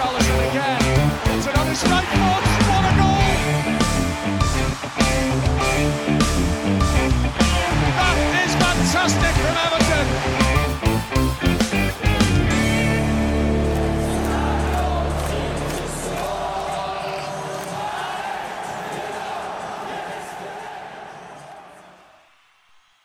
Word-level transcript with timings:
Richarlison 0.00 0.48
again. 0.50 0.80
It's 1.36 1.46
another 1.46 1.74
strike 1.74 2.04
force. 2.04 2.48
What 2.70 2.84
a 2.84 2.92
goal! 2.96 3.20
That 7.98 8.16
is 8.44 8.52
fantastic 8.64 9.34
from 9.42 9.56
Everton. 9.66 10.06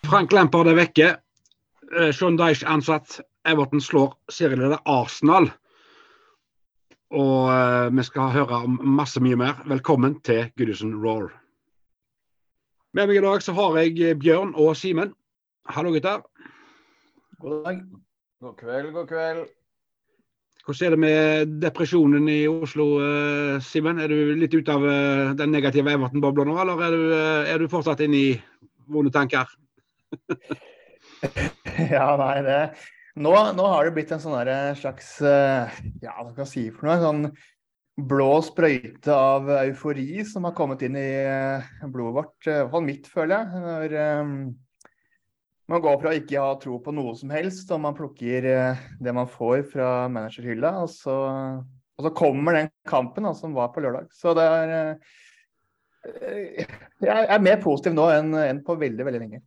Frank 0.03 0.31
Lampard 0.31 0.67
er 0.67 0.75
vekke. 0.75 1.17
Eh, 1.97 2.11
Sean 2.11 2.37
Dyche 2.37 2.65
ansatt. 2.65 3.19
Everton 3.45 3.81
slår 3.81 4.13
serieleder 4.31 4.79
Arsenal. 4.85 5.51
Og 7.15 7.47
uh, 7.47 7.87
vi 7.95 8.03
skal 8.03 8.33
høre 8.33 8.57
om 8.67 8.79
masse 8.97 9.21
mye 9.23 9.37
mer. 9.39 9.61
Velkommen 9.71 10.17
til 10.27 10.49
Goodison 10.59 10.97
Roar. 10.99 11.29
Med 12.95 13.07
meg 13.07 13.21
i 13.21 13.23
dag 13.23 13.43
så 13.43 13.53
har 13.55 13.77
jeg 13.79 14.17
Bjørn 14.19 14.51
og 14.59 14.73
Simen. 14.75 15.13
Hallo, 15.71 15.93
gutter. 15.95 16.25
God 17.39 17.61
dag. 17.63 17.77
God 18.43 18.57
kveld, 18.59 18.89
god 18.97 19.07
kveld. 19.07 19.45
Hvordan 20.65 20.85
er 20.87 20.95
det 20.95 20.99
med 20.99 21.53
depresjonen 21.61 22.27
i 22.31 22.41
Oslo, 22.51 22.89
uh, 22.99 23.61
Simen? 23.63 24.01
Er 24.03 24.11
du 24.11 24.35
litt 24.35 24.57
ute 24.57 24.75
av 24.75 24.83
uh, 24.83 25.31
den 25.39 25.55
negative 25.55 25.95
Everton-bobla 25.95 26.43
nå, 26.49 26.57
eller 26.65 26.83
er 26.83 26.97
du, 26.97 27.05
er 27.53 27.63
du 27.63 27.71
fortsatt 27.71 28.03
inne 28.03 28.19
i 28.19 28.33
vonde 28.91 29.13
tanker? 29.15 29.47
ja, 31.95 32.09
nei, 32.19 32.35
det 32.43 32.59
nå, 33.15 33.33
nå, 33.55 33.67
har 33.71 33.87
det 33.87 33.95
blitt 33.95 34.13
en 34.15 34.21
sånn 34.23 34.37
slags 34.79 35.17
Ja, 35.23 36.15
hva 36.19 36.29
skal 36.31 36.43
jeg 36.43 36.51
si 36.51 36.65
for 36.75 36.89
noe? 36.89 36.99
Sånn 37.03 37.27
blå 37.95 38.41
sprøyte 38.43 39.13
av 39.15 39.47
eufori 39.61 40.19
som 40.27 40.43
har 40.47 40.55
kommet 40.57 40.83
inn 40.83 40.97
i 40.99 41.09
blodet 41.87 42.15
vårt. 42.17 42.35
I 42.43 42.51
hvert 42.51 42.73
fall 42.73 42.83
mitt, 42.83 43.07
føler 43.07 43.37
jeg. 43.37 43.61
Når, 43.63 43.95
um, 44.19 44.33
man 45.71 45.81
går 45.81 46.01
fra 46.01 46.11
å 46.11 46.17
ikke 46.19 46.41
ha 46.43 46.57
tro 46.61 46.77
på 46.83 46.93
noe 46.93 47.15
som 47.17 47.31
helst, 47.33 47.71
og 47.73 47.81
man 47.81 47.95
plukker 47.97 48.45
det 49.01 49.15
man 49.15 49.29
får 49.31 49.63
fra 49.71 49.89
managerhylla, 50.11 50.75
og 50.83 50.91
så, 50.93 51.15
og 51.95 52.05
så 52.05 52.11
kommer 52.17 52.59
den 52.59 52.69
kampen 52.87 53.25
da, 53.25 53.33
som 53.37 53.55
var 53.55 53.71
på 53.73 53.81
lørdag. 53.85 54.11
Så 54.13 54.35
det 54.37 54.45
er 54.45 54.97
Jeg 57.01 57.25
er 57.33 57.41
mer 57.41 57.57
positiv 57.63 57.95
nå 57.95 58.05
enn, 58.13 58.35
enn 58.37 58.61
på 58.61 58.75
veldig, 58.77 59.07
veldig 59.07 59.21
lenge. 59.23 59.39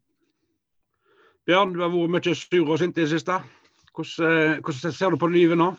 Bjørn, 1.46 1.70
du 1.76 1.84
har 1.84 1.92
vært 1.92 2.16
mye 2.16 2.34
sur 2.34 2.64
og 2.66 2.80
sint 2.80 2.98
i 2.98 3.04
det 3.04 3.12
siste. 3.12 3.38
Hvordan, 3.98 4.52
eh, 4.54 4.60
hvordan, 4.62 4.92
ser 4.94 5.10
du 5.10 5.18
på 5.18 5.26
livet 5.26 5.58
nå? 5.58 5.72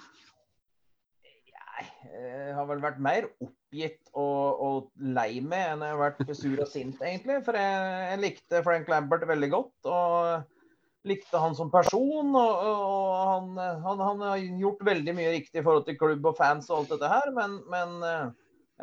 Jeg 2.19 2.55
har 2.57 2.65
vel 2.67 2.81
vært 2.83 2.97
mer 2.99 3.29
oppgitt 3.39 4.09
og, 4.11 4.59
og 4.59 4.89
lei 5.15 5.39
meg 5.39 5.69
enn 5.71 5.85
jeg 5.85 5.93
har 5.93 6.01
vært 6.01 6.33
sur 6.35 6.57
og 6.59 6.67
sint, 6.67 6.99
egentlig. 6.99 7.37
For 7.45 7.55
jeg, 7.55 7.77
jeg, 8.09 8.19
likte 8.25 8.63
Frank 8.65 8.91
Lambert 8.91 9.23
veldig 9.29 9.49
godt. 9.53 9.87
Og 9.87 11.07
likte 11.07 11.39
han 11.39 11.55
som 11.55 11.71
person. 11.71 12.35
Og, 12.35 12.67
og 12.73 13.15
han, 13.21 13.55
han, 13.85 14.03
han, 14.03 14.27
har 14.27 14.43
gjort 14.65 14.83
veldig 14.89 15.15
mye 15.15 15.33
riktig 15.37 15.61
i 15.61 15.63
forhold 15.63 15.87
til 15.87 15.99
klubb 16.01 16.27
og 16.33 16.35
fans 16.41 16.67
og 16.73 16.81
alt 16.81 16.95
dette 16.97 17.13
her. 17.13 17.31
Men, 17.37 17.55
men 17.71 17.95
eh, 18.03 18.25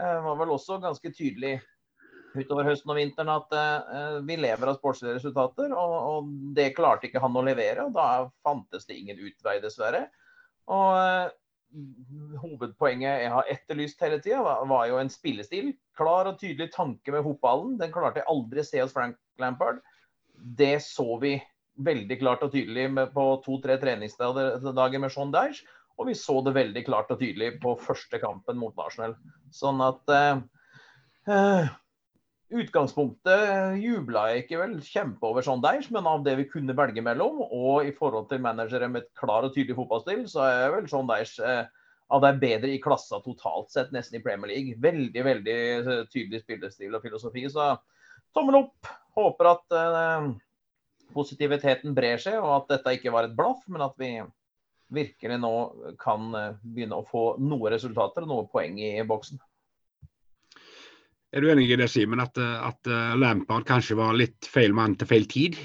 jeg 0.00 0.24
var 0.30 0.40
vel 0.40 0.56
også 0.56 0.80
ganske 0.86 1.12
tydelig 1.12 1.58
utover 2.42 2.68
høsten 2.68 2.92
og 2.92 2.98
vinteren 2.98 3.32
at 3.32 3.56
uh, 3.56 4.18
vi 4.26 4.36
lever 4.40 4.70
av 4.70 4.78
sportslige 4.78 5.16
resultater, 5.18 5.72
og, 5.72 5.96
og, 5.96 6.30
det 6.56 6.72
klarte 6.76 7.08
ikke 7.08 7.22
han 7.22 7.36
å 7.36 7.44
levere. 7.46 7.86
og 7.86 7.96
Da 7.96 8.28
fantes 8.46 8.88
det 8.88 8.98
ingen 9.00 9.20
utvei, 9.20 9.58
dessverre. 9.64 10.06
Og 10.72 10.94
uh, 10.96 11.34
Hovedpoenget 12.40 13.24
jeg 13.24 13.32
har 13.32 13.48
etterlyst 13.52 14.00
hele 14.04 14.20
tida, 14.22 14.38
var, 14.44 14.62
var, 14.70 14.86
jo 14.88 15.00
en 15.00 15.10
spillestil. 15.12 15.72
Klar 15.98 16.30
og 16.30 16.38
tydelig 16.40 16.70
tanke 16.72 17.12
med 17.12 17.24
fotballen. 17.26 17.74
Den 17.80 17.92
klarte 17.92 18.22
jeg 18.22 18.30
aldri 18.32 18.64
se 18.64 18.80
hos 18.80 18.94
Frank 18.96 19.18
Lampard. 19.42 19.82
Det 20.36 20.76
så 20.84 21.18
vi 21.20 21.34
veldig 21.76 22.18
klart 22.20 22.44
og 22.46 22.52
tydelig 22.54 22.86
med, 22.92 23.10
på 23.12 23.24
to-tre 23.44 23.76
treningsdager 23.82 25.02
med 25.02 25.12
Sean 25.12 25.34
Dyche. 25.34 25.66
Og 25.96 26.10
vi 26.10 26.14
så 26.18 26.38
det 26.44 26.52
veldig 26.56 26.82
klart 26.84 27.10
og 27.12 27.20
tydelig 27.20 27.54
på 27.62 27.72
første 27.80 28.20
kampen 28.20 28.58
mot 28.60 28.76
Arsenal. 28.84 29.16
Sånn 29.54 29.80
at 29.84 30.12
uh, 30.12 31.68
utgangspunktet 32.54 33.80
jubla 33.82 34.28
jeg 34.30 34.44
ikke 34.44 34.60
vel 34.60 34.76
kjempe 34.84 35.26
over 35.26 35.42
Sean 35.42 35.62
Dyche, 35.64 35.90
men 35.96 36.06
av 36.06 36.22
det 36.26 36.36
vi 36.38 36.46
kunne 36.50 36.76
velge 36.78 37.02
mellom, 37.02 37.40
og 37.42 37.88
i 37.88 37.94
forhold 37.96 38.28
til 38.30 38.44
managere 38.44 38.88
med 38.92 39.02
et 39.02 39.10
klar 39.18 39.46
og 39.46 39.54
tydelig 39.54 39.78
fotballstil, 39.78 40.22
så 40.30 40.44
er 40.46 40.76
vel 40.76 40.86
Sean 40.90 41.10
Dyche 41.10 41.42
eh, 41.42 41.66
av 42.14 42.22
de 42.22 42.32
bedre 42.38 42.70
i 42.70 42.80
klassa 42.82 43.18
totalt 43.24 43.72
sett, 43.74 43.92
nesten 43.94 44.20
i 44.20 44.22
Premier 44.22 44.52
League. 44.52 44.78
Veldig, 44.82 45.24
veldig 45.26 45.56
eh, 45.56 46.02
tydelig 46.12 46.44
spillestil 46.44 46.94
og 46.94 47.02
filosofi. 47.02 47.46
Så 47.50 47.72
tommel 48.36 48.62
opp. 48.62 48.94
Håper 49.16 49.50
at 49.50 49.76
eh, 49.80 50.30
positiviteten 51.16 51.96
brer 51.96 52.22
seg, 52.22 52.38
og 52.42 52.52
at 52.60 52.74
dette 52.76 52.98
ikke 52.98 53.14
var 53.14 53.26
et 53.26 53.36
blaff, 53.36 53.64
men 53.72 53.86
at 53.86 53.96
vi 53.98 54.12
virkelig 54.94 55.40
nå 55.42 55.54
kan 55.98 56.30
eh, 56.38 56.54
begynne 56.62 57.00
å 57.00 57.06
få 57.06 57.26
noen 57.42 57.72
resultater 57.74 58.26
og 58.26 58.32
noen 58.32 58.50
poeng 58.52 58.78
i 58.78 58.92
boksen. 59.06 59.42
Er 61.36 61.44
du 61.44 61.50
enig 61.52 61.66
i 61.68 61.76
det, 61.76 61.90
Simen, 61.92 62.22
at, 62.22 62.38
at 62.40 62.88
uh, 62.88 63.12
Lampard 63.20 63.66
kanskje 63.68 63.98
var 63.98 64.16
litt 64.16 64.46
feil 64.48 64.72
mann 64.72 64.94
til 64.96 65.10
feil 65.10 65.26
tid? 65.28 65.58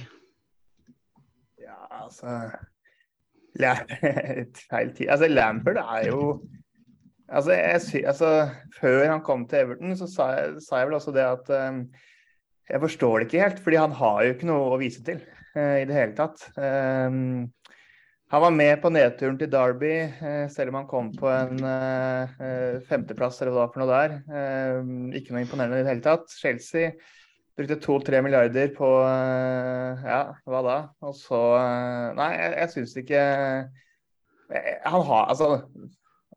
Ja, 1.62 1.78
altså 2.02 2.34
Feil 4.72 4.92
tid 4.98 5.08
Altså, 5.08 5.30
Lampard 5.32 5.80
er 5.80 6.10
jo 6.10 6.26
altså, 7.32 7.56
jeg, 7.56 8.04
altså, 8.04 8.50
Før 8.82 9.00
han 9.14 9.24
kom 9.24 9.48
til 9.48 9.64
Everton, 9.64 9.96
så 9.96 10.10
sa 10.12 10.28
jeg, 10.36 10.60
sa 10.66 10.82
jeg 10.82 10.90
vel 10.90 10.98
også 11.00 11.16
det 11.16 11.24
at 11.24 11.54
um, 11.56 11.86
jeg 12.68 12.84
forstår 12.84 13.16
det 13.20 13.30
ikke 13.30 13.44
helt, 13.46 13.64
fordi 13.64 13.80
han 13.80 13.96
har 13.96 14.22
jo 14.24 14.36
ikke 14.36 14.52
noe 14.52 14.76
å 14.76 14.80
vise 14.80 15.04
til 15.08 15.24
uh, 15.56 15.78
i 15.80 15.88
det 15.88 15.96
hele 15.96 16.16
tatt. 16.20 16.46
Um, 16.60 17.48
han 18.32 18.42
var 18.46 18.54
med 18.56 18.78
på 18.80 18.90
nedturen 18.96 19.36
til 19.36 19.50
Derby, 19.52 19.96
eh, 20.08 20.46
selv 20.52 20.72
om 20.72 20.78
han 20.80 20.86
kom 20.88 21.10
på 21.20 21.28
en 21.28 21.58
uh, 21.68 22.78
femteplass 22.88 23.42
eller 23.42 23.58
hva 23.58 23.66
for 23.74 23.82
noe 23.82 23.90
der. 23.92 24.14
Ikke 25.20 25.36
noe 25.36 25.44
imponerende 25.44 25.82
i 25.82 25.84
det 25.84 25.92
hele 25.92 26.06
tatt. 26.06 26.32
Chelsea 26.40 26.94
brukte 27.60 27.76
to-tre 27.84 28.22
milliarder 28.24 28.72
på 28.72 28.88
ja, 28.88 30.22
hva 30.48 30.62
da? 30.64 30.78
Og 31.04 31.18
så 31.18 31.40
Nei, 32.16 32.30
jeg, 32.38 32.54
jeg 32.56 32.72
syns 32.72 32.94
ikke 33.02 33.24
Han 34.88 35.04
har 35.10 35.28
Altså, 35.34 35.50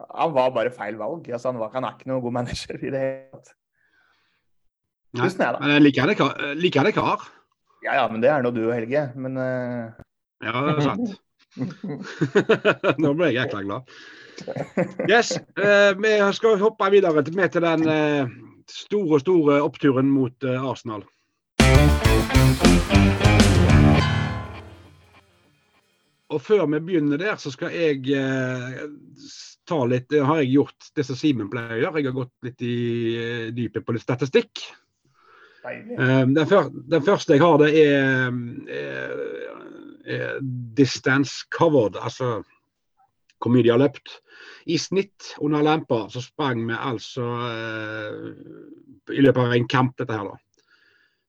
han 0.03 0.35
var 0.35 0.51
bare 0.57 0.75
feil 0.75 0.99
valg. 0.99 1.29
Altså, 1.31 1.53
han, 1.53 1.61
var, 1.63 1.71
han 1.77 1.87
er 1.87 1.95
ikke 1.95 2.11
noen 2.11 2.25
god 2.25 2.39
manager 2.41 2.81
i 2.81 2.91
det 2.91 3.05
hele 3.05 3.39
tatt. 3.39 3.55
Nei, 5.15 5.31
men 5.31 5.77
liker 5.87 6.11
det, 6.11 6.19
liker 6.59 6.91
det 6.91 6.97
kar? 6.99 7.23
Ja, 7.87 8.01
ja, 8.01 8.09
men 8.11 8.19
det 8.19 8.35
er 8.35 8.43
nå 8.43 8.51
du 8.51 8.65
og 8.67 8.75
Helge. 8.75 9.13
Men 9.15 9.39
Ja, 9.39 10.59
det 10.59 10.75
er 10.75 10.89
sant. 10.91 11.15
Nå 13.03 13.15
ble 13.15 13.31
jeg 13.31 13.39
jækla 13.39 13.63
glad. 13.63 13.97
Yes, 15.07 15.37
eh, 15.39 15.93
Vi 15.95 16.15
skal 16.35 16.59
hoppe 16.63 16.91
videre 16.91 17.23
til, 17.23 17.37
med 17.39 17.53
til 17.55 17.63
den 17.63 17.89
eh, 17.89 18.33
store, 18.71 19.21
store 19.23 19.61
oppturen 19.63 20.11
mot 20.11 20.45
eh, 20.45 20.71
Arsenal. 20.71 21.05
Og 26.35 26.43
Før 26.43 26.67
vi 26.67 26.81
begynner 26.83 27.21
der, 27.21 27.37
så 27.39 27.53
skal 27.55 27.75
jeg 27.77 28.03
eh, 28.11 28.81
ta 29.69 29.79
litt 29.87 30.09
det 30.11 30.25
Har 30.27 30.43
jeg 30.43 30.57
gjort 30.57 30.89
det 30.97 31.05
som 31.07 31.19
Simen 31.19 31.51
pleier 31.53 31.77
å 31.77 31.83
gjøre? 31.85 32.01
Jeg 32.01 32.11
har 32.11 32.17
gått 32.19 32.49
litt 32.49 32.65
i 32.67 32.79
eh, 33.21 33.53
dypet 33.55 33.87
på 33.87 33.95
litt 33.95 34.03
statistikk. 34.03 34.65
Eh, 35.65 36.25
den, 36.27 37.05
første 37.07 37.39
jeg 37.39 37.45
har, 37.45 37.61
det 37.63 37.71
er 37.79 38.35
eh, 38.69 39.55
distance 40.77 41.47
covered, 41.51 41.97
altså 41.97 42.43
hvor 43.45 43.53
mye 43.53 43.65
de 43.65 43.73
har 43.73 43.81
løpt. 43.81 44.21
I 44.67 44.79
snitt 44.81 45.35
under 45.45 45.65
lampa 45.65 46.07
så 46.13 46.23
sprang 46.25 46.63
vi 46.69 46.77
altså 46.77 47.25
eh, 47.45 48.31
I 49.13 49.21
løpet 49.21 49.41
av 49.43 49.53
en 49.53 49.69
kamp, 49.69 49.97
dette 49.99 50.17
her, 50.17 50.31
da. 50.31 50.65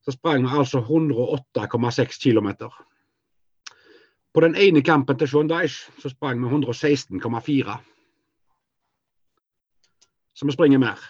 Så 0.06 0.14
sprang 0.16 0.46
vi 0.46 0.60
altså 0.60 0.80
108,6 0.80 2.22
km. 2.22 2.70
På 4.34 4.44
den 4.44 4.56
ene 4.56 4.84
kampen 4.84 5.18
til 5.18 5.28
Sean 5.28 5.50
Dyche 5.50 5.92
så 6.00 6.12
sprang 6.12 6.40
vi 6.44 6.52
116,4. 6.52 7.78
Så 10.36 10.46
vi 10.46 10.56
springer 10.56 10.80
mer. 10.80 11.02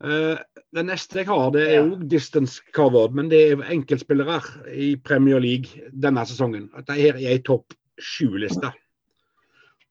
Uh, 0.00 0.38
det 0.72 0.84
neste 0.88 1.20
jeg 1.20 1.28
har, 1.28 1.50
det 1.52 1.66
er 1.68 1.82
òg 1.84 2.06
distance 2.08 2.62
covered, 2.72 3.12
men 3.12 3.28
det 3.28 3.40
er 3.50 3.64
enkeltspillere 3.74 4.38
i 4.72 4.94
Premier 4.96 5.42
League 5.42 5.90
denne 5.92 6.24
sesongen. 6.24 6.70
Dette 6.72 6.96
her 6.96 7.18
er 7.18 7.34
ei 7.34 7.42
topp 7.44 7.74
sju-liste. 8.00 8.70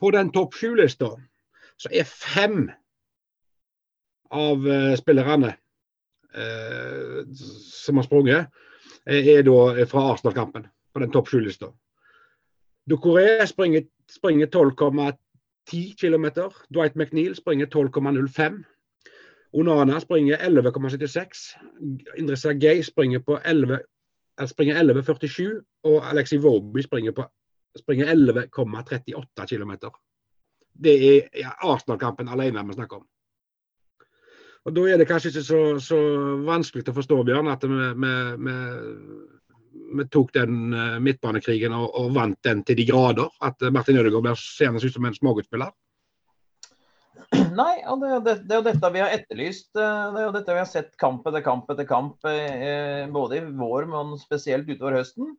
På 0.01 0.09
den 0.15 0.31
topp 0.33 0.57
sju-lista 0.57 1.11
så 1.79 1.91
er 1.93 2.09
fem 2.09 2.71
av 4.33 4.65
uh, 4.65 4.95
spillerne 4.97 5.53
uh, 6.33 7.21
som 7.35 8.01
har 8.01 8.09
sprunget, 8.09 8.65
er 9.09 9.45
da 9.45 9.85
fra 9.89 10.07
Arsenal-kampen. 10.11 10.65
På 10.93 11.01
den 11.01 11.13
topp 11.13 11.29
sju-lista. 11.29 11.69
Ducoré 12.89 13.45
springer, 13.47 13.85
springer 14.09 14.49
12,10 14.49 15.95
km. 16.01 16.27
Dwight 16.73 16.97
McNeil 16.97 17.35
springer 17.37 17.69
12,05 17.69 18.59
Onana 19.51 19.99
springer 19.99 20.37
11,76. 20.37 21.45
Indresa 22.17 22.53
Gay 22.53 22.83
springer 22.85 23.23
på 23.25 23.39
11 23.45 23.79
springer 24.47 24.75
11,47, 24.75 25.61
og 25.83 26.09
Alexi 26.09 26.37
Woby 26.37 26.81
springer, 26.81 27.25
springer 27.77 28.05
11,38 28.13 29.45
km. 29.45 29.71
Det 30.83 30.95
er 31.17 31.55
Arsenal-kampen 31.59 32.29
alene 32.29 32.63
vi 32.67 32.77
snakker 32.77 33.01
om. 33.01 33.07
Og 34.65 34.75
Da 34.75 34.85
er 34.87 34.97
det 34.97 35.07
kanskje 35.07 35.31
ikke 35.31 35.43
så, 35.43 35.59
så 35.81 35.99
vanskelig 36.45 36.85
å 36.91 36.95
forstå, 36.95 37.23
Bjørn, 37.25 37.47
at 37.47 37.63
vi, 37.63 37.85
vi, 38.03 38.55
vi, 39.97 40.05
tok 40.11 40.33
den 40.35 40.73
uh, 40.75 40.99
midtbanekrigen 41.03 41.73
og, 41.73 41.87
og, 41.95 42.11
vant 42.15 42.37
den 42.45 42.63
til 42.67 42.77
de 42.77 42.85
grader. 42.85 43.31
At 43.41 43.63
Martin 43.73 43.97
Ødegaard 43.97 44.37
ser 44.37 44.75
ut 44.75 44.93
som 44.93 45.07
en 45.07 45.15
småguttspiller? 45.15 45.71
Nei, 47.59 47.75
det, 48.01 48.09
det, 48.25 48.33
det, 48.45 48.55
er 48.55 48.59
jo 48.59 48.65
dette 48.65 48.91
vi 48.95 49.03
har 49.03 49.13
etterlyst. 49.13 49.69
Det 49.75 49.85
er 49.85 50.25
jo 50.25 50.33
dette 50.33 50.55
vi 50.55 50.61
har 50.63 50.69
sett 50.69 50.95
kamp 51.01 51.27
etter 51.29 51.45
kamp 51.45 51.69
etter 51.69 51.87
kamp. 51.89 52.17
Både 53.13 53.37
i 53.37 53.45
vår, 53.45 53.87
men 53.91 54.17
spesielt 54.21 54.69
utover 54.69 54.97
høsten. 54.99 55.35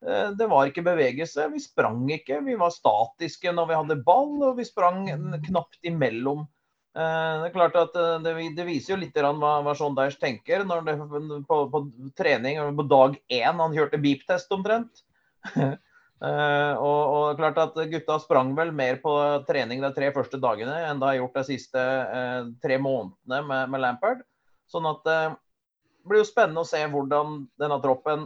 Det 0.00 0.46
var 0.48 0.68
ikke 0.68 0.84
bevegelse. 0.84 1.48
Vi 1.52 1.60
sprang 1.60 2.06
ikke. 2.12 2.40
Vi 2.44 2.56
var 2.60 2.72
statiske 2.72 3.52
når 3.56 3.68
vi 3.68 3.78
hadde 3.82 4.00
ball, 4.04 4.36
og 4.50 4.60
vi 4.60 4.68
sprang 4.68 5.06
knapt 5.48 5.80
imellom 5.88 6.44
Eh, 6.90 7.34
det 7.38 7.46
er 7.46 7.54
klart 7.54 7.76
at 7.78 7.94
eh, 7.94 8.16
det, 8.56 8.64
viser 8.66 8.96
jo 8.96 8.98
litt 8.98 9.14
hva, 9.14 9.50
hva 9.62 9.74
Sean 9.78 9.94
Dyche 9.94 10.18
tenker 10.18 10.64
når 10.66 10.88
det, 10.88 10.96
på, 11.46 11.60
på, 11.70 11.82
trening 12.18 12.58
på 12.74 12.86
dag 12.90 13.14
én 13.30 13.62
han 13.62 13.76
kjørte 13.76 14.00
beep-test 14.02 14.50
omtrent. 14.56 15.04
Uh, 16.20 16.76
og, 16.76 17.02
og, 17.16 17.38
klart 17.38 17.58
at 17.62 17.76
Gutta 17.88 18.18
sprang 18.20 18.50
vel 18.52 18.74
mer 18.76 18.98
på 19.00 19.12
trening 19.48 19.80
de 19.80 19.88
tre 19.96 20.10
første 20.12 20.36
dagene 20.36 20.74
enn 20.90 20.98
de 21.00 21.06
har 21.08 21.16
gjort 21.16 21.38
de 21.38 21.44
siste 21.48 21.80
uh, 21.80 22.50
tre 22.60 22.76
månedene 22.76 23.38
med, 23.48 23.70
med, 23.72 23.80
Lampard. 23.80 24.20
Sånn 24.68 24.88
at 24.90 25.08
uh, 25.08 25.38
det 26.00 26.10
blir 26.12 26.20
jo 26.20 26.28
spennende 26.28 26.60
å 26.60 26.68
se 26.68 26.80
hvordan 26.92 27.42
denne 27.60 27.76
troppen 27.84 28.22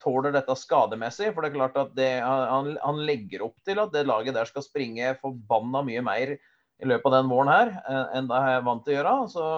tåler 0.00 0.32
dette 0.32 0.54
skademessig. 0.56 1.26
For 1.34 1.44
det 1.44 1.50
er 1.50 1.56
klart 1.58 1.74
at 1.76 1.90
det, 1.92 2.06
han, 2.24 2.70
han, 2.80 3.02
legger 3.04 3.44
opp 3.44 3.58
til 3.68 3.82
at 3.82 3.92
det 3.92 4.06
laget 4.08 4.32
der 4.32 4.48
skal 4.48 4.64
springe 4.64 5.10
forbanna 5.20 5.82
mye 5.84 6.00
mer 6.06 6.32
i 6.32 6.88
løpet 6.88 7.10
av 7.10 7.16
den 7.18 7.28
våren 7.28 7.52
her 7.52 7.74
eh, 7.82 8.16
enn 8.16 8.30
det 8.32 8.40
er 8.48 8.64
vant 8.64 8.80
til 8.86 8.94
å 8.94 8.96
gjøre. 8.96 9.12
Så 9.28 9.50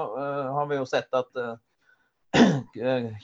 har 0.58 0.66
vi 0.66 0.80
jo 0.80 0.88
sett 0.90 1.14
at 1.14 1.42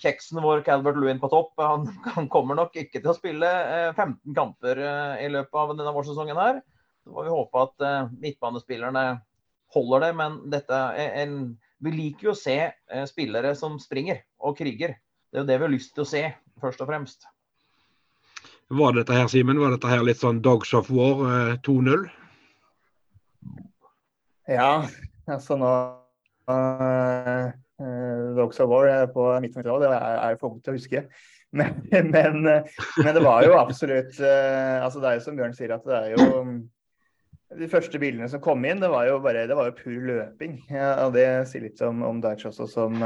kjeksen 0.03 0.43
vår, 0.45 0.63
Calvert 0.67 0.99
Lewin 1.01 1.21
på 1.23 1.31
topp, 1.33 1.55
han, 1.63 1.87
han, 2.05 2.29
kommer 2.33 2.59
nok 2.59 2.77
ikke 2.77 3.01
til 3.01 3.13
å 3.13 3.17
spille 3.17 3.49
uh, 3.49 3.95
15 3.95 4.37
kamper 4.37 4.83
i 5.23 5.31
løpet 5.33 5.63
av 5.63 5.73
denne 5.77 5.95
vårsesongen 5.97 6.41
her. 6.41 6.61
Så 7.05 7.15
får 7.15 7.25
vi 7.25 7.33
håpe 7.33 7.65
at 7.65 7.89
midtbanespillerne 8.21 9.05
holder 9.73 10.05
det. 10.05 10.13
Men 10.19 10.39
dette 10.53 10.83
er 11.01 11.17
en, 11.23 11.39
vi 11.81 11.95
liker 11.95 12.29
jo 12.29 12.35
å 12.35 12.39
se 12.39 12.59
spillere 13.09 13.55
som 13.57 13.79
springer 13.81 14.21
og 14.45 14.59
kriger. 14.61 14.99
Det 15.33 15.41
er 15.41 15.45
jo 15.45 15.49
det 15.49 15.57
vi 15.57 15.69
har 15.71 15.73
lyst 15.73 15.95
til 15.97 16.05
å 16.05 16.11
se, 16.11 16.23
først 16.61 16.85
og 16.85 16.91
fremst. 16.91 17.25
Var 18.69 18.93
dette 18.93 19.17
her, 19.17 19.29
Simen, 19.33 19.57
var 19.57 19.73
dette 19.73 19.89
her 19.89 20.03
litt 20.05 20.21
sånn 20.21 20.43
Dogs 20.45 20.75
of 20.77 20.91
War 20.93 21.57
2-0? 21.65 22.05
Ja, 24.49 24.85
altså 25.29 25.57
nå 25.61 25.71
uh, 26.49 27.49
Dogs 27.79 28.59
of 28.61 28.71
War 28.71 29.07
på 29.13 29.25
midten 29.43 29.67
av 29.67 29.83
det 29.83 29.91
er, 29.93 30.17
er 30.31 30.39
for 30.41 30.55
ung 30.55 30.63
til 30.63 30.75
å 30.75 30.79
huske. 30.79 31.05
Men, 31.51 31.79
men, 31.91 32.43
men, 32.45 33.15
det 33.17 33.21
var 33.25 33.41
jo 33.47 33.55
absolutt 33.57 34.19
uh, 34.21 34.83
altså 34.85 35.01
Det 35.01 35.07
er 35.09 35.15
jo 35.17 35.23
som 35.25 35.39
Bjørn 35.39 35.55
sier, 35.57 35.71
at 35.73 35.87
det 35.89 35.95
er 35.97 36.11
jo 36.13 36.27
De 37.57 37.69
første 37.73 37.97
bildene 38.03 38.29
som 38.29 38.43
kom 38.45 38.67
inn, 38.69 38.83
det 38.83 38.91
var 38.93 39.07
jo 39.09 39.15
bare 39.25 39.47
det 39.49 39.57
var 39.57 39.71
jo 39.71 39.79
pur 39.79 39.95
løping. 40.11 40.59
Ja, 40.69 40.91
og 41.07 41.15
Det 41.17 41.25
sier 41.49 41.65
litt 41.65 41.81
om, 41.87 42.03
om 42.05 42.21
Deitch 42.21 42.45
også 42.51 42.69
som, 42.69 43.01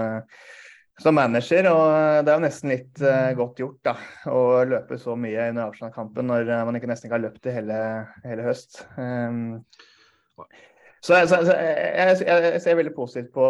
som 0.99 1.15
manager. 1.15 1.71
Og 1.71 2.27
det 2.27 2.35
er 2.35 2.41
jo 2.41 2.43
nesten 2.49 2.75
litt 2.75 3.05
godt 3.39 3.63
gjort 3.63 3.79
da, 3.87 3.95
å 4.35 4.43
løpe 4.67 4.99
så 4.99 5.15
mye 5.15 5.47
under 5.53 5.69
Arsenal-kampen 5.69 6.27
når 6.33 6.51
man 6.67 6.81
ikke 6.81 6.91
nesten 6.91 7.07
ikke 7.07 7.21
har 7.21 7.27
løpt 7.29 7.47
det 7.47 7.55
hele, 7.61 7.79
hele 8.27 8.51
høst. 8.51 8.83
Um, 8.99 9.63
så, 11.03 11.17
så, 11.27 11.41
så 11.43 11.55
jeg, 11.59 12.19
jeg, 12.29 12.61
ser 12.63 12.77
veldig 12.79 12.93
positivt 12.95 13.33
på, 13.35 13.47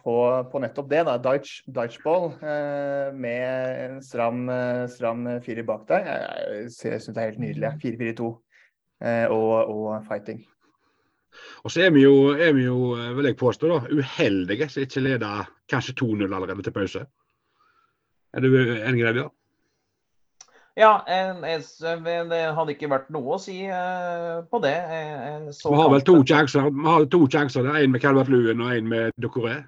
på, 0.00 0.16
på 0.50 0.62
nettopp 0.62 0.88
det. 0.90 1.04
da, 1.06 1.14
Dutch, 1.22 1.60
Dutch 1.70 2.00
ball 2.02 2.32
eh, 2.42 3.12
med 3.14 3.84
en 3.84 4.00
stram, 4.02 4.48
stram 4.90 5.22
firer 5.44 5.66
bak 5.68 5.84
deg. 5.92 6.08
Jeg, 6.10 6.48
jeg 6.58 6.72
syns 6.74 7.06
det 7.12 7.22
er 7.22 7.30
helt 7.30 7.44
nydelig. 7.44 7.70
4-4-2 7.84 8.32
eh, 9.06 9.26
og, 9.30 9.54
og, 9.70 9.86
fighting. 10.08 10.42
Og 11.62 11.70
så 11.70 11.84
er 11.86 11.94
vi 11.94 12.02
jo, 12.02 12.32
er 12.34 12.50
vi 12.56 12.66
jo 12.66 12.96
vil 13.14 13.30
jeg 13.30 13.38
påstå, 13.38 13.70
da, 13.70 14.00
uheldige 14.00 14.66
som 14.72 14.82
ikke 14.82 15.04
leder 15.04 15.50
kanskje 15.70 15.94
2-0 16.02 16.26
allerede 16.26 16.66
til 16.66 16.74
pause. 16.74 17.06
Er 18.34 18.42
du 18.42 18.50
enig 18.50 19.00
i 19.00 19.06
det, 19.06 19.14
Bjørn? 19.20 19.34
Ja, 20.76 21.00
det 21.08 22.40
hadde 22.52 22.72
ikke 22.74 22.90
vært 22.92 23.06
noe 23.14 23.38
å 23.38 23.40
si 23.40 23.62
eh, 23.64 24.42
på 24.50 24.58
det. 24.60 24.74
vi 25.48 25.78
har 25.78 25.88
vel 25.94 26.04
to 26.04 26.18
sjanser. 26.20 26.68
Vi 26.68 26.84
har 26.84 27.06
to 27.08 27.22
sjanser. 27.32 27.70
Er 27.70 27.86
en 27.86 27.94
med 27.94 28.02
Calvert 28.04 28.28
Luen 28.28 28.60
og 28.60 28.74
en 28.74 28.90
med 28.90 29.16
Ducoré. 29.16 29.62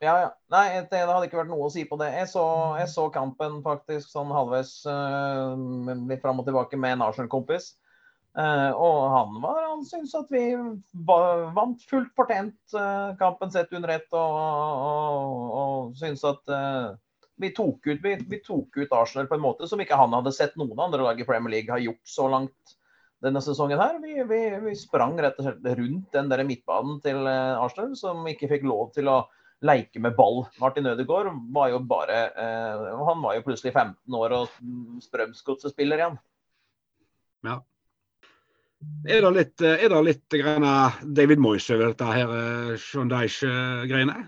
Ja, 0.00 0.14
ja. 0.22 0.30
Nei, 0.52 0.64
det 0.88 1.02
hadde 1.02 1.28
ikke 1.28 1.42
vært 1.42 1.52
noe 1.52 1.68
å 1.68 1.72
si 1.72 1.84
på 1.88 2.00
det. 2.00 2.08
Jeg 2.16 2.30
så, 2.32 2.46
jeg 2.80 2.88
så 2.88 3.04
kampen 3.12 3.60
faktisk 3.64 4.08
sånn 4.12 4.32
halvveis 4.32 4.78
uh, 4.88 5.52
litt 6.08 6.24
fram 6.24 6.40
og 6.40 6.48
tilbake 6.48 6.80
med 6.80 6.96
en 6.96 7.04
Arsenal-kompis. 7.04 7.74
Uh, 8.36 8.72
og 8.72 8.98
han 9.12 9.38
var, 9.44 9.62
han 9.74 9.84
syntes 9.84 10.16
at 10.16 10.32
vi 10.32 10.50
vant 11.08 11.84
fullt 11.88 12.12
fortjent 12.16 12.76
kampen 13.20 13.52
sett 13.52 13.72
under 13.76 13.92
ett, 13.96 14.08
og, 14.12 14.40
og, 14.40 15.56
og 15.60 16.00
syntes 16.00 16.24
at 16.28 16.56
vi 17.36 17.50
tok, 17.54 17.86
ut, 17.86 18.00
vi, 18.02 18.16
vi 18.28 18.40
tok, 18.40 18.76
ut, 18.76 18.92
Arsenal 18.92 19.28
på 19.28 19.36
en 19.36 19.44
måte 19.44 19.68
som 19.68 19.80
ikke 19.80 19.98
han 19.98 20.14
hadde 20.16 20.32
sett 20.32 20.56
noen 20.56 20.78
andre 20.80 21.04
lag 21.04 21.20
i 21.20 21.26
Premier 21.28 21.52
League 21.52 21.72
har 21.72 21.82
gjort 21.82 22.08
så 22.08 22.28
langt 22.32 22.76
denne 23.24 23.42
sesongen. 23.44 23.80
her. 23.80 23.98
Vi, 24.02 24.48
vi, 24.64 24.74
sprang 24.78 25.16
rett 25.20 25.38
og 25.40 25.48
slett 25.48 25.78
rundt 25.78 26.12
den 26.16 26.30
der 26.32 26.44
midtbanen 26.48 27.00
til 27.04 27.22
eh, 27.28 27.60
Arsenal, 27.60 27.96
som 27.98 28.26
ikke 28.28 28.50
fikk 28.50 28.66
lov 28.68 28.92
til 28.96 29.10
å 29.12 29.22
leke 29.64 30.00
med 30.04 30.16
ball. 30.16 30.44
Martin 30.60 30.88
Ødegaard 30.88 31.32
var 31.52 31.70
jo 31.72 31.80
bare 31.88 32.18
eh, 32.36 32.90
Han 33.08 33.24
var 33.24 33.38
jo 33.38 33.46
plutselig 33.46 33.72
15 33.72 34.18
år 34.20 34.36
og 34.36 34.60
Strømsgodset-spiller 35.06 36.02
igjen. 36.02 36.20
Ja. 37.46 37.60
Er 39.08 39.24
det 39.24 39.32
litt, 39.32 39.62
er 39.64 39.88
det 39.88 40.00
litt 40.04 40.34
David 41.16 41.40
Moyes 41.40 41.68
over 41.72 41.90
dette 41.90 42.08
her, 42.12 42.32
eh, 42.36 42.72
Sean 42.80 43.12
Dyche-greiene? 43.12 44.26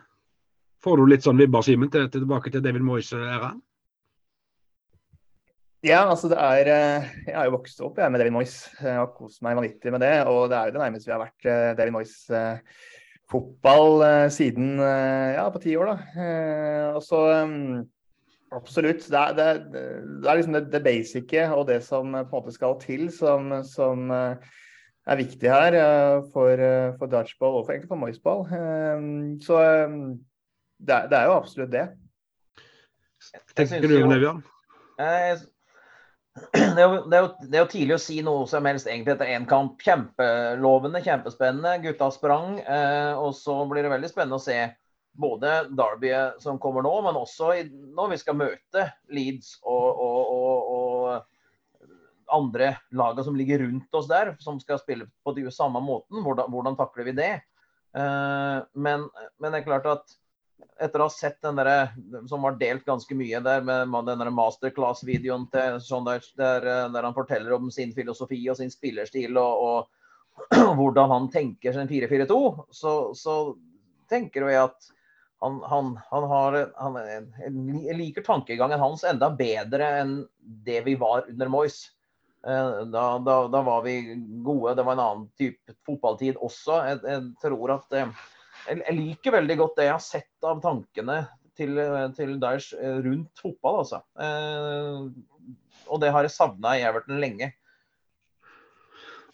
Får 0.85 1.01
du 1.01 1.09
litt 1.11 1.25
sånn 1.27 1.41
vibber, 1.41 1.65
Simen, 1.67 1.91
til, 1.91 2.07
tilbake 2.13 2.53
til 2.55 2.63
David 2.63 2.85
Moyes-æraen? 2.87 3.59
Ja, 5.87 6.09
altså 6.11 6.27
det 6.27 6.39
er 6.43 6.69
eh, 6.73 7.11
Jeg 7.29 7.37
har 7.37 7.47
jo 7.47 7.55
vokst 7.55 7.81
opp 7.87 8.01
jeg, 8.01 8.11
med 8.11 8.19
David 8.19 8.35
Moyes 8.35 8.55
og 8.99 9.13
kost 9.15 9.43
meg 9.47 9.55
vanvittig 9.55 9.93
med 9.95 10.03
det. 10.03 10.15
Og 10.27 10.49
det 10.51 10.59
er 10.59 10.71
jo 10.71 10.75
det 10.75 10.83
nærmeste 10.83 11.11
vi 11.11 11.15
har 11.15 11.23
vært 11.23 11.47
eh, 11.47 11.75
David 11.79 11.95
Moyes 11.95 12.15
eh, 12.35 12.81
fotball 13.31 14.03
siden 14.33 14.79
ja, 14.81 15.43
på 15.53 15.61
ti 15.61 15.75
år, 15.77 15.91
da. 15.91 16.29
Og 16.97 17.03
så 17.05 17.19
absolutt. 18.57 19.05
Det 19.05 19.19
er, 19.21 19.35
det, 19.37 19.83
det 20.25 20.31
er 20.31 20.39
liksom 20.39 20.57
det, 20.57 20.63
det 20.73 20.81
basice 20.87 21.43
og 21.53 21.67
det 21.69 21.83
som 21.85 22.17
på 22.17 22.23
en 22.23 22.33
måte 22.33 22.55
skal 22.57 22.79
til, 22.81 23.11
som, 23.13 23.53
som 23.69 24.09
er 24.09 25.21
viktig 25.21 25.53
her 25.53 25.77
for, 26.33 26.65
for 26.97 27.13
dodgeball 27.13 27.61
og 27.61 27.67
for, 27.67 27.75
egentlig 27.75 27.93
for 27.93 28.01
Moyes-ball. 28.01 28.47
Så 29.45 29.61
det 30.79 30.95
er, 30.95 31.07
det 31.11 31.19
er, 31.19 31.29
jo 31.29 31.37
absolutt 31.37 31.73
det. 31.75 31.87
Tenker 33.59 33.89
du 33.89 33.97
om 34.03 34.13
det, 34.13 34.19
Bjørn? 34.23 34.43
Det 34.99 35.07
er, 35.09 35.31
jo, 36.83 36.99
det, 37.11 37.17
er 37.17 37.23
jo, 37.23 37.31
det 37.43 37.57
er, 37.57 37.63
jo, 37.63 37.71
tidlig 37.73 37.97
å 37.97 38.03
si 38.03 38.19
noe 38.27 38.45
som 38.51 38.67
helst 38.69 38.87
egentlig 38.87 39.17
etter 39.17 39.33
én 39.35 39.47
kamp. 39.51 39.81
Kjempelovende, 39.83 41.03
kjempespennende. 41.03 41.79
Gutta 41.83 42.11
sprang. 42.15 42.61
Eh, 42.63 43.15
og 43.19 43.35
så 43.39 43.59
blir 43.71 43.87
det 43.87 43.95
veldig 43.95 44.11
spennende 44.13 44.39
å 44.39 44.45
se 44.45 44.61
både 45.19 45.65
Derby 45.75 46.13
som 46.39 46.61
kommer 46.63 46.85
nå, 46.87 46.93
men 47.03 47.19
også 47.19 47.51
i, 47.59 47.65
når 47.97 48.13
vi 48.13 48.21
skal 48.21 48.39
møte 48.39 48.85
Leeds 49.11 49.57
og, 49.67 49.99
og, 50.05 50.21
og, 50.31 50.69
og 50.77 52.39
andre 52.39 52.75
lagene 52.95 53.25
som 53.27 53.37
ligger 53.37 53.65
rundt 53.65 53.99
oss 53.99 54.07
der, 54.11 54.37
som 54.39 54.61
skal 54.63 54.79
spille 54.79 55.09
på 55.27 55.35
de 55.35 55.49
samme 55.55 55.83
måten. 55.83 56.23
Hvordan, 56.23 56.53
hvordan 56.53 56.79
takler 56.79 57.09
vi 57.09 57.17
det? 57.19 57.33
Eh, 57.99 58.59
men, 58.79 59.09
men 59.41 59.51
det 59.51 59.63
er 59.63 59.67
klart 59.67 59.91
at 59.91 60.19
etter 60.81 61.03
å 61.03 61.09
ha 61.09 61.13
sett 61.13 61.41
den 61.43 61.59
der, 61.59 61.91
som 62.31 62.45
var 62.47 62.59
delt 62.61 62.85
ganske 62.87 63.15
mye 63.19 63.41
der, 63.43 63.63
med 63.63 64.11
den 64.11 64.35
masterclass-videoen 64.35 65.49
til 65.53 65.79
Sondage, 65.83 66.33
der, 66.39 66.67
der, 66.93 67.03
han 67.03 67.17
forteller 67.17 67.57
om 67.57 67.71
sin 67.75 67.95
filosofi 67.97 68.41
og 68.51 68.59
sin 68.61 68.71
spillerstil 68.73 69.39
og, 69.41 69.65
og, 69.65 70.53
hvordan 70.79 71.11
han 71.15 71.27
tenker 71.35 71.75
sin 71.75 71.91
4-4-2, 71.91 72.39
så, 72.71 72.95
så, 73.19 73.41
tenker 74.09 74.47
jeg 74.49 74.63
at 74.63 74.87
han, 75.45 75.59
han, 75.69 75.91
han 76.09 76.25
har 76.31 76.55
han, 76.81 76.95
Jeg 77.85 77.97
liker 77.99 78.25
tankegangen 78.25 78.81
hans 78.81 79.05
enda 79.07 79.29
bedre 79.37 79.91
enn 80.01 80.15
det 80.41 80.81
vi 80.87 80.95
var 80.99 81.29
under 81.29 81.51
Moyes. 81.53 81.83
Eh, 82.47 82.71
da, 82.89 83.05
da, 83.19 83.37
da, 83.53 83.61
var 83.67 83.85
vi 83.85 84.01
gode. 84.47 84.73
Det 84.75 84.87
var 84.87 84.97
en 84.97 85.05
annen 85.05 85.29
type 85.39 85.77
fotballtid 85.87 86.41
også. 86.41 86.81
Jeg, 86.89 87.03
jeg 87.05 87.29
tror 87.45 87.75
at 87.77 87.99
eh, 87.99 88.25
jeg 88.67 88.97
liker 88.97 89.37
veldig 89.39 89.57
godt 89.61 89.79
det 89.79 89.89
jeg 89.89 89.95
har 89.95 90.05
sett 90.05 90.49
av 90.49 90.61
tankene 90.65 91.23
til, 91.59 91.79
til 92.17 92.37
Daesh 92.43 92.77
eh, 92.79 92.99
rundt 93.05 93.41
fotball, 93.43 93.81
altså. 93.83 94.03
Eh, 94.21 95.57
og 95.89 96.03
det 96.03 96.13
har 96.13 96.27
jeg 96.27 96.35
savna 96.35 96.77
i 96.77 96.85
Everton 96.87 97.21
lenge. 97.23 97.51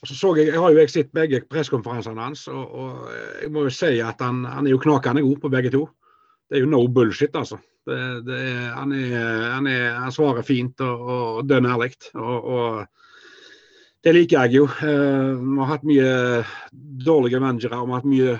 Og 0.00 0.08
så 0.08 0.16
så 0.18 0.32
jeg, 0.36 0.50
jeg 0.52 0.60
har 0.60 0.72
jo 0.72 0.80
jeg 0.82 0.92
sett 0.92 1.14
begge 1.16 1.40
pressekonferansene 1.48 2.20
hans, 2.20 2.46
og, 2.52 2.64
og, 2.76 3.04
jeg 3.40 3.52
må 3.52 3.66
jo 3.66 3.72
si 3.72 3.94
at 4.04 4.20
han, 4.20 4.42
han 4.44 4.66
er 4.66 4.74
jo 4.74 4.82
knakende 4.82 5.24
god 5.24 5.38
på 5.40 5.52
begge 5.52 5.72
to. 5.72 5.86
det 6.48 6.58
er 6.58 6.66
jo 6.66 6.72
no 6.72 6.82
bullshit, 6.88 7.32
altså. 7.36 7.56
Det, 7.84 7.96
det 8.24 8.36
er, 8.40 8.68
han, 8.72 8.92
er, 8.96 9.24
han, 9.52 9.66
er, 9.68 9.88
han, 10.00 10.12
svarer 10.12 10.44
fint 10.44 10.80
og, 10.84 11.08
og 11.14 11.48
dønn 11.48 11.68
ærlig. 11.68 11.90
Og, 12.16 12.44
og, 12.44 12.84
det 14.04 14.12
liker 14.12 14.44
jeg 14.44 14.58
jo. 14.58 14.68
Eh, 14.68 15.32
vi 15.40 15.58
har 15.60 15.70
hatt 15.70 15.84
mye 15.88 16.12
dårlige 17.04 17.40
managere 17.40 17.80
og 17.80 17.88
vi 17.88 17.94
har 17.94 18.02
hatt 18.02 18.10
mye 18.12 18.36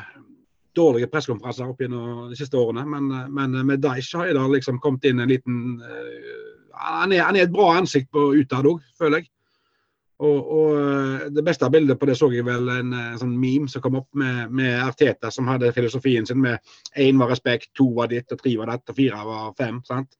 dårlige 0.77 1.11
pressekonferanser 1.13 1.71
opp 1.71 1.81
gjennom 1.81 2.29
de 2.31 2.39
siste 2.39 2.59
årene. 2.59 2.85
Men, 2.89 3.11
men 3.35 3.61
med 3.67 3.83
Daesh 3.85 4.17
har 4.19 4.33
det 4.35 4.49
liksom 4.57 4.81
kommet 4.83 5.07
inn 5.09 5.23
en 5.23 5.31
liten 5.31 5.61
uh, 5.81 6.43
han, 6.75 7.13
er, 7.13 7.23
han, 7.23 7.37
er, 7.37 7.47
et 7.47 7.55
bra 7.55 7.71
ansikt 7.79 8.11
på 8.13 8.33
utad 8.35 8.67
òg, 8.67 8.83
føler 8.99 9.23
jeg. 9.23 9.31
Og, 10.25 10.51
og, 10.57 10.75
eh, 10.79 11.31
Det 11.35 11.43
beste 11.45 11.71
bildet 11.71 11.99
på 11.99 12.07
det 12.07 12.17
så 12.17 12.31
jeg 12.33 12.47
vel 12.47 12.69
en, 12.71 12.93
en 12.95 13.19
sånn 13.19 13.35
meme 13.39 13.69
som 13.69 13.83
kom 13.83 13.99
opp 13.99 14.09
med, 14.15 14.51
med 14.55 14.77
Arteta, 14.83 15.31
som 15.35 15.49
hadde 15.51 15.73
filosofien 15.75 16.27
sin 16.27 16.41
med 16.41 16.59
én 16.97 17.19
var 17.19 17.33
respekt, 17.33 17.73
to 17.75 17.89
var 17.97 18.13
ditt, 18.13 18.31
og 18.33 18.39
tre 18.41 18.55
var 18.61 18.71
dette, 18.71 18.93
og 18.93 18.99
fire 18.99 19.25
var 19.27 19.51
fem. 19.59 19.83
sant? 19.87 20.15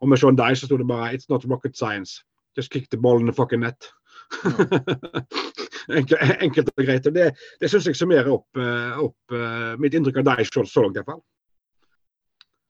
Og 0.00 0.08
med 0.08 0.20
Sean 0.20 0.36
Dye 0.36 0.56
så 0.56 0.66
sto 0.66 0.78
det 0.80 0.88
bare 0.88 1.12
'It's 1.12 1.28
not 1.28 1.44
rocket 1.44 1.76
science. 1.76 2.24
Just 2.56 2.72
kick 2.72 2.90
the 2.90 2.96
ball 2.96 3.20
in 3.20 3.26
the 3.26 3.32
fucking 3.32 3.60
net'. 3.60 3.92
enkelt, 5.88 6.20
enkelt, 6.46 6.72
og 6.74 6.88
greit. 6.88 7.08
Det, 7.14 7.30
det 7.60 7.70
syns 7.70 7.88
jeg 7.90 7.98
summerer 7.98 8.30
opp, 8.32 8.48
eh, 8.60 8.98
opp, 9.04 9.36
eh, 9.36 9.72
mitt 9.82 9.96
inntrykk 9.96 10.22
av 10.22 10.30
deg 10.32 10.48
sjøl 10.48 10.68
så 10.70 10.84
langt, 10.84 11.00
iallfall. 11.00 11.22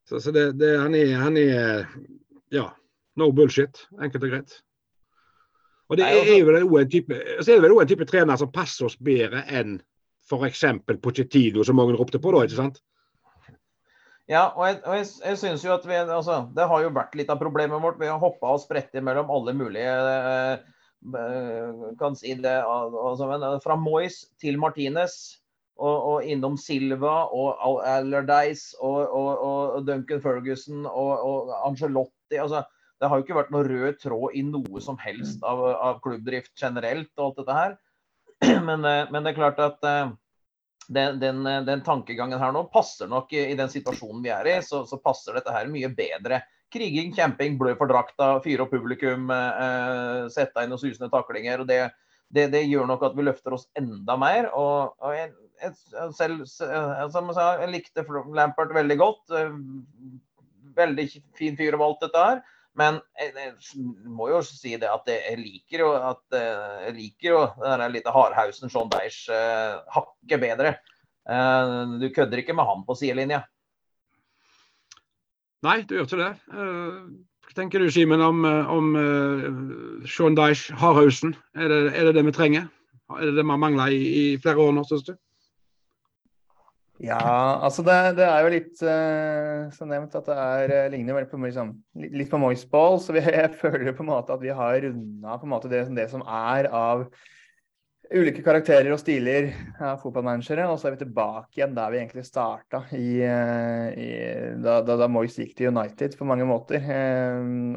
Så, 0.08 0.20
så 0.20 0.34
det, 0.34 0.50
det, 0.60 0.74
han, 0.82 0.94
er, 0.98 1.16
han 1.22 1.40
er 1.40 1.86
Ja, 2.52 2.68
no 3.20 3.30
bullshit. 3.32 3.86
Enkelt 4.02 4.26
og 4.26 4.34
greit. 4.34 4.58
Og 5.92 5.98
det 6.00 6.06
er, 6.08 6.30
jo 6.38 6.48
vel 6.48 6.62
en 6.80 6.90
type, 6.90 7.16
så 7.40 7.52
er 7.52 7.58
det 7.58 7.64
vel 7.66 7.76
en 7.76 7.88
type 7.88 8.06
trener 8.08 8.40
som 8.40 8.52
passer 8.52 8.88
oss 8.88 8.96
bedre 8.96 9.44
enn 9.52 9.76
f.eks. 10.24 10.64
Pochettino, 11.04 11.64
som 11.64 11.76
mange 11.76 11.96
ropte 11.98 12.20
på 12.20 12.32
da, 12.32 12.44
ikke 12.46 12.56
sant? 12.56 12.80
Ja, 14.30 14.46
og 14.56 14.64
jeg, 14.64 14.78
og 14.88 14.94
jeg, 14.96 15.08
jeg 15.20 15.38
synes 15.42 15.64
jo 15.66 15.74
at 15.74 15.82
vi, 15.84 15.96
altså, 16.00 16.38
Det 16.56 16.64
har 16.70 16.80
jo 16.80 16.92
vært 16.96 17.16
litt 17.18 17.28
av 17.32 17.40
problemet 17.40 17.82
vårt. 17.82 17.98
Vi 18.00 18.08
har 18.08 18.20
hoppa 18.22 18.54
og 18.54 18.62
spredt 18.62 18.96
mellom 19.04 19.28
alle 19.32 19.52
mulige 19.56 19.92
eh, 19.92 20.62
kan 21.98 22.16
si 22.16 22.34
det, 22.34 22.58
altså, 22.64 23.28
eh, 23.36 23.60
Fra 23.60 23.76
Moyes 23.76 24.24
til 24.40 24.58
Martinez 24.58 25.40
og, 25.76 25.96
og 26.14 26.24
innom 26.24 26.56
Silva 26.56 27.26
og 27.34 27.82
Allardyce 27.84 28.78
og, 28.80 29.10
og, 29.10 29.44
og, 29.44 29.86
Duncan 29.86 30.22
Ferguson 30.22 30.86
og, 30.86 31.52
Angelotti. 31.66 32.38
altså 32.38 32.64
det 33.00 33.10
har 33.10 33.18
jo 33.18 33.24
ikke 33.24 33.36
vært 33.36 33.50
noe 33.52 33.66
rød 33.66 33.96
tråd 34.00 34.36
i 34.38 34.42
noe 34.46 34.80
som 34.80 34.96
helst 35.02 35.42
av, 35.44 35.60
av 35.74 35.98
klubbdrift 36.00 36.54
generelt 36.56 37.10
og 37.18 37.26
alt 37.26 37.40
dette 37.42 37.56
her. 37.58 37.74
Men, 38.68 38.84
eh, 38.84 39.10
men, 39.10 39.24
det 39.24 39.32
er 39.32 39.36
klart 39.36 39.60
at 39.60 39.84
eh, 39.88 40.14
den, 40.88 41.18
den, 41.20 41.44
den, 41.66 41.82
tankegangen 41.84 42.40
her 42.40 42.52
nå 42.52 42.64
passer 42.72 43.08
nok 43.08 43.32
i 43.32 43.54
den 43.56 43.70
situasjonen 43.72 44.22
vi 44.24 44.32
er 44.32 44.48
i, 44.50 44.56
så, 44.64 44.82
så 44.88 44.98
passer 45.00 45.36
dette 45.36 45.52
her 45.52 45.68
mye 45.72 45.88
bedre. 45.96 46.42
Kriging, 46.74 47.12
kjemping, 47.14 47.54
blø 47.60 47.76
for 47.78 47.90
drakta, 47.90 48.32
fyre 48.42 48.64
opp 48.64 48.72
publikum, 48.74 49.28
eh, 49.30 50.24
sette 50.34 50.64
inn 50.64 50.72
noen 50.74 50.80
susende 50.82 51.10
taklinger. 51.12 51.62
og 51.62 51.68
det, 51.70 51.78
det, 52.34 52.48
det, 52.50 52.64
gjør 52.66 52.88
nok 52.90 53.04
at 53.06 53.14
vi 53.14 53.26
løfter 53.28 53.54
oss 53.54 53.68
enda 53.78 54.16
mer. 54.18 54.50
og, 54.50 54.96
og 54.98 55.14
jeg, 55.14 55.30
jeg, 55.62 55.76
selv, 56.18 56.42
som 56.48 57.30
jeg 57.30 57.38
sa, 57.38 57.46
jeg 57.62 57.70
likte 57.70 58.06
Lampert 58.34 58.74
veldig 58.74 58.98
godt. 58.98 59.22
Eh, 59.38 59.54
veldig 60.74 61.06
fin 61.38 61.54
fyr 61.54 61.78
om 61.78 61.86
alt 61.86 62.02
dette 62.02 62.26
her. 62.26 62.42
Men 62.74 62.98
jeg, 63.22 63.54
må 64.10 64.32
jo 64.32 64.42
si 64.42 64.74
det 64.74 64.90
at 64.90 65.06
jeg 65.06 65.38
liker 65.38 65.84
jo 65.84 65.92
at 65.94 66.34
eh, 66.34 66.80
jeg 66.88 66.98
liker 66.98 67.28
jo 67.28 67.42
den 67.62 67.86
lille 67.94 68.18
hardhausen 68.18 68.72
Sean 68.72 68.90
Deish 68.90 69.30
hakket 69.94 70.42
bedre. 70.42 70.76
Du 72.02 72.10
kødder 72.12 72.42
ikke 72.42 72.52
med 72.52 72.66
han 72.68 72.82
på 72.84 72.98
sidelinja? 72.98 73.44
Nei, 75.64 75.80
du 75.88 75.96
gjør 75.96 76.08
ikke 76.08 76.20
det. 76.20 76.32
Uh, 76.52 77.12
hva 77.44 77.56
tenker 77.56 77.80
du 77.80 77.90
Simen 77.92 78.22
om, 78.24 78.44
om 78.44 78.94
uh, 78.98 80.06
Sean 80.08 80.36
Deish, 80.36 80.72
hardhausen? 80.80 81.34
Er 81.56 81.70
det, 81.72 81.82
er 81.92 82.08
det, 82.08 82.16
det 82.18 82.26
vi 82.28 82.34
trenger? 82.36 82.66
Er 83.14 83.28
det 83.28 83.36
det 83.38 83.44
vi 83.44 83.52
har 83.52 83.60
mangla 83.60 83.88
i, 83.92 84.00
i, 84.00 84.24
flere 84.42 84.60
år 84.60 84.74
nå, 84.76 84.84
syns 84.88 85.06
du? 85.08 85.14
Ja, 87.02 87.58
altså 87.64 87.82
det, 87.82 87.94
det, 88.20 88.26
er 88.28 88.44
jo 88.44 88.52
litt 88.52 88.82
uh, 88.86 89.72
som 89.74 89.90
nevnt 89.90 90.14
at 90.14 90.28
det 90.30 90.36
er, 90.38 90.74
uh, 90.84 90.90
ligner 90.92 91.16
veldig 91.16 91.30
på, 91.32 91.40
liksom, 91.42 91.72
litt 92.14 92.30
på 92.30 92.40
Moiseball. 92.40 93.00
Så 93.02 93.16
vi, 93.16 93.24
jeg 93.40 93.56
føler 93.60 93.96
på 93.96 94.04
en 94.04 94.12
måte 94.12 94.36
at 94.36 94.44
vi 94.44 94.52
har 94.54 94.78
runda 94.84 95.38
det, 95.66 95.86
det, 95.96 96.08
som 96.12 96.22
er 96.28 96.68
av 96.70 97.08
ulike 98.12 98.42
karakterer 98.44 98.90
og 98.92 99.00
stiler 99.00 99.48
av 99.78 100.00
fotballmanagere. 100.02 100.66
Og 100.68 100.80
så 100.80 100.88
er 100.88 100.96
vi 100.96 101.04
tilbake 101.04 101.60
igjen 101.60 101.76
der 101.76 101.94
vi 101.94 102.00
egentlig 102.02 102.26
starta 102.28 102.82
i, 102.96 103.08
uh, 103.22 103.88
i, 103.94 104.10
da, 104.64 104.80
da, 104.84 104.98
da 105.00 105.08
Moyes 105.08 105.38
gikk 105.40 105.56
til 105.56 105.72
United 105.72 106.18
på 106.18 106.28
mange 106.28 106.46
måter. 106.48 106.84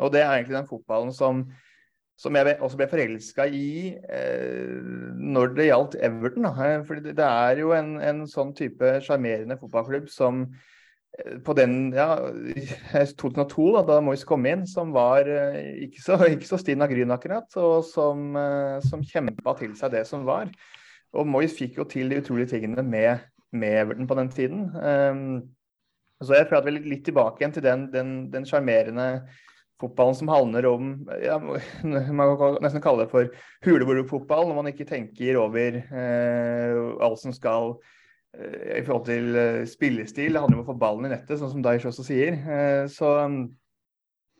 og 0.01 0.11
det 0.13 0.23
er 0.23 0.33
egentlig 0.33 0.59
den 0.59 0.69
fotballen 0.69 1.15
som 1.15 1.45
som 2.17 2.33
jeg 2.33 2.57
også 2.65 2.79
ble 2.79 2.87
forelska 2.89 3.45
i 3.53 3.67
eh, 3.93 4.77
når 5.21 5.51
det 5.57 5.67
gjaldt 5.67 5.97
Everton. 6.01 6.47
Da. 6.47 6.69
Fordi 6.87 7.03
for 7.03 7.19
det, 7.19 7.27
er 7.27 7.61
jo 7.61 7.75
en, 7.77 7.91
en 8.01 8.23
sånn 8.29 8.55
type 8.57 8.95
sjarmerende 9.05 9.59
fotballklubb 9.61 10.09
som 10.09 10.41
eh, 10.47 10.76
på 11.45 11.53
den 11.57 11.91
ja, 11.95 12.07
2002, 13.17 13.67
da, 13.77 13.83
da 13.87 13.97
Moyes 14.05 14.25
kom 14.27 14.45
inn, 14.49 14.65
som 14.69 14.93
var 14.95 15.27
eh, 15.31 15.85
ikke 15.87 16.03
så, 16.03 16.17
ikke 16.35 16.49
så 16.49 16.59
stinn 16.61 16.83
av 16.85 16.91
gryn 16.91 17.13
akkurat, 17.13 17.49
og 17.61 17.81
som, 17.87 18.29
eh, 18.37 18.77
som 18.85 19.05
kjempa 19.05 19.55
til 19.59 19.73
seg 19.79 19.95
det 19.95 20.05
som 20.09 20.27
var. 20.27 20.51
Og 21.17 21.27
Moyes 21.29 21.55
fikk 21.57 21.79
jo 21.81 21.87
til 21.89 22.11
de 22.11 22.21
utrolige 22.21 22.53
tingene 22.55 22.85
med, 22.85 23.25
med 23.55 23.81
Everton 23.81 24.09
på 24.09 24.17
den 24.19 24.31
tiden. 24.33 24.63
Um, 24.75 25.27
så 26.21 26.35
jeg 26.35 26.49
prater 26.49 26.69
at 26.69 26.81
er 26.81 26.89
litt 26.89 27.05
tilbake 27.05 27.41
igjen 27.41 27.53
til 27.55 27.65
den 28.33 28.45
sjarmerende 28.49 29.07
fotballen 29.81 30.17
som 30.17 30.31
handler 30.31 30.65
om 30.65 30.93
ja, 31.21 31.37
Man 32.19 32.33
kan 32.39 32.57
nesten 32.65 32.81
kalle 32.83 33.05
det 33.05 33.11
for 33.13 33.29
huleboerfotball, 33.65 34.49
når 34.49 34.57
man 34.57 34.71
ikke 34.71 34.87
tenker 34.89 35.37
over 35.41 35.77
eh, 35.77 36.79
alt 37.05 37.21
som 37.21 37.35
skal 37.35 37.77
i 38.37 38.83
forhold 38.85 39.07
til 39.07 39.37
eh, 39.39 39.63
spillestil. 39.69 40.35
Det 40.35 40.43
handler 40.43 40.59
om 40.59 40.65
å 40.65 40.69
få 40.69 40.77
ballen 40.79 41.07
i 41.07 41.13
nettet, 41.13 41.39
sånn 41.39 41.53
som 41.55 41.63
Daish 41.65 41.87
også 41.89 42.05
sier. 42.05 42.37
Eh, 42.37 42.83
så, 42.91 43.13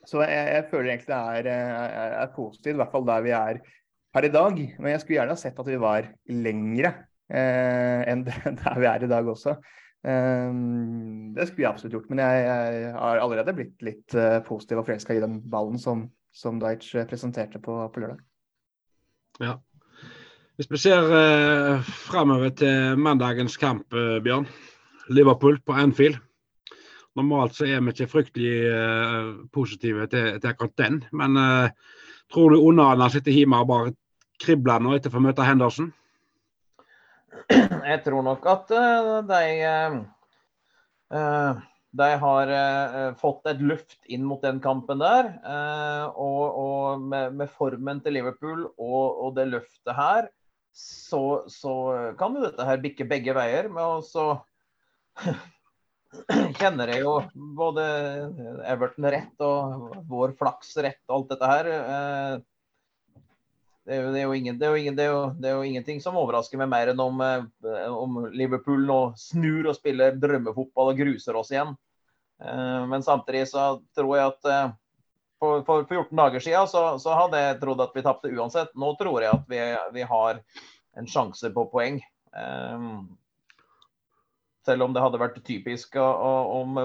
så 0.08 0.22
jeg, 0.26 0.44
jeg, 0.54 0.68
føler 0.72 0.92
egentlig 0.94 1.12
det 1.14 1.24
er, 1.40 1.50
er, 1.54 2.16
er 2.22 2.36
positivt, 2.36 2.76
i 2.76 2.82
hvert 2.82 2.94
fall 2.94 3.08
der 3.10 3.26
vi 3.26 3.34
er 3.38 3.62
per 4.14 4.28
i 4.28 4.34
dag. 4.34 4.62
Men 4.78 4.94
jeg 4.94 5.04
skulle 5.04 5.20
gjerne 5.22 5.38
ha 5.38 5.42
sett 5.42 5.64
at 5.64 5.72
vi 5.72 5.82
var 5.82 6.12
lengre 6.34 6.94
eh, 7.30 8.06
enn 8.12 8.24
der 8.64 8.80
vi 8.82 8.92
er 8.92 9.08
i 9.08 9.12
dag 9.12 9.34
også. 9.34 9.58
Eh, 10.08 10.52
det 11.38 11.50
skulle 11.50 11.66
jeg 11.66 11.72
absolutt 11.72 11.98
gjort, 11.98 12.12
men 12.14 12.24
jeg, 12.26 12.46
jeg 12.46 12.94
har 13.00 13.24
allerede 13.24 13.58
blitt 13.58 13.90
litt 13.90 14.20
positiv 14.48 14.84
og 14.84 14.88
forelska 14.92 15.18
i 15.18 15.26
den 15.26 15.42
ballen 15.50 15.82
som, 15.82 16.08
som 16.38 16.60
Deitch 16.62 16.94
eh, 16.96 17.08
presenterte 17.10 17.60
på, 17.64 17.80
på, 17.94 18.04
lørdag. 18.04 18.22
Ja. 19.42 19.58
Hvis 20.58 20.72
vi 20.72 20.78
ser 20.82 21.12
eh, 21.14 21.90
framover 22.10 22.50
til 22.58 22.98
mandagens 22.98 23.60
kamp, 23.62 23.94
eh, 23.94 24.16
Bjørn. 24.26 24.48
Liverpool 25.14 25.60
på 25.62 25.76
Anfield. 25.78 26.18
Normalt 27.16 27.54
så 27.54 27.68
er 27.70 27.84
vi 27.86 27.94
ikke 27.94 28.08
fryktelig 28.10 28.56
eh, 28.66 29.28
positive 29.54 30.08
til, 30.10 30.40
til, 30.42 30.48
akkurat 30.50 30.74
den, 30.82 30.98
men 31.14 31.38
eh, 31.38 31.70
tror 32.34 32.56
du 32.56 32.58
Onana 32.58 33.06
sitter 33.14 33.36
hjemme 33.36 33.60
og 33.62 33.70
bare 33.70 33.94
kribler 34.42 34.82
nå 34.82 34.96
etter 34.96 35.14
å 35.14 35.20
få 35.20 35.22
møte 35.28 35.46
Henderson? 35.46 35.92
Jeg 37.54 38.02
tror 38.08 38.26
nok 38.26 38.48
at 38.50 38.74
uh, 38.74 39.12
de, 39.30 39.44
uh, 41.14 41.60
de 42.02 42.08
har 42.24 42.54
uh, 42.54 43.14
fått 43.22 43.46
et 43.54 43.62
luft 43.62 44.00
inn 44.10 44.26
mot 44.26 44.42
den 44.42 44.58
kampen 44.64 45.06
der. 45.06 45.30
og, 46.18 46.44
og 46.66 47.06
med, 47.14 47.38
med, 47.38 47.54
formen 47.54 48.02
til 48.02 48.18
Liverpool 48.18 48.66
og, 48.66 49.06
og 49.22 49.38
det 49.38 49.48
løftet 49.54 49.96
her, 49.96 50.32
så, 50.78 51.44
så, 51.50 51.74
kan 52.20 52.36
jo 52.38 52.44
dette 52.46 52.66
her 52.68 52.82
bikke 52.84 53.08
begge 53.10 53.34
veier. 53.38 53.70
Men 53.74 54.04
så 54.06 54.28
kjenner 56.60 56.94
jeg 56.94 57.02
jo 57.06 57.16
både 57.58 57.88
Everton 58.70 59.10
rett 59.14 59.44
og 59.46 59.98
vår 60.10 60.36
flaks 60.38 60.76
rett 60.86 61.02
og 61.10 61.18
alt 61.18 61.34
dette 61.34 61.52
her. 61.54 61.72
Det 63.88 63.96
er, 63.96 64.24
jo, 64.28 65.64
ingenting 65.64 66.02
som 66.04 66.18
overrasker 66.20 66.60
meg 66.60 66.68
mer 66.68 66.90
enn 66.92 67.00
om, 67.00 67.22
eh, 67.24 67.86
om, 67.88 68.18
Liverpool 68.36 68.84
nå 68.84 68.98
snur 69.16 69.70
og 69.72 69.78
spiller 69.78 70.18
drømmefotball 70.20 70.92
og 70.92 71.00
gruser 71.00 71.40
oss 71.40 71.54
igjen. 71.54 71.72
Eh, 72.44 72.82
men 72.92 73.06
samtidig 73.06 73.46
så 73.54 73.78
tror 73.96 74.12
jeg 74.18 74.34
at 74.34 74.50
eh, 74.52 74.76
for, 75.40 75.62
for 75.68 75.86
14 75.86 76.18
dager 76.18 76.44
siden 76.44 76.68
så, 76.72 76.84
så, 77.02 77.14
hadde 77.18 77.44
jeg 77.44 77.60
trodd 77.62 77.84
at 77.86 77.96
vi 77.96 78.04
tapte 78.06 78.34
uansett. 78.34 78.74
Nå 78.76 78.94
tror 79.00 79.22
jeg 79.24 79.34
at 79.34 79.46
vi, 79.52 79.62
vi 79.94 80.08
har 80.10 80.42
en 80.98 81.08
sjanse 81.10 81.52
på 81.54 81.68
poeng. 81.72 82.02
Selv 84.68 84.84
om 84.84 84.94
det 84.94 85.04
hadde 85.04 85.22
vært 85.22 85.40
typisk 85.46 85.96
om 86.02 86.82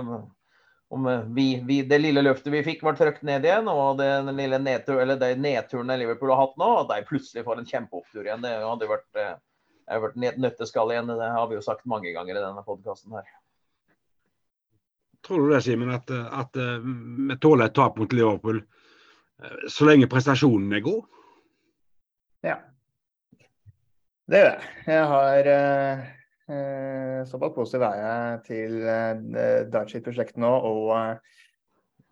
om 0.92 1.25
vi, 1.35 1.62
vi, 1.64 1.82
det 1.82 1.99
lille 1.99 2.21
løftet 2.21 2.52
vi 2.52 2.61
fikk, 2.66 2.82
ble 2.85 2.92
trykt 2.99 3.23
ned 3.25 3.47
igjen, 3.49 3.68
og 3.73 3.97
den 3.97 4.28
lille 4.37 4.59
nedtur, 4.61 4.99
eller 5.00 5.16
de 5.16 5.30
nedturene 5.40 5.97
Liverpool 6.02 6.35
har 6.35 6.42
hatt 6.42 6.59
nå, 6.61 6.68
at 6.82 6.90
de 6.90 7.06
plutselig 7.09 7.47
får 7.47 7.62
en 7.62 7.68
kjempeopptur 7.71 8.26
igjen. 8.26 8.44
Det 8.44 8.50
hadde 8.61 8.88
vært, 8.90 9.09
eh, 9.23 9.97
vært 10.04 10.18
nøtteskall 10.21 10.92
igjen. 10.92 11.09
Det 11.09 11.30
har 11.32 11.49
vi 11.49 11.56
jo 11.56 11.64
sagt 11.64 11.88
mange 11.88 12.12
ganger 12.12 12.37
i 12.37 12.44
denne 12.44 12.64
podkasten 12.66 13.16
her. 13.16 13.30
Tror 15.23 15.45
du 15.45 15.52
det, 15.55 15.62
Simen, 15.62 15.93
at, 15.95 16.11
at 16.11 16.57
vi 16.59 17.37
tåler 17.38 17.69
et 17.69 17.76
tap 17.76 17.99
mot 18.00 18.12
Liverpool 18.12 18.59
så 19.71 19.87
lenge 19.88 20.11
prestasjonen 20.11 20.73
er 20.76 20.83
god? 20.85 21.02
Ja. 22.47 22.57
Det 24.31 24.41
gjør 24.41 24.50
jeg. 24.50 24.69
Jeg 24.87 25.07
har 25.12 25.49
eh, 25.52 27.19
såpass 27.31 27.55
positiv 27.57 27.87
er 27.87 27.99
jeg 28.00 28.41
til 28.49 28.79
eh, 28.87 29.67
Darchit-prosjektet 29.73 30.41
nå 30.43 30.52
og 30.69 30.93
eh, 30.97 31.41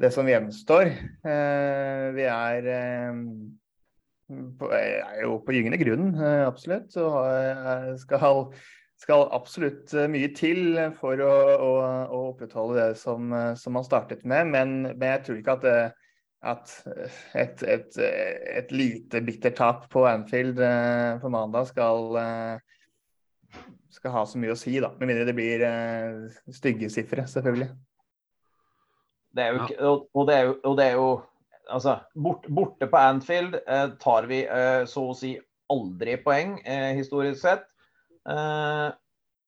det 0.01 0.13
som 0.15 0.29
gjenstår. 0.29 0.91
Eh, 1.29 2.05
vi 2.17 2.27
er, 2.27 2.69
eh, 2.75 3.23
på, 4.59 4.71
er 4.75 5.23
jo 5.25 5.39
på 5.45 5.57
gyngende 5.57 5.81
grunn, 5.83 6.13
eh, 6.17 6.45
absolutt. 6.47 6.97
Og 7.01 7.99
skal, 8.01 8.47
skal, 9.01 9.27
absolutt 9.33 9.95
mye 10.13 10.29
til 10.37 10.77
for 11.01 11.21
å, 11.25 11.33
å, 11.57 11.71
å 12.05 12.21
opprettholde 12.35 12.79
det 12.83 13.01
som, 13.01 13.33
som, 13.57 13.75
man 13.75 13.87
startet 13.87 14.27
med. 14.29 14.53
Men, 14.53 14.75
men 14.93 15.07
jeg 15.15 15.25
tror 15.27 15.41
ikke 15.41 15.57
at 15.57 15.67
det 15.67 15.79
at 16.41 16.73
et, 17.37 17.63
et, 17.69 17.99
et 18.01 18.73
lite 18.73 19.21
bittert 19.25 19.59
tap 19.61 19.85
på 19.93 20.07
Anfield 20.09 20.61
eh, 20.65 21.19
på 21.21 21.29
mandag 21.33 21.69
skal, 21.69 22.17
eh, 22.17 23.59
skal 23.93 24.15
ha 24.15 24.25
så 24.27 24.41
mye 24.41 24.55
å 24.55 24.59
si, 24.59 24.79
da. 24.81 24.93
Med 24.99 25.11
mindre 25.11 25.29
det 25.29 25.37
blir 25.37 25.65
eh, 25.67 26.41
stygge 26.57 26.89
sifre, 26.93 27.27
selvfølgelig. 27.29 27.69
Det 29.37 29.45
er 29.45 29.53
jo, 29.53 29.67
ikke, 29.67 29.91
og, 30.17 30.23
det 30.27 30.37
er 30.39 30.49
jo, 30.49 30.55
og 30.65 30.79
det 30.81 30.87
er 30.89 30.97
jo 30.97 31.11
altså, 31.69 31.99
bort, 32.19 32.49
Borte 32.49 32.89
på 32.91 32.99
Anfield 32.99 33.61
eh, 33.61 33.87
tar 34.01 34.27
vi 34.31 34.43
eh, 34.47 34.83
så 34.91 35.11
å 35.13 35.17
si 35.17 35.37
aldri 35.71 36.17
poeng, 36.25 36.57
eh, 36.65 36.95
historisk 36.99 37.45
sett. 37.45 37.69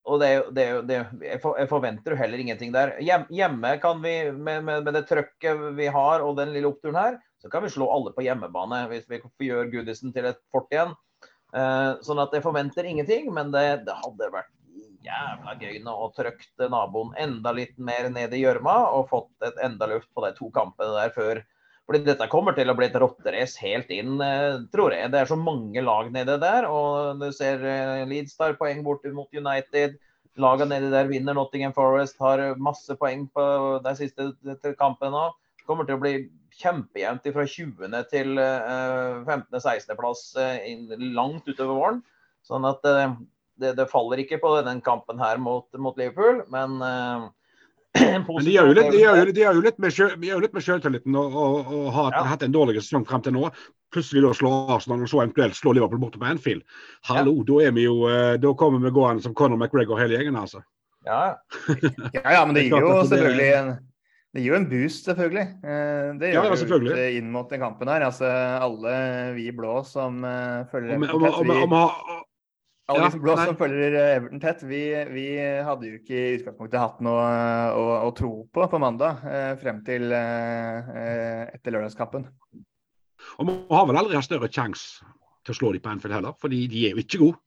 Og 0.02 0.18
det, 0.18 0.30
det, 0.56 0.64
det, 0.88 0.96
jeg 1.22 1.68
forventer 1.70 2.14
jo 2.14 2.18
heller 2.18 2.40
ingenting 2.42 2.72
der. 2.74 2.96
Hjemme 3.30 3.76
kan 3.82 4.00
vi, 4.02 4.16
med, 4.34 4.64
med, 4.66 4.88
det 4.90 5.04
trøkket 5.06 5.60
vi 5.78 5.86
har 5.94 6.24
og 6.24 6.34
den 6.40 6.50
lille 6.54 6.72
oppturen 6.72 6.98
her, 6.98 7.18
så 7.38 7.50
kan 7.52 7.62
vi 7.62 7.70
slå 7.70 7.86
alle 7.90 8.10
på 8.14 8.24
hjemmebane 8.26 8.80
hvis 8.90 9.06
vi 9.10 9.20
gjør 9.46 9.70
Goodison 9.70 10.14
til 10.14 10.26
et 10.30 10.40
fort 10.54 10.70
igjen. 10.74 10.96
Uh, 11.52 12.00
sånn 12.02 12.18
at 12.22 12.32
jeg 12.34 12.42
forventer 12.42 12.86
ingenting, 12.88 13.28
men 13.34 13.52
det, 13.54 13.84
det 13.86 13.94
hadde 14.00 14.30
vært 14.32 14.50
jævla 15.02 15.54
gøy 15.60 15.78
nå 15.82 15.94
å 16.04 16.10
trykke 16.16 16.68
naboen 16.70 17.14
enda 17.20 17.52
litt 17.54 17.74
mer 17.78 18.08
ned 18.10 18.34
i 18.34 18.42
gjørma 18.42 18.74
og 18.96 19.10
fått 19.10 19.46
et 19.48 19.58
enda 19.66 19.88
luft 19.90 20.08
på 20.14 20.24
de 20.24 20.32
to 20.38 20.48
kampene 20.54 20.94
der 20.96 21.14
før 21.14 21.42
fordi 21.88 22.06
dette 22.06 22.28
kommer 22.30 22.54
til 22.54 22.70
å 22.70 22.76
bli 22.78 22.86
et 22.86 22.96
rotterace 23.00 23.58
helt 23.64 23.90
inn, 23.92 24.14
eh, 24.22 24.62
tror 24.72 24.94
jeg. 24.94 25.10
Det 25.10 25.18
er 25.18 25.30
så 25.30 25.38
mange 25.38 25.82
lag 25.82 26.12
nede 26.14 26.38
der. 26.40 26.68
Og 26.70 27.18
du 27.20 27.26
ser 27.34 27.64
eh, 27.66 28.04
Leeds 28.08 28.36
tar 28.38 28.54
poeng 28.60 28.84
bort 28.86 29.04
mot 29.16 29.28
United. 29.34 29.98
Lagene 30.40 30.76
nedi 30.76 30.92
der 30.92 31.10
vinner. 31.10 31.36
Nottingham 31.36 31.74
Forest 31.74 32.20
har 32.22 32.54
masse 32.56 32.94
poeng 33.00 33.26
på 33.34 33.44
de 33.84 33.96
siste 33.98 34.30
kampene 34.78 35.12
nå. 35.12 35.26
Det 35.58 35.66
kommer 35.66 35.88
til 35.88 35.98
å 35.98 36.02
bli 36.02 36.14
kjempejevnt 36.62 37.26
fra 37.34 37.44
20. 37.48 37.98
til 38.12 38.38
15.-16.-plass 38.38 40.24
eh, 40.38 40.96
langt 41.18 41.50
utover 41.50 41.74
våren. 41.74 42.02
Sånn 42.46 42.64
at 42.66 42.82
det, 42.86 43.74
det, 43.78 43.90
faller 43.90 44.22
ikke 44.22 44.40
på 44.42 44.54
den 44.66 44.80
kampen 44.82 45.20
her 45.22 45.38
mot, 45.38 45.66
mot 45.78 45.98
Liverpool. 45.98 46.44
Men 46.50 46.78
Men 48.00 48.44
de 48.46 48.54
gjør 48.54 48.70
jo 48.70 48.74
litt, 48.76 48.90
de 48.92 49.00
gjør 49.02 49.30
de 49.30 49.42
gjør 49.42 49.58
jo 49.58 49.62
litt 49.66 49.78
med, 49.82 49.98
med 50.54 50.64
selvtilliten 50.64 51.16
og, 51.18 51.34
og, 51.36 51.72
og 51.76 51.86
har 51.92 52.16
ja. 52.16 52.22
hatt 52.30 52.44
en 52.46 52.54
dårlig 52.54 52.80
sesong 52.80 53.04
frem 53.08 53.24
til 53.26 53.36
nå. 53.36 53.50
Plutselig 53.92 54.22
da 54.24 54.32
slå 54.36 54.52
Arsenal 54.72 55.04
og 55.04 55.10
så 55.10 55.20
eventuelt 55.20 55.58
slå 55.58 55.74
Liverpool 55.76 56.00
borte 56.00 56.20
på 56.20 56.28
Anfield. 56.30 56.64
Hallo, 57.10 57.36
ja. 57.42 57.46
da 57.50 57.58
er 57.68 57.76
vi 57.76 57.84
jo 57.84 58.08
eh, 58.08 58.34
Da 58.40 58.54
kommer 58.56 58.80
vi 58.80 58.94
gående 58.96 59.24
som 59.24 59.36
Conor 59.36 59.60
McGregor 59.60 60.00
hele 60.00 60.16
gjengen, 60.16 60.40
altså. 60.40 60.64
Ja, 61.04 61.36
ja, 62.16 62.24
ja 62.38 62.44
men 62.46 62.56
det 62.56 62.68
gir 62.68 62.80
jo 62.80 63.00
selvfølgelig 63.04 63.54
en 63.60 63.72
det 64.32 64.40
gir 64.40 64.54
jo 64.54 64.56
en 64.56 64.68
boost, 64.70 65.04
selvfølgelig. 65.04 65.42
Eh, 65.60 66.06
det 66.16 66.30
gjør 66.32 66.46
ja, 66.48 66.56
selvfølgelig. 66.56 66.92
jo 66.96 67.16
inn 67.20 67.26
mot 67.34 67.50
den 67.52 67.60
kampen 67.60 67.90
her. 67.92 68.06
Altså, 68.06 68.30
alle 68.64 68.94
vi 69.36 69.50
blå 69.52 69.82
som 69.84 70.22
uh, 70.24 70.62
følger 70.70 70.96
med. 71.02 71.12
om, 71.12 71.26
om, 71.28 71.50
om, 71.66 71.74
alle 72.90 73.06
ja, 73.06 73.18
blå 73.22 73.36
som 73.38 73.56
følger 73.58 73.94
eh, 73.94 74.16
Everton 74.16 74.40
tett, 74.42 74.62
vi, 74.66 74.80
vi, 75.14 75.26
hadde 75.62 75.86
jo 75.86 75.98
ikke 76.00 76.16
i 76.16 76.34
utgangspunktet 76.38 76.82
hatt 76.82 77.02
noe 77.04 77.22
eh, 77.22 77.78
å, 77.78 77.84
å 78.08 78.10
tro 78.18 78.32
på 78.50 78.66
på 78.72 78.80
mandag, 78.82 79.22
eh, 79.28 79.52
frem 79.60 79.78
til 79.86 80.10
eh, 80.16 81.44
etter 81.54 81.76
lørdagskampen. 81.76 82.26
Og 83.38 83.48
Vi 83.48 83.54
har 83.70 83.86
vel 83.86 84.00
aldri 84.00 84.18
hatt 84.18 84.26
større 84.26 84.50
sjanse 84.50 85.06
til 85.46 85.54
å 85.54 85.58
slå 85.58 85.70
dem 85.74 85.84
på 85.84 85.92
Anfield 85.92 86.16
heller, 86.16 86.34
fordi 86.42 86.64
de 86.70 86.86
er 86.88 86.96
jo 86.96 87.04
ikke 87.04 87.20
gode. 87.22 87.38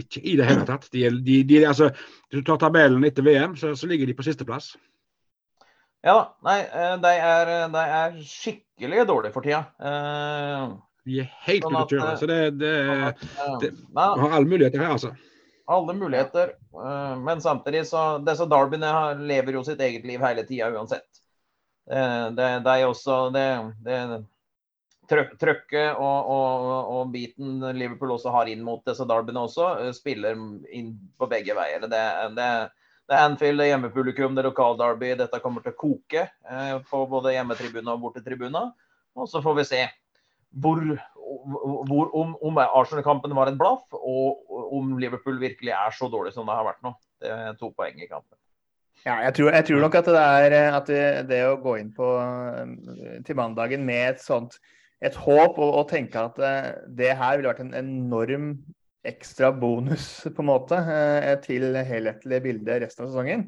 Ikke 0.00 0.22
i 0.22 0.36
det 0.38 0.46
hele 0.46 0.62
tatt. 0.68 0.86
De, 0.94 1.02
de, 1.26 1.40
de, 1.46 1.58
altså, 1.66 1.90
hvis 2.30 2.44
du 2.44 2.46
tar 2.46 2.60
tabellen 2.62 3.02
etter 3.06 3.26
VM, 3.26 3.56
så, 3.58 3.72
så 3.74 3.90
ligger 3.90 4.06
de 4.06 4.14
på 4.14 4.26
sisteplass. 4.26 4.76
Ja 6.06 6.14
da. 6.14 6.22
Nei, 6.46 6.60
de 7.02 7.10
er, 7.18 7.50
de 7.74 7.82
er 7.98 8.14
skikkelig 8.22 9.02
dårlige 9.10 9.34
for 9.34 9.44
tida. 9.44 9.64
Uh, 9.82 10.78
de 11.08 11.22
er 11.22 11.32
helt 11.46 11.64
sånn 11.64 11.76
ute 11.76 11.82
å 11.82 11.90
kjøre. 11.94 12.14
Så 12.20 12.28
det, 12.28 12.38
det, 12.60 12.76
det, 13.62 13.72
det 13.72 14.06
har 14.06 14.36
alle 14.36 14.48
muligheter 14.48 14.82
her, 14.82 14.94
altså. 14.98 15.14
Alle 15.70 15.94
muligheter. 15.94 16.52
Eh, 16.74 17.16
men 17.18 17.40
samtidig 17.40 17.86
så 17.86 18.18
Disse 18.26 18.46
derbyene 18.50 19.14
lever 19.22 19.54
jo 19.54 19.64
sitt 19.66 19.80
eget 19.80 20.06
liv 20.08 20.22
hele 20.24 20.42
tida 20.48 20.70
uansett. 20.74 21.22
Eh, 21.90 22.26
det, 22.34 22.50
det 22.66 22.74
er 22.74 22.88
også 22.88 23.22
det, 23.34 23.46
det 23.86 24.02
Trøkket 25.10 25.98
og, 25.98 26.28
og, 26.30 26.66
og, 26.70 27.08
biten 27.10 27.64
Liverpool 27.74 28.12
også 28.14 28.30
har 28.30 28.46
inn 28.46 28.60
mot 28.62 28.84
disse 28.86 29.02
derbyene 29.10 29.42
også, 29.42 29.70
eh, 29.82 29.94
spiller 29.94 30.38
inn 30.70 30.92
på 31.18 31.26
begge 31.30 31.56
veier. 31.58 31.86
Det, 31.90 32.02
det, 32.36 32.50
det 33.10 33.16
er 33.16 33.24
Anfield, 33.26 33.58
det 33.58 33.66
er 33.66 33.72
hjemmepublikum, 33.72 34.36
det 34.36 34.44
er 34.44 34.50
lokalderby. 34.52 35.14
Dette 35.18 35.42
kommer 35.42 35.64
til 35.64 35.74
å 35.74 35.80
koke 35.80 36.28
på 36.90 37.00
både 37.10 37.34
hjemmetribuner 37.34 37.96
og 37.96 38.04
bortetribuner. 38.04 38.70
Og 39.18 39.26
så 39.30 39.42
får 39.42 39.58
vi 39.58 39.66
se 39.66 39.82
hvor, 40.50 40.82
hvor, 41.86 42.10
om, 42.16 42.34
om 42.42 42.60
Arsenal-kampen 42.64 43.34
var 43.36 43.50
en 43.50 43.58
blaff, 43.60 43.86
og 43.94 44.74
om 44.76 44.96
Liverpool 44.98 45.38
virkelig 45.40 45.74
er 45.76 45.94
så 45.94 46.10
dårlig 46.10 46.34
som 46.34 46.48
det 46.48 46.56
har 46.58 46.66
vært 46.66 46.82
nå. 46.86 46.94
Det 47.20 47.30
er 47.30 47.58
to 47.60 47.70
poeng 47.76 48.00
i 48.00 48.10
kampen. 48.10 48.36
Ja, 49.04 49.20
jeg 49.24 49.32
tror, 49.38 49.54
jeg 49.54 49.64
tror 49.64 49.80
nok 49.80 49.94
at 49.96 50.10
det 50.12 50.24
er 50.24 50.74
at 50.76 50.90
det, 51.30 51.38
å 51.48 51.60
gå 51.62 51.78
inn 51.80 51.94
på 51.96 52.08
til 53.24 53.38
mandagen 53.38 53.86
med 53.88 54.16
et 54.16 54.20
sånt 54.20 54.58
et 55.00 55.16
håp 55.16 55.56
og, 55.56 55.70
og 55.80 55.86
tenke 55.88 56.20
at 56.20 56.36
det 56.92 57.14
her 57.16 57.38
ville 57.38 57.48
vært 57.48 57.62
en 57.64 57.78
enorm 57.78 58.50
ekstra 59.06 59.50
bonus 59.56 60.08
på 60.34 60.42
en 60.42 60.50
måte 60.50 60.76
eh, 60.76 61.36
til 61.44 61.72
helhetlig 61.76 62.42
bilde 62.44 62.80
resten 62.82 63.06
av 63.06 63.12
sesongen, 63.12 63.46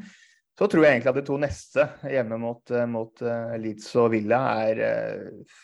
så 0.59 0.69
tror 0.69 0.85
jeg 0.85 0.97
egentlig 0.97 1.13
at 1.13 1.19
de 1.21 1.27
to 1.29 1.37
neste 1.41 1.87
hjemme 2.09 2.39
mot, 2.41 2.73
mot 2.89 3.25
eh, 3.25 3.55
Leeds 3.61 3.91
og 4.01 4.13
Villa 4.15 4.41
er 4.65 4.83
eh, 4.87 5.61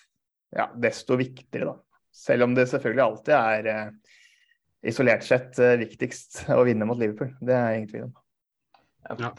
ja, 0.57 0.69
desto 0.81 1.19
viktigere, 1.19 1.73
da. 1.73 1.77
Selv 2.19 2.49
om 2.49 2.55
det 2.57 2.67
selvfølgelig 2.71 3.05
alltid 3.05 3.35
er 3.37 3.69
eh, 3.73 4.15
isolert 4.91 5.27
sett 5.27 5.59
eh, 5.63 5.77
viktigst 5.81 6.47
å 6.55 6.65
vinne 6.67 6.89
mot 6.89 6.99
Liverpool. 6.99 7.35
Det 7.45 7.55
er 7.55 7.77
ingen 7.77 7.91
tvil 7.93 8.09
om. 8.09 8.17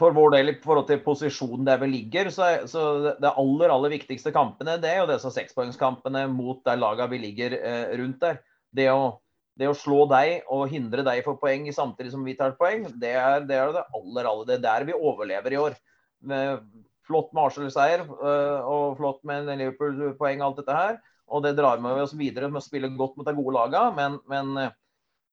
For 0.00 0.14
vår 0.16 0.32
del 0.34 0.50
i 0.50 0.56
forhold 0.58 0.88
til 0.88 1.02
posisjonen 1.04 1.66
der 1.68 1.78
vi 1.82 1.90
ligger, 1.92 2.30
så, 2.34 2.48
så 2.66 3.12
det 3.22 3.30
aller 3.38 3.70
aller 3.70 3.92
viktigste 3.92 4.32
kampene 4.34 4.78
det 4.82 4.88
er 4.90 5.02
jo 5.02 5.10
disse 5.12 5.30
sekspoengskampene 5.34 6.24
mot 6.32 6.62
de 6.66 6.74
lagene 6.80 7.12
vi 7.12 7.20
ligger 7.26 7.54
eh, 7.58 7.92
rundt 8.00 8.18
der. 8.24 8.40
Det 8.74 8.88
å, 8.90 9.20
det 9.58 9.68
å, 9.70 9.76
slå 9.76 10.06
deg 10.10 10.48
og 10.50 10.70
hindre 10.72 11.04
deg 11.06 11.22
for 11.26 11.38
poeng 11.38 11.68
samtidig 11.74 12.14
som 12.14 12.26
vi 12.26 12.34
tar 12.38 12.56
poeng, 12.58 12.88
det 12.98 13.14
er 13.18 13.46
det, 13.46 13.60
er 13.60 13.74
det 13.76 13.86
aller 13.94 14.30
aller 14.32 14.48
Det 14.48 14.58
er 14.58 14.66
der 14.66 14.88
vi 14.88 14.98
overlever 14.98 15.54
i 15.54 15.60
år. 15.60 15.78
Med 16.20 16.66
Flott 17.10 17.32
med 17.34 17.48
Arsenal-seier 17.48 18.04
øh, 18.06 18.68
og 18.70 18.98
flott 19.00 19.24
med 19.26 19.50
Liverpool-poeng 19.50 20.42
og 20.42 20.50
alt 20.50 20.60
dette 20.62 20.76
her. 20.76 21.00
Og 21.30 21.42
det 21.44 21.56
drar 21.58 21.82
med 21.82 22.02
oss 22.04 22.14
videre 22.18 22.50
med 22.50 22.62
å 22.62 22.64
spille 22.64 22.90
godt 22.94 23.18
mot 23.18 23.26
de 23.26 23.34
gode 23.34 23.56
lagene. 23.56 23.90
Men, 23.98 24.18
men 24.30 24.52
øh, 24.62 24.72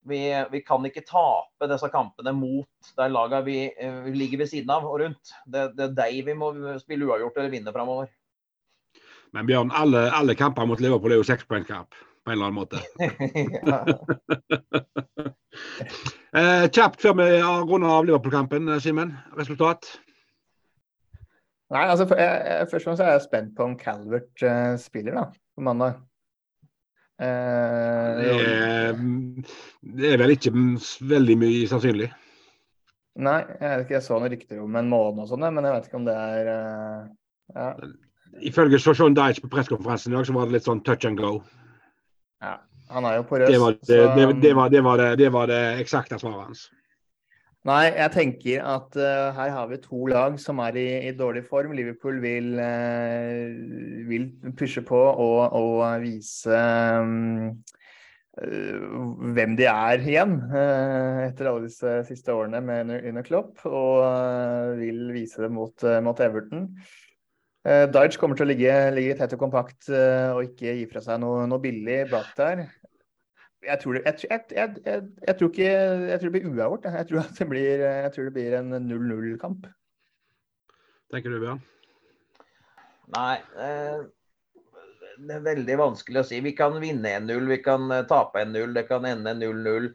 vi, 0.08 0.20
vi, 0.52 0.62
kan 0.66 0.86
ikke 0.86 1.06
tape 1.06 1.68
disse 1.70 1.90
kampene 1.92 2.32
mot 2.34 2.92
de 2.98 3.08
lagene 3.12 3.42
vi, 3.46 3.58
øh, 3.70 4.04
vi, 4.06 4.14
ligger 4.16 4.42
ved 4.42 4.50
siden 4.50 4.74
av 4.74 4.86
og 4.88 5.00
rundt. 5.04 5.34
Det, 5.46 5.68
det 5.78 5.88
er 5.88 5.96
deg 6.02 6.22
vi 6.30 6.38
må 6.38 6.52
spille 6.82 7.06
uavgjort 7.06 7.38
eller 7.38 7.54
vinne 7.54 7.74
framover. 7.74 8.10
Men 9.36 9.46
Bjørn, 9.46 9.70
alle, 9.76 10.06
alle, 10.16 10.34
kamper 10.38 10.66
mot 10.66 10.80
Liverpool 10.80 11.12
er 11.12 11.20
jo 11.20 11.26
sekspoengkamp 11.28 11.92
på 12.24 12.32
en 12.32 12.38
eller 12.38 12.46
annen 12.48 12.58
måte. 12.58 12.78
eh, 16.40 16.64
kjapt 16.72 17.04
før 17.04 17.18
vi 17.20 17.28
runder 17.42 17.90
av 17.92 18.08
Liverpool-kampen, 18.08 18.72
Simen. 18.80 19.12
Resultat? 19.36 19.90
Nei, 21.74 21.84
altså 21.84 22.06
jeg, 22.16 22.28
jeg, 22.48 22.68
Først 22.70 22.86
og 22.86 22.88
fremst 22.88 23.04
er 23.04 23.10
jeg 23.12 23.24
spent 23.26 23.50
på 23.56 23.66
om 23.66 23.74
Calvert 23.80 24.44
uh, 24.44 24.76
spiller 24.80 25.18
da, 25.18 25.24
på 25.56 25.64
mandag. 25.66 25.98
Uh, 27.18 28.14
det, 28.16 28.30
er, 28.30 28.96
det, 29.82 30.12
er, 30.12 30.20
vel 30.22 30.34
ikke 30.36 30.54
veldig 31.12 31.36
mye 31.42 31.68
sannsynlig. 31.68 32.08
Nei, 33.18 33.40
jeg 33.58 33.68
vet 33.68 33.84
ikke, 33.84 33.96
jeg 33.96 34.06
så 34.06 34.16
noen 34.16 34.32
rykter 34.32 34.60
om 34.62 34.76
en 34.78 34.90
måned 34.92 35.24
og 35.24 35.32
sånn, 35.32 35.48
men 35.50 35.66
jeg 35.66 35.74
vet 35.74 35.88
ikke 35.90 35.98
om 35.98 36.06
det 36.06 36.14
er 36.14 36.50
uh, 36.52 37.08
ja. 37.56 37.70
Ifølge 38.44 38.78
Sean 38.78 39.16
Dyche 39.16 39.42
på 39.42 39.50
pressekonferansen 39.52 40.12
i 40.12 40.16
dag, 40.16 40.26
så 40.28 40.36
var 40.36 40.48
det 40.48 40.58
litt 40.58 40.68
sånn 40.68 40.82
touch 40.86 41.08
and 41.08 41.18
go. 41.18 41.38
Ja, 42.44 42.58
han 42.92 43.08
er 43.08 43.18
jo 43.18 43.24
porøs. 43.28 43.50
Det 43.50 43.60
var 43.60 43.76
det, 43.80 43.86
det, 43.88 44.26
det, 44.44 44.52
var, 44.54 44.72
det, 44.72 44.82
var 44.84 45.00
det, 45.00 45.08
det 45.20 45.30
var 45.34 45.50
det 45.50 45.62
eksakte 45.82 46.20
svaret 46.20 46.46
hans. 46.46 46.68
Nei, 47.68 47.90
jeg 47.92 48.12
tenker 48.14 48.62
at 48.64 48.94
uh, 48.96 49.28
her 49.36 49.50
har 49.52 49.66
vi 49.68 49.76
to 49.82 50.06
lag 50.08 50.38
som 50.40 50.60
er 50.64 50.76
i, 50.80 50.86
i 51.08 51.16
dårlig 51.16 51.42
form. 51.44 51.74
Liverpool 51.76 52.20
vil, 52.22 52.54
uh, 52.56 54.06
vil 54.08 54.28
pushe 54.56 54.80
på 54.86 55.00
og, 55.10 55.52
og 55.58 55.82
vise 56.00 56.62
um, 57.02 57.50
uh, 58.40 58.86
hvem 59.36 59.58
de 59.58 59.66
er 59.68 60.06
igjen 60.06 60.38
etter 60.46 61.50
alle 61.50 61.66
disse 61.66 61.98
siste 62.08 62.32
årene 62.32 62.62
med 62.64 62.94
under 63.02 63.26
Klopp. 63.26 63.60
Og 63.68 64.78
vil 64.80 65.10
vise 65.12 65.44
det 65.44 65.52
mot, 65.52 65.84
mot 66.06 66.24
Everton. 66.24 66.70
Dodge 67.68 68.16
kommer 68.16 68.38
til 68.38 68.46
å 68.46 68.48
ligge, 68.48 68.74
ligge 68.96 69.18
tett 69.18 69.34
og 69.34 69.42
kompakt 69.42 69.90
og 69.90 70.38
ikke 70.46 70.72
gi 70.78 70.86
fra 70.88 71.02
seg 71.04 71.18
noe, 71.20 71.42
noe 71.50 71.60
billig 71.60 72.04
bak 72.08 72.30
der 72.38 72.62
jeg 73.66 73.80
tror, 73.82 73.96
det, 73.96 74.02
jeg, 74.06 74.28
jeg, 74.30 74.74
jeg, 74.84 75.02
jeg, 75.26 75.34
tror 75.38 75.48
ikke 75.50 75.64
Jeg 75.66 76.20
tror 76.20 76.28
det 76.28 76.34
blir 76.36 76.52
uavgjort. 76.52 76.86
Jeg 76.94 77.08
tror, 77.08 77.32
det 77.38 77.48
blir, 77.50 77.82
jeg 77.86 78.12
tror 78.14 78.28
det 78.28 78.36
blir 78.36 78.58
en 78.58 78.76
0-0-kamp. 78.86 79.66
Tenker 81.12 81.32
du, 81.32 81.40
Bjørn? 81.42 81.60
Nei. 83.16 83.36
Eh, 83.64 84.02
det 85.18 85.38
er 85.38 85.46
veldig 85.46 85.78
vanskelig 85.80 86.22
å 86.22 86.26
si. 86.28 86.40
Vi 86.44 86.54
kan 86.56 86.76
vinne 86.82 87.16
1-0, 87.18 87.48
vi 87.50 87.60
kan 87.64 87.88
eh, 87.94 88.04
tape 88.10 88.44
1-0, 88.44 88.74
det 88.76 88.84
kan 88.90 89.06
ende 89.08 89.34
0-0. 89.40 89.88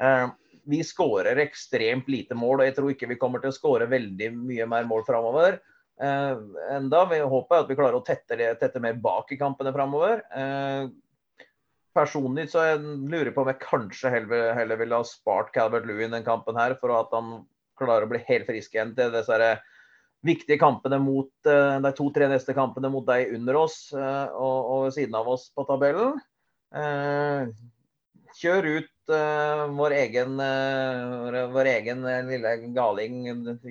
Eh, 0.00 0.26
vi 0.70 0.80
skårer 0.86 1.40
ekstremt 1.42 2.08
lite 2.12 2.36
mål, 2.38 2.60
og 2.60 2.68
jeg 2.68 2.76
tror 2.78 2.94
ikke 2.94 3.10
vi 3.10 3.18
kommer 3.20 3.42
til 3.42 3.52
å 3.52 3.56
skåre 3.56 3.90
veldig 3.90 4.30
mye 4.36 4.68
mer 4.70 4.88
mål 4.88 5.04
framover. 5.08 5.60
Eh, 6.00 6.36
enda. 6.76 7.04
Vi 7.10 7.20
håper 7.34 7.64
at 7.64 7.70
vi 7.70 7.76
klarer 7.78 7.98
å 7.98 8.04
tette, 8.06 8.38
tette 8.60 8.82
mer 8.82 8.96
bak 9.02 9.32
i 9.34 9.40
kampene 9.40 9.74
framover. 9.74 10.22
Eh, 10.32 10.88
personlig 11.96 12.48
så 12.52 12.64
jeg 12.68 12.82
lurer 12.82 13.32
på 13.34 13.42
om 13.44 13.50
jeg 13.50 13.62
kanskje 13.64 14.12
heller, 14.14 14.52
heller 14.56 14.78
ville 14.80 15.00
ha 15.00 15.06
spart 15.06 15.52
Calvert 15.54 15.88
Lewin 15.88 16.14
den 16.14 16.26
kampen 16.26 16.58
her, 16.58 16.76
for 16.80 16.94
at 16.96 17.12
han 17.16 17.42
klarer 17.80 18.06
å 18.06 18.12
bli 18.12 18.20
helt 18.28 18.48
frisk 18.48 18.76
igjen 18.76 18.94
til 18.96 19.12
disse 19.14 19.38
viktige 20.26 20.60
kampene 20.60 21.00
mot 21.00 21.48
eh, 21.48 21.76
de 21.80 21.92
to-tre 21.96 22.28
neste 22.30 22.54
kampene 22.56 22.90
mot 22.92 23.06
deg 23.08 23.32
under 23.36 23.62
oss 23.62 23.82
eh, 23.96 24.26
og, 24.36 24.72
og 24.74 24.94
siden 24.94 25.16
av 25.16 25.28
oss 25.32 25.48
på 25.56 25.64
tabellen. 25.68 26.18
Eh, 26.76 27.50
kjør 28.40 28.72
ut 28.76 28.96
vår 29.10 29.92
egen, 29.96 30.36
vår 31.50 31.66
egen 31.66 32.04
lille 32.28 32.50
galing. 32.76 33.24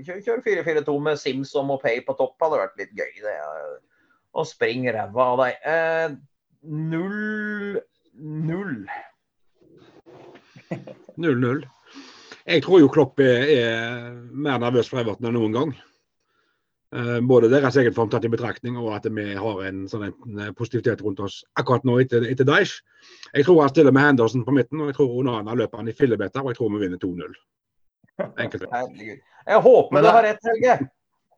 Kjør 0.04 0.42
4-4-2 0.44 0.96
med 1.06 1.22
Sims 1.22 1.54
og 1.56 1.64
Mopay 1.70 2.02
på 2.04 2.12
topp, 2.20 2.36
hadde 2.44 2.60
vært 2.60 2.76
litt 2.82 2.92
gøy. 2.92 3.22
det. 3.24 3.38
Og 4.36 4.50
spring 4.50 4.84
ræva 4.92 5.30
av 5.30 5.40
deg. 5.46 6.18
Null 6.68 7.80
Null. 8.20 8.88
0-0. 11.18 11.62
Jeg 12.50 12.64
tror 12.66 12.82
jo 12.82 12.90
Klopp 12.92 13.22
er, 13.24 13.46
er 13.54 14.18
mer 14.32 14.60
nervøs 14.62 14.90
for 14.90 15.02
Everton 15.02 15.30
enn 15.30 15.38
noen 15.38 15.56
gang. 15.56 15.74
Uh, 16.90 17.20
både 17.22 17.52
deres 17.52 17.78
egen 17.78 17.94
form 17.94 18.10
tatt 18.10 18.26
i 18.26 18.32
betraktning, 18.34 18.78
og 18.82 18.96
at 18.96 19.06
vi 19.14 19.28
har 19.38 19.60
en 19.68 19.84
sånn 19.92 20.08
en 20.08 20.40
eh, 20.42 20.54
positivitet 20.58 21.04
rundt 21.06 21.22
oss 21.22 21.44
akkurat 21.62 21.86
nå 21.86 22.00
etter, 22.02 22.26
etter 22.26 22.48
Daesh. 22.50 22.80
Jeg 23.30 23.46
tror 23.46 23.62
han 23.62 23.70
stiller 23.70 23.94
med 23.94 24.08
Henderson 24.08 24.46
på 24.48 24.56
midten, 24.58 24.82
og 24.82 24.90
jeg 24.90 24.98
tror 24.98 25.14
Onana 25.22 25.54
løper 25.60 25.84
han 25.84 25.92
i 25.92 25.96
fillebeter, 25.96 26.42
og 26.42 26.50
jeg 26.50 26.58
tror 26.58 26.74
vi 26.74 26.82
vinner 26.88 27.02
2-0. 27.04 27.38
Enkelt. 28.42 28.66
Jeg 29.48 29.62
håper 29.64 30.02
du 30.02 30.10
har 30.10 30.26
rett, 30.26 30.50
Helge. 30.50 30.80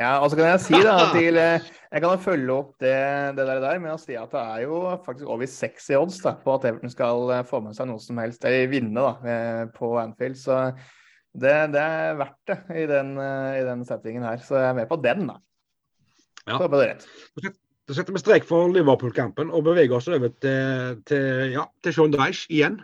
Ja, 0.01 0.15
og 0.21 0.31
så 0.31 0.39
kan 0.39 0.49
jeg 0.49 0.61
si 0.63 0.79
da, 0.81 0.95
til, 1.15 1.37
eh, 1.37 1.67
jeg 1.91 2.03
kan 2.03 2.23
følge 2.23 2.55
opp 2.55 2.71
det, 2.81 2.95
det 3.37 3.45
der, 3.45 3.61
der, 3.61 3.81
med 3.83 3.93
å 3.93 3.99
si 4.01 4.15
at 4.17 4.33
det 4.33 4.41
er 4.41 4.63
jo 4.65 4.81
faktisk 5.05 5.29
over 5.29 5.49
60 5.53 5.99
odds 5.99 6.19
da, 6.23 6.33
på 6.41 6.55
at 6.55 6.65
Everton 6.69 6.93
skal 6.93 7.33
eh, 7.35 7.45
få 7.47 7.61
med 7.65 7.77
seg 7.77 7.89
noe 7.91 8.01
som 8.01 8.21
helst, 8.21 8.45
eller 8.47 8.71
vinne 8.71 8.97
da, 8.97 9.13
eh, 9.21 9.63
på 9.75 9.93
Anfield. 10.01 10.39
Så 10.41 10.59
det, 11.31 11.55
det 11.75 11.81
er 11.81 12.19
verdt 12.19 12.39
det 12.49 12.59
i 12.83 12.87
den, 12.89 13.13
i 13.15 13.65
den, 13.67 13.85
settingen 13.87 14.25
her. 14.27 14.41
Så 14.43 14.57
jeg 14.57 14.71
er 14.71 14.79
med 14.81 14.89
på 14.89 14.99
den, 15.03 15.27
da. 15.29 15.37
Ja. 16.47 16.57
Så 16.57 16.65
det 16.65 16.81
rett. 16.81 17.05
Da 17.89 17.95
setter 17.97 18.15
vi 18.15 18.21
strek 18.21 18.47
for 18.47 18.71
Liverpool-kampen 18.73 19.51
og 19.53 19.65
beveger 19.67 19.97
oss 19.97 20.09
over 20.09 20.33
til, 20.41 20.97
til, 21.07 21.53
ja, 21.53 21.67
til 21.83 21.95
Sean 21.95 22.13
Dyche 22.13 22.49
igjen. 22.49 22.81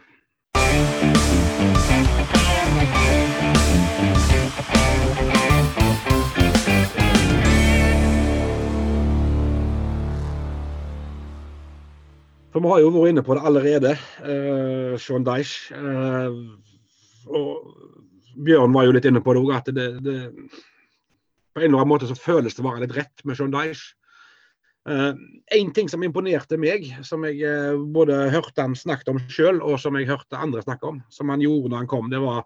For 12.58 12.64
vi 12.66 12.70
har 12.72 12.80
jo 12.82 12.90
vært 12.90 13.12
inne 13.12 13.22
på 13.22 13.36
det 13.38 13.42
allerede, 13.46 13.90
uh, 14.26 14.94
Sean 14.98 15.22
Dyche. 15.22 15.78
Uh, 15.78 17.28
og 17.30 18.32
Bjørn 18.48 18.74
var 18.74 18.88
jo 18.88 18.96
litt 18.96 19.06
inne 19.06 19.22
på 19.22 19.36
det 19.36 19.44
òg, 19.44 19.52
at 19.54 19.70
det, 19.78 19.86
det, 20.02 20.16
på 21.54 21.62
en 21.62 21.68
eller 21.68 21.84
annen 21.84 21.92
måte 21.92 22.10
så 22.10 22.18
føles 22.18 22.58
det 22.58 22.64
å 22.64 22.66
være 22.66 22.82
litt 22.88 22.96
rett 22.98 23.22
med 23.30 23.38
Sean 23.38 23.54
Dyche. 23.54 23.94
Uh, 24.90 25.14
en 25.54 25.70
ting 25.76 25.92
som 25.92 26.02
imponerte 26.02 26.58
meg, 26.58 26.88
som 27.06 27.28
jeg 27.30 27.46
uh, 27.46 27.78
både 27.94 28.24
hørte 28.34 28.66
han 28.66 28.74
snakket 28.74 29.14
om 29.14 29.22
sjøl, 29.30 29.62
og 29.62 29.78
som 29.84 29.94
jeg 30.02 30.10
hørte 30.10 30.42
andre 30.42 30.66
snakke 30.66 30.90
om, 30.90 30.98
som 31.14 31.30
han 31.30 31.46
gjorde 31.46 31.76
da 31.76 31.84
han 31.84 31.92
kom, 31.94 32.10
det 32.10 32.24
var 32.26 32.42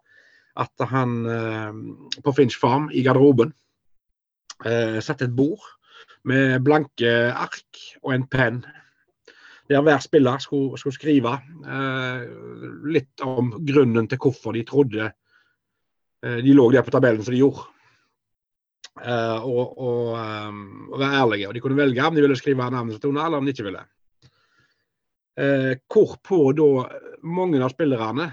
at 0.60 0.88
han 0.92 1.16
uh, 1.24 2.20
på 2.20 2.36
Finch 2.36 2.60
Farm 2.60 2.92
i 2.92 3.08
garderoben 3.08 3.56
satte 4.62 5.26
et 5.26 5.32
bord 5.34 5.64
med 6.30 6.60
blanke 6.62 7.10
ark 7.32 7.80
og 8.04 8.12
en 8.14 8.28
penn 8.30 8.60
der 9.72 9.84
hver 9.86 10.02
spiller 10.04 10.42
skulle, 10.44 10.78
skulle 10.80 10.98
skrive 10.98 11.34
eh, 11.64 12.24
litt 12.92 13.24
om 13.26 13.54
grunnen 13.64 14.10
til 14.12 14.20
hvorfor 14.22 14.56
de 14.58 14.66
trodde 14.68 15.06
eh, 15.08 16.40
de 16.44 16.56
lå 16.58 16.68
der 16.74 16.84
på 16.86 16.94
tabellen 16.94 17.24
som 17.24 17.36
de 17.36 17.40
gjorde. 17.40 17.68
Eh, 19.00 19.48
og, 19.48 19.78
og, 19.80 20.12
og, 20.92 21.00
være 21.00 21.24
ærlige. 21.24 21.48
Og 21.48 21.56
de 21.56 21.64
kunne 21.64 21.80
velge 21.80 22.04
om 22.06 22.16
de 22.16 22.24
ville 22.26 22.38
skrive 22.38 22.70
navnet 22.70 23.00
til 23.00 23.14
under, 23.14 23.26
eller 23.26 23.42
om 23.42 23.48
de 23.48 23.56
ikke 23.56 23.68
ville. 23.70 23.84
Eh, 25.40 25.74
hvorpå 25.88 26.42
da 26.58 26.70
mange 27.24 27.62
av 27.64 27.72
spillerne, 27.72 28.28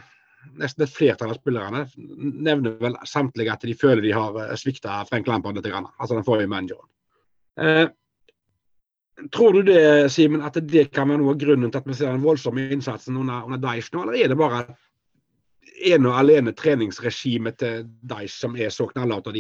nesten 0.59 0.85
et 0.85 0.93
flertall 0.93 1.33
av 1.33 1.39
spillerne, 1.39 1.85
nevner 2.49 2.77
vel 2.83 2.99
samtlige 3.07 3.55
at 3.55 3.65
de 3.69 3.79
føler 3.79 4.03
de 4.05 4.17
har 4.17 4.43
eh, 4.45 4.57
svikta 4.59 5.05
Frank 5.09 5.31
Lampard 5.31 5.61
litt, 5.61 5.71
altså 5.71 6.17
den 6.17 6.27
forrige 6.27 6.51
manageren. 6.51 6.87
Eh, 9.19 9.29
Tror 9.35 9.53
du 9.53 9.63
det, 9.63 10.13
Simen, 10.13 10.43
at 10.43 10.59
det 10.63 10.89
kan 10.95 11.09
være 11.11 11.23
noe 11.23 11.35
av 11.35 11.41
grunnen 11.41 11.73
til 11.73 11.81
at 11.81 11.89
vi 11.89 11.97
ser 11.99 12.13
den 12.13 12.25
voldsomme 12.25 12.69
innsatsen 12.73 13.17
under, 13.19 13.47
under 13.47 13.61
Daesh 13.63 13.93
nå, 13.95 14.05
eller 14.05 14.19
er 14.19 14.33
det 14.33 14.39
bare 14.39 14.65
en 15.89 16.09
og 16.11 16.17
alene 16.19 16.55
treningsregimet 16.59 17.59
til 17.61 17.85
Daesh 18.03 18.41
som 18.43 18.57
er 18.59 18.73
så 18.75 18.89
knallhardt? 18.91 19.31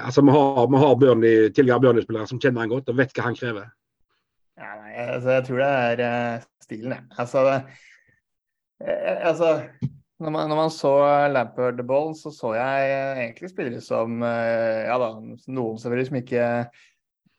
altså, 0.00 0.22
vi 0.24 0.32
har, 0.32 0.66
vi 0.70 0.78
har 0.80 1.50
tidligere 1.52 1.80
Burnley-spillere 1.80 2.26
som 2.26 2.40
kjenner 2.40 2.64
han 2.64 2.72
godt 2.72 2.88
og 2.88 2.96
vet 2.96 3.12
hva 3.12 3.26
han 3.26 3.36
krever. 3.36 3.68
Ja, 4.58 4.72
nei, 4.80 4.94
altså, 5.04 5.30
jeg 5.36 5.44
tror 5.46 5.60
det 5.60 5.68
er 5.68 6.00
uh, 6.02 6.46
stilen, 6.64 6.94
jeg. 6.96 7.04
Altså, 7.20 7.42
uh, 8.80 9.18
altså 9.28 9.50
når 10.18 10.32
man, 10.34 10.48
når 10.50 10.56
man, 10.58 10.72
så 10.74 10.94
Lampard 11.30 11.84
Ball, 11.86 12.14
så 12.16 12.32
så 12.34 12.54
jeg 12.56 12.88
uh, 12.90 13.20
egentlig 13.22 13.52
spillere 13.52 13.84
som 13.84 14.22
ja 14.24 14.96
da, 14.98 15.12
noen 15.46 15.78
selvfølgelig 15.78 16.08
som 16.08 16.18
ikke 16.22 16.48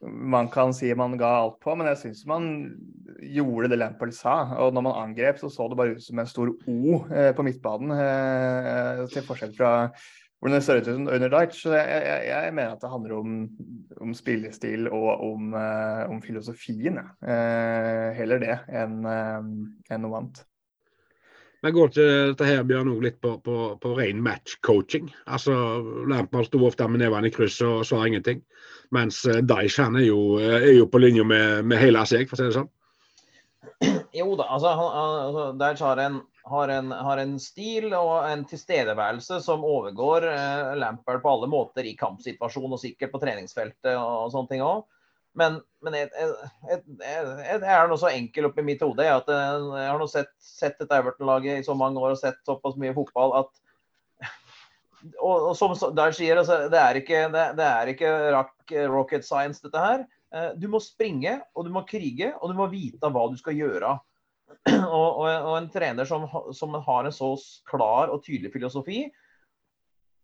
man 0.08 0.48
kan 0.48 0.72
si 0.74 0.94
man 0.96 1.18
ga 1.20 1.28
alt 1.42 1.58
på, 1.60 1.74
men 1.76 1.90
jeg 1.90 2.00
syns 2.04 2.24
man 2.28 2.46
gjorde 3.20 3.68
det 3.72 3.80
Lempel 3.80 4.12
sa. 4.16 4.38
Og 4.64 4.72
når 4.74 4.86
man 4.86 4.98
angrep, 5.02 5.40
så 5.40 5.50
så 5.52 5.68
det 5.68 5.78
bare 5.80 5.96
ut 5.96 6.02
som 6.04 6.18
en 6.18 6.30
stor 6.30 6.50
O 6.50 7.02
eh, 7.12 7.30
på 7.36 7.44
midtbanen. 7.44 7.92
Eh, 7.92 9.04
til 9.12 9.26
forskjell 9.26 9.54
fra 9.58 9.72
hvordan 10.40 10.56
det 10.56 10.64
ser 10.64 10.80
ut 10.80 10.88
under 10.88 11.28
Dyche. 11.28 11.58
Så 11.58 11.74
jeg, 11.76 12.02
jeg, 12.06 12.28
jeg, 12.30 12.54
mener 12.56 12.72
at 12.72 12.82
det 12.82 12.90
handler 12.90 13.16
om, 13.18 13.40
om 14.00 14.14
spillestil 14.16 14.88
og 14.88 15.10
om, 15.32 15.54
eh, 15.54 16.04
om 16.08 16.22
filosofien. 16.24 17.00
Eh, 17.20 18.06
heller 18.16 18.40
det 18.40 18.56
enn 18.68 19.02
eh, 19.04 19.50
en 19.92 20.06
noe 20.06 20.22
annet. 20.22 20.44
Men 21.60 21.74
går 21.76 21.90
ikke 21.90 22.04
dette 22.30 22.46
her, 22.48 22.62
Bjørn, 22.64 22.90
litt 23.04 23.18
på, 23.20 23.34
på, 23.44 23.56
på 23.80 23.94
ren 23.98 24.22
match-coaching. 24.24 25.10
Altså, 25.28 25.54
Lampard 26.08 26.48
sto 26.48 26.62
ofte 26.64 26.88
med 26.88 27.02
nevene 27.04 27.28
i 27.28 27.34
kryss 27.34 27.60
og 27.66 27.82
sa 27.88 28.00
ingenting. 28.06 28.40
Mens 28.94 29.22
Deich 29.46 29.76
han 29.78 29.98
er 30.00 30.08
jo, 30.08 30.38
eh, 30.40 30.56
er 30.72 30.76
jo 30.78 30.88
på 30.90 31.02
linje 31.02 31.24
med, 31.26 31.66
med 31.68 31.82
hele 31.82 32.02
seg, 32.08 32.26
for 32.30 32.38
å 32.38 32.40
si 32.40 32.48
det 32.48 32.58
sånn. 32.58 32.70
Jo 34.16 34.34
da, 34.36 34.48
altså, 34.50 34.70
altså 34.72 35.44
Daish 35.60 35.84
har 35.84 36.00
en, 36.02 36.16
har, 36.50 36.72
har 37.06 37.20
en, 37.22 37.36
stil 37.40 37.92
og 37.94 38.24
en 38.26 38.42
tilstedeværelse 38.48 39.38
som 39.44 39.64
overgår 39.66 40.26
eh, 40.32 40.72
Lampard 40.80 41.22
på 41.22 41.34
alle 41.34 41.48
måter 41.50 41.86
i 41.86 41.96
kampsituasjon 41.98 42.74
og 42.74 42.80
sikkert 42.82 43.12
på 43.12 43.20
treningsfeltet 43.22 43.92
og, 43.94 44.24
og 44.24 44.32
sånne 44.34 44.52
ting 44.52 44.64
òg. 44.64 44.82
Men, 45.38 45.60
men 45.84 45.94
jeg, 45.94 46.10
jeg, 46.18 46.30
jeg, 46.66 47.24
jeg, 47.38 47.58
er 47.62 47.90
nå 47.90 47.96
så 48.00 48.10
enkel 48.10 48.48
oppi 48.48 48.64
mitt 48.66 48.80
hode 48.82 49.06
at 49.06 49.28
eh, 49.30 49.66
jeg 49.78 49.90
har 49.92 50.00
nå 50.00 50.08
sett, 50.10 50.32
sett 50.42 50.80
dette 50.80 50.96
Everton-laget 50.96 51.60
i 51.60 51.66
så 51.66 51.76
mange 51.78 52.02
år 52.02 52.16
og 52.16 52.18
sett 52.18 52.40
såpass 52.48 52.78
mye 52.80 52.94
fotball 52.96 53.36
at 53.38 53.52
og, 55.28 55.52
og 55.52 55.52
som 55.58 55.76
der 55.96 56.16
sier, 56.16 56.40
altså, 56.42 56.64
det 56.72 56.80
er 56.80 56.98
ikke, 56.98 57.22
det, 57.30 57.44
det 57.60 57.68
er 57.68 57.92
ikke 57.94 58.88
rocket 58.90 59.26
science, 59.26 59.62
dette 59.62 59.84
her. 59.84 60.04
Eh, 60.34 60.50
du 60.58 60.68
må 60.70 60.82
springe, 60.82 61.38
og 61.54 61.66
du 61.66 61.72
må 61.74 61.84
krige, 61.88 62.32
og 62.38 62.50
du 62.50 62.58
må 62.58 62.68
vite 62.70 63.10
hva 63.10 63.26
du 63.30 63.38
skal 63.40 63.58
gjøre. 63.58 63.96
Og, 64.90 65.20
og, 65.22 65.26
og 65.30 65.52
en 65.54 65.68
trener 65.70 66.04
som, 66.04 66.24
som, 66.52 66.74
har 66.84 67.06
en 67.06 67.14
så 67.14 67.28
klar 67.70 68.10
og 68.10 68.24
tydelig 68.24 68.50
filosofi, 68.50 69.04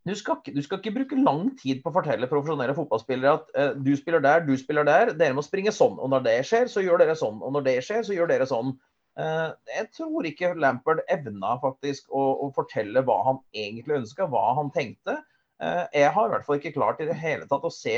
du 0.07 0.13
skal, 0.15 0.39
ikke, 0.39 0.53
du 0.55 0.63
skal, 0.63 0.79
ikke, 0.79 0.95
bruke 0.95 1.17
lang 1.19 1.49
tid 1.59 1.81
på 1.83 1.91
å 1.91 1.97
fortelle 1.97 2.29
profesjonelle 2.31 2.77
fotballspillere 2.77 3.39
at 3.41 3.49
eh, 3.59 3.73
du 3.83 3.91
spiller 3.99 4.23
der, 4.23 4.45
du 4.47 4.53
spiller 4.59 4.87
der, 4.87 5.11
dere 5.19 5.35
må 5.35 5.43
springe 5.43 5.73
sånn. 5.75 5.97
Og 5.99 6.13
når 6.13 6.27
det 6.29 6.37
skjer, 6.47 6.71
så 6.71 6.85
gjør 6.85 7.03
dere 7.03 7.17
sånn. 7.19 7.41
Og 7.43 7.57
når 7.57 7.65
det 7.67 7.81
skjer, 7.87 8.05
så 8.07 8.15
gjør 8.15 8.31
dere 8.31 8.47
sånn. 8.47 8.77
Eh, 9.19 9.49
jeg 9.73 9.89
tror 9.97 10.29
ikke 10.29 10.53
Lampard 10.63 11.03
evna 11.11 11.57
faktisk 11.63 12.07
å, 12.15 12.23
å, 12.45 12.53
fortelle 12.55 13.03
hva 13.07 13.17
han 13.31 13.41
egentlig 13.57 14.03
ønska, 14.03 14.29
hva 14.31 14.45
han 14.61 14.71
tenkte. 14.75 15.19
Eh, 15.59 15.83
jeg 16.03 16.15
har 16.15 16.29
i 16.29 16.35
hvert 16.37 16.47
fall 16.47 16.61
ikke 16.61 16.75
klart 16.77 17.03
i 17.03 17.09
det 17.09 17.19
hele 17.19 17.49
tatt 17.51 17.67
å 17.67 17.73
se 17.73 17.97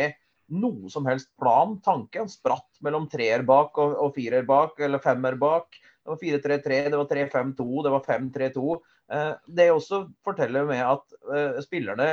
noe 0.48 0.88
som 0.88 1.04
helst 1.10 1.28
plan, 1.40 1.76
tanke. 1.84 2.22
Han 2.22 2.32
spratt 2.32 2.80
mellom 2.84 3.08
treer 3.12 3.44
bak 3.44 3.76
og, 3.82 3.98
og 4.00 4.14
firer 4.16 4.48
bak, 4.48 4.78
eller 4.80 5.02
femmer 5.04 5.36
bak. 5.36 5.76
Det 6.08 6.14
var 6.14 6.22
4-3-3, 6.22 6.76
det 6.88 6.96
var 6.96 7.08
3-5-2, 7.10 7.82
det 7.84 7.90
var 7.92 8.04
5-3-2. 8.06 8.76
Eh, 9.12 9.32
det 9.46 9.66
også 9.72 10.06
forteller 10.24 10.64
med 10.64 10.80
at 10.80 11.16
eh, 11.28 11.58
spillerne 11.64 12.06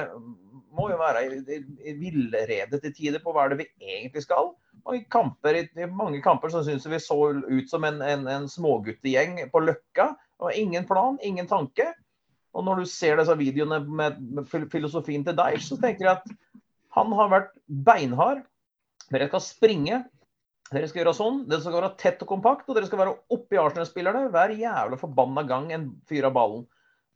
må 0.76 0.90
jo 0.92 1.00
være 1.00 1.24
i 1.32 1.94
villrede 1.96 2.80
til 2.84 2.94
tider 2.96 3.22
på 3.24 3.32
hva 3.32 3.46
er 3.46 3.54
det 3.54 3.62
vi 3.62 3.70
egentlig 3.80 4.26
skal. 4.26 4.52
Og 4.84 4.98
i, 4.98 5.06
kamper, 5.12 5.62
i 5.64 5.88
mange 5.88 6.20
kamper 6.22 6.52
så 6.52 6.66
syns 6.66 6.84
vi 6.92 7.00
så 7.00 7.18
ut 7.40 7.70
som 7.72 7.88
en, 7.88 8.02
en, 8.04 8.28
en 8.28 8.50
småguttegjeng 8.52 9.46
på 9.54 9.62
Løkka. 9.64 10.12
Og 10.44 10.52
ingen 10.52 10.84
plan, 10.88 11.16
ingen 11.24 11.48
tanke. 11.48 11.88
Og 12.56 12.68
når 12.68 12.84
du 12.84 12.90
ser 12.92 13.16
disse 13.20 13.38
videoene 13.40 13.80
med, 13.88 14.20
med 14.20 14.68
filosofien 14.72 15.24
til 15.24 15.38
Deich, 15.40 15.64
så 15.64 15.80
tenker 15.80 16.10
jeg 16.10 16.20
at 16.20 16.60
han 16.96 17.16
har 17.16 17.32
vært 17.32 17.56
beinhard. 17.88 18.44
Dere 19.12 19.30
skal 19.32 19.44
springe. 19.44 20.04
Dere 20.74 20.88
skal 20.90 21.04
gjøre 21.04 21.14
sånn. 21.14 21.44
dere 21.50 21.62
skal 21.62 21.78
være 21.78 21.92
tett 22.02 22.24
og 22.26 22.32
kompakt, 22.32 22.66
og 22.70 22.78
dere 22.78 22.88
skal 22.90 23.04
være 23.04 23.18
oppi 23.36 23.60
Arsenal-spillerne 23.62 24.32
hver 24.34 24.56
jævla 24.58 24.98
forbanna 24.98 25.46
gang 25.46 25.70
en 25.76 25.92
fyr 26.10 26.26
av 26.30 26.34
ballen. 26.38 26.66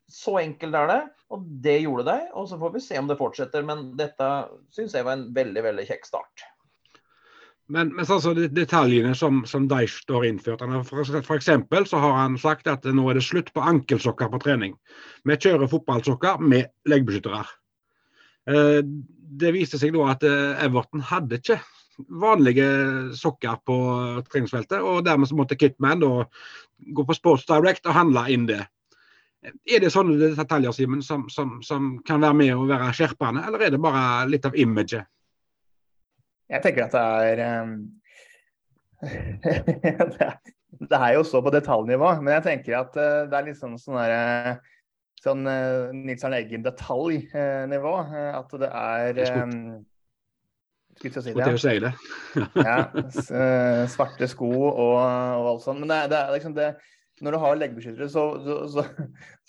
Så 0.10 0.38
enkelt 0.42 0.78
er 0.78 0.88
det, 0.90 1.02
og 1.34 1.50
det 1.66 1.80
gjorde 1.84 2.06
det. 2.12 2.22
Og 2.38 2.48
så 2.50 2.58
får 2.62 2.76
vi 2.76 2.84
se 2.86 3.02
om 3.02 3.10
det 3.10 3.18
fortsetter. 3.18 3.66
Men 3.66 3.92
dette 3.98 4.30
syns 4.74 4.96
jeg 4.98 5.06
var 5.06 5.18
en 5.18 5.28
veldig 5.34 5.66
veldig 5.66 5.86
kjekk 5.90 6.08
start. 6.10 6.46
Men, 7.70 7.92
mens 7.94 8.10
altså, 8.10 8.34
detaljene 8.34 9.14
som, 9.18 9.44
som 9.46 9.68
Deish 9.70 10.02
har 10.10 10.26
innført 10.26 10.64
for, 10.90 11.06
for 11.06 11.36
eksempel 11.36 11.86
så 11.86 12.00
har 12.02 12.16
han 12.18 12.38
sagt 12.42 12.70
at 12.70 12.88
nå 12.90 13.04
er 13.12 13.20
det 13.20 13.26
slutt 13.28 13.52
på 13.54 13.62
ankelsokker 13.62 14.32
på 14.34 14.42
trening. 14.42 14.74
Vi 15.30 15.38
kjører 15.38 15.70
fotballsokker 15.70 16.42
med 16.42 16.72
leggbeskyttere. 16.90 17.44
Eh, 18.50 18.82
det 19.42 19.54
viste 19.54 19.78
seg 19.78 19.94
da 19.94 20.08
at 20.16 20.26
eh, 20.26 20.66
Everton 20.66 21.06
hadde 21.12 21.38
ikke 21.38 21.60
vanlige 22.08 22.66
sokker 23.18 23.60
på 23.66 23.78
treningsfeltet. 24.32 24.80
og 24.82 25.06
Dermed 25.06 25.30
så 25.30 25.38
måtte 25.38 25.58
Kitman 25.60 26.02
da 26.04 26.26
gå 26.96 27.06
på 27.06 27.16
Sports 27.18 27.48
Direct 27.50 27.88
og 27.88 27.98
handle 27.98 28.26
inn 28.32 28.48
det. 28.50 28.62
Er 29.40 29.80
det 29.80 29.92
sånne 29.94 30.34
detaljer 30.36 30.76
Simon, 30.76 31.04
som, 31.06 31.30
som, 31.32 31.60
som, 31.64 31.94
kan 32.08 32.20
være 32.24 32.36
med 32.36 32.56
å 32.56 32.66
være 32.68 32.92
skjerpende, 32.96 33.46
eller 33.48 33.64
er 33.64 33.72
det 33.72 33.82
bare 33.84 34.28
litt 34.28 34.48
av 34.48 34.58
imaget? 34.60 35.08
Jeg 36.50 36.64
tenker 36.66 36.88
at 36.88 36.98
det 36.98 37.04
er 37.30 37.44
um... 37.64 37.78
det, 40.90 40.98
er, 40.98 41.14
jo 41.16 41.24
så 41.24 41.40
på 41.46 41.54
detaljnivå, 41.56 42.18
men 42.20 42.34
jeg 42.36 42.46
tenker 42.50 42.82
at 42.82 43.00
uh, 43.00 43.30
det 43.32 43.38
er 43.38 43.48
litt 43.48 43.62
sånn 43.62 43.78
sånn 43.80 43.96
derre 44.02 44.60
sånn 45.24 45.48
uh, 45.48 45.94
Nils 45.96 46.24
Arne 46.28 46.42
Eggen-detaljnivå. 46.44 47.94
At 48.36 48.60
det 48.60 48.70
er 48.72 49.24
um, 49.40 49.56
Skulle 51.00 51.16
til 51.16 51.56
å 51.56 51.64
si 51.64 51.76
det. 51.80 51.92
ja. 52.68 52.78
ja 52.94 53.88
svarte 53.90 54.28
sko 54.30 54.50
og, 54.52 54.96
og 55.00 55.52
alt 55.54 55.64
sånt. 55.66 55.82
Men 55.82 55.92
det, 55.94 56.02
det 56.12 56.22
er 56.22 56.34
liksom 56.36 56.56
det 56.58 56.74
når 57.26 57.36
du 57.36 57.40
har 57.44 57.60
leggbeskyttere, 57.60 58.10
så, 58.12 58.24
så, 58.72 58.84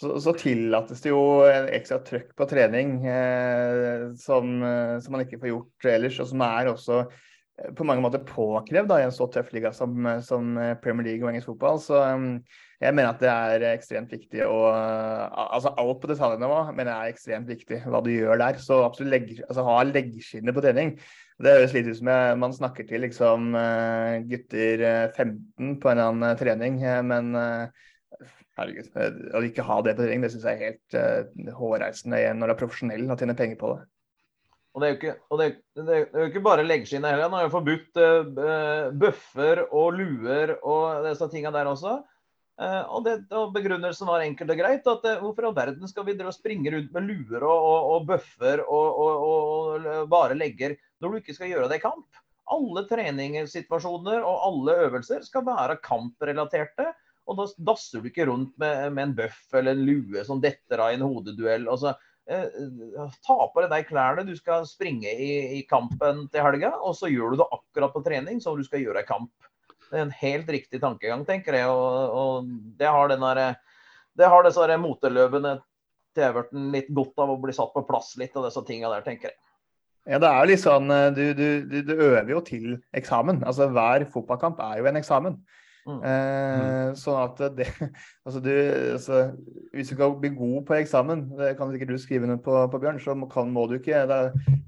så, 0.00 0.12
så, 0.22 0.34
tillates 0.38 1.02
det 1.04 1.12
jo 1.12 1.22
ekstra 1.46 2.00
trøkk 2.06 2.32
på 2.38 2.46
trening 2.50 3.00
eh, 3.06 4.08
som, 4.20 4.56
eh, 4.66 4.96
som, 5.02 5.14
man 5.14 5.24
ikke 5.24 5.40
får 5.42 5.52
gjort 5.52 5.90
ellers, 5.92 6.18
og 6.22 6.30
som 6.32 6.44
er 6.46 6.72
også 6.72 6.98
eh, 7.04 7.70
på 7.76 7.86
mange 7.86 8.02
måter 8.04 8.24
påkrevd 8.26 8.96
i 8.96 9.04
en 9.06 9.14
så 9.14 9.28
tøff 9.30 9.52
liga 9.54 9.72
som, 9.76 10.08
som, 10.26 10.50
Premier 10.82 11.12
League 11.12 11.24
og 11.24 11.30
engelsk 11.30 11.52
fotball. 11.52 11.78
Så 11.82 12.00
um, 12.00 12.28
jeg 12.80 12.96
mener 12.96 13.12
at 13.12 13.22
det 13.22 13.30
er 13.30 13.68
ekstremt 13.70 14.12
viktig. 14.16 14.42
å 14.48 14.60
altså 14.70 15.74
Alt 15.78 16.02
på 16.02 16.10
detaljnivå 16.10 16.62
mener 16.72 16.90
jeg 16.94 17.00
er 17.00 17.14
ekstremt 17.14 17.50
viktig, 17.52 17.82
hva 17.86 18.02
du 18.02 18.10
gjør 18.14 18.40
der. 18.40 18.62
Så 18.62 18.82
absolutt 18.86 19.14
legg, 19.14 19.34
altså, 19.46 19.66
ha 19.68 19.82
leggskinner 19.86 20.56
på 20.56 20.64
trening. 20.64 20.96
Det 21.40 21.52
høres 21.56 21.72
litt 21.72 21.86
ut 21.88 21.96
som 21.96 22.10
jeg, 22.12 22.32
man 22.40 22.52
snakker 22.52 22.84
til 22.88 23.00
liksom, 23.06 23.54
eh, 23.56 24.18
gutter 24.28 24.82
15 25.14 25.30
eh, 25.30 25.78
på 25.80 25.88
en 25.88 25.94
eller 25.94 26.10
annen 26.10 26.26
eh, 26.28 26.36
trening, 26.40 26.76
men 27.08 27.30
herregud, 28.60 28.90
å 29.32 29.40
ikke 29.46 29.64
ha 29.64 29.78
det 29.86 29.94
på 29.96 30.04
trening, 30.04 30.24
det 30.24 30.32
syns 30.34 30.44
jeg 30.44 30.58
er 30.58 30.66
helt 30.68 30.98
uh, 30.98 31.54
hårreisende 31.56 32.20
når 32.36 32.50
du 32.50 32.54
er 32.54 32.60
profesjonell 32.60 33.06
og 33.06 33.16
tjener 33.22 33.38
penger 33.38 33.56
på 33.60 33.72
det. 33.72 33.86
Og 34.70 34.82
det 34.82 34.86
er 34.86 34.92
jo 34.92 34.98
ikke, 34.98 35.14
det 35.38 35.46
er, 35.46 35.54
det 35.80 35.94
er 35.96 36.24
jo 36.26 36.30
ikke 36.30 36.44
bare 36.44 36.66
leggskinnet 36.66 37.10
heller. 37.10 37.26
Han 37.26 37.38
har 37.38 37.46
jo 37.46 37.54
forbudt 37.56 38.00
uh, 38.02 38.90
bøffer 39.00 39.64
og 39.66 39.96
luer 39.96 40.54
og 40.60 41.06
disse 41.08 41.30
tingene 41.32 41.56
der 41.56 41.70
også. 41.72 41.96
Uh, 42.60 42.84
og, 42.92 43.04
det, 43.06 43.14
og, 43.32 43.54
Begrunnelsen 43.54 44.08
var 44.10 44.20
enkelt 44.20 44.52
og 44.52 44.58
greit. 44.60 44.84
at 44.84 45.06
uh, 45.08 45.20
Hvorfor 45.22 45.46
i 45.46 45.48
all 45.48 45.56
verden 45.56 45.88
skal 45.88 46.04
vi 46.04 46.16
springe 46.36 46.72
rundt 46.74 46.90
med 46.92 47.06
luer 47.08 47.44
og, 47.46 47.68
og, 47.70 47.86
og 47.94 48.08
bøffer 48.10 48.64
og, 48.68 49.86
bare 50.12 50.36
legger 50.36 50.76
når 51.00 51.08
du 51.08 51.20
ikke 51.22 51.36
skal 51.38 51.48
gjøre 51.48 51.70
det 51.70 51.80
i 51.80 51.84
kamp. 51.86 52.20
Alle 52.50 52.82
treningssituasjoner 52.90 54.26
og 54.26 54.44
alle 54.48 54.76
øvelser 54.88 55.24
skal 55.24 55.46
være 55.46 55.78
kamprelaterte. 55.84 56.90
Og 57.30 57.38
da 57.38 57.46
dasser 57.70 58.02
du 58.02 58.10
ikke 58.10 58.26
rundt 58.28 58.56
med, 58.58 58.90
med 58.92 59.08
en 59.08 59.16
bøff 59.22 59.54
eller 59.54 59.76
en 59.76 59.84
lue 59.86 60.24
som 60.26 60.40
detter 60.42 60.82
av 60.82 60.92
i 60.92 60.98
en 60.98 61.04
hodeduell. 61.06 61.68
Altså, 61.70 61.94
eh, 62.26 62.48
ta 63.22 63.36
på 63.52 63.62
deg 63.62 63.70
de 63.70 63.86
klærne 63.86 64.24
du 64.26 64.32
skal 64.38 64.66
springe 64.68 65.12
i, 65.14 65.30
i, 65.60 65.62
kampen 65.70 66.24
til 66.32 66.44
helga, 66.44 66.72
og 66.80 66.96
så 66.98 67.10
gjør 67.12 67.32
du 67.32 67.42
det 67.42 67.50
akkurat 67.54 67.94
på 67.94 68.02
trening 68.06 68.42
som 68.42 68.58
du 68.58 68.66
skal 68.66 68.82
gjøre 68.82 69.04
i 69.04 69.08
kamp. 69.08 69.32
Det 69.90 69.98
er 69.98 70.06
en 70.06 70.14
helt 70.20 70.50
riktig 70.54 70.80
tankegang, 70.82 71.24
tenker 71.26 71.56
jeg. 71.58 71.66
Og, 71.66 72.14
og 72.14 72.50
det 72.78 72.88
har, 72.88 73.10
den 73.10 73.24
der, 73.26 73.58
det 74.18 74.30
har 74.30 74.46
disse 74.46 74.80
moteløpene 74.80 75.56
til 76.14 76.26
Everton 76.26 76.70
litt 76.74 76.90
godt 76.94 77.22
av 77.22 77.32
å 77.34 77.38
bli 77.42 77.54
satt 77.54 77.72
på 77.74 77.86
plass 77.88 78.14
litt 78.20 78.36
av 78.38 78.46
disse 78.46 78.62
tingene 78.66 78.92
der, 78.96 79.06
tenker 79.06 79.32
jeg. 79.32 79.38
Ja, 80.08 80.18
det 80.18 80.30
er 80.30 80.38
jo 80.40 80.48
litt 80.48 80.62
sånn 80.62 80.90
eh, 80.94 81.08
du, 81.12 81.24
du, 81.36 81.80
du, 81.84 81.92
øver 81.92 82.30
jo 82.32 82.40
til 82.44 82.68
eksamen. 82.96 83.42
Altså 83.46 83.68
Hver 83.70 84.06
fotballkamp 84.10 84.62
er 84.64 84.80
jo 84.80 84.88
en 84.88 84.98
eksamen. 85.00 85.36
Mm. 85.88 86.00
Eh, 86.04 86.90
sånn 87.00 87.16
at 87.22 87.38
det 87.56 87.66
altså 88.26 88.42
du, 88.44 88.50
altså, 88.92 89.20
Hvis 89.72 89.88
du 89.88 89.94
skal 89.94 90.12
bli 90.20 90.30
god 90.36 90.66
på 90.68 90.76
eksamen, 90.76 91.22
det 91.38 91.54
kan 91.58 91.72
sikkert 91.72 91.94
du 91.94 92.00
skrive 92.02 92.28
ned 92.28 92.42
på, 92.44 92.52
på 92.70 92.80
Bjørn, 92.82 93.00
så 93.00 93.16
kan, 93.32 93.48
må 93.54 93.64
du 93.70 93.78
ikke 93.78 94.04
da 94.10 94.20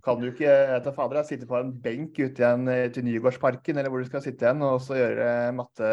kan 0.02 0.18
du 0.18 0.30
ikke 0.30 0.50
etter 0.78 0.96
fader, 0.96 1.22
sitte 1.28 1.46
på 1.46 1.60
en 1.60 1.74
benk 1.84 2.16
ute 2.18 2.42
igjen 2.42 2.66
til 2.94 3.06
Nygårdsparken 3.06 3.78
eller 3.78 3.92
hvor 3.92 4.02
du 4.02 4.08
skal 4.08 4.24
sitte 4.24 4.48
igjen 4.48 4.64
og 4.66 4.80
så 4.82 4.98
gjøre 4.98 5.28
matte 5.54 5.92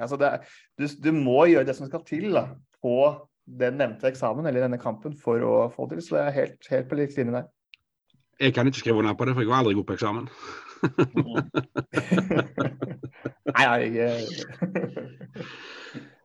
altså 0.00 0.16
det, 0.20 0.30
du, 0.78 0.86
du, 0.86 1.10
må 1.16 1.44
gjøre 1.50 1.68
det 1.68 1.76
som 1.76 1.90
skal 1.90 2.06
til 2.08 2.30
da, 2.32 2.46
på 2.80 2.96
den 3.44 3.76
nevnte 3.80 4.08
eksamen 4.08 4.46
eller 4.48 4.64
denne 4.64 4.80
kampen 4.80 5.16
for 5.20 5.42
å 5.44 5.54
få 5.72 5.88
til. 5.90 6.00
Så 6.02 6.16
det 6.16 6.24
er 6.24 6.38
helt, 6.38 6.70
helt 6.70 6.88
på 6.88 6.98
lik 6.98 7.16
linje 7.18 7.36
der. 7.36 7.50
Jeg 8.40 8.54
kan 8.54 8.66
ikke 8.66 8.80
skrive 8.80 8.98
under 8.98 9.14
på 9.14 9.28
det, 9.28 9.34
for 9.36 9.44
jeg 9.44 9.50
var 9.50 9.62
aldri 9.62 9.76
god 9.78 9.86
på 9.90 9.96
eksamen. 9.98 10.30
Nei, 13.54 13.66
jeg 13.94 14.26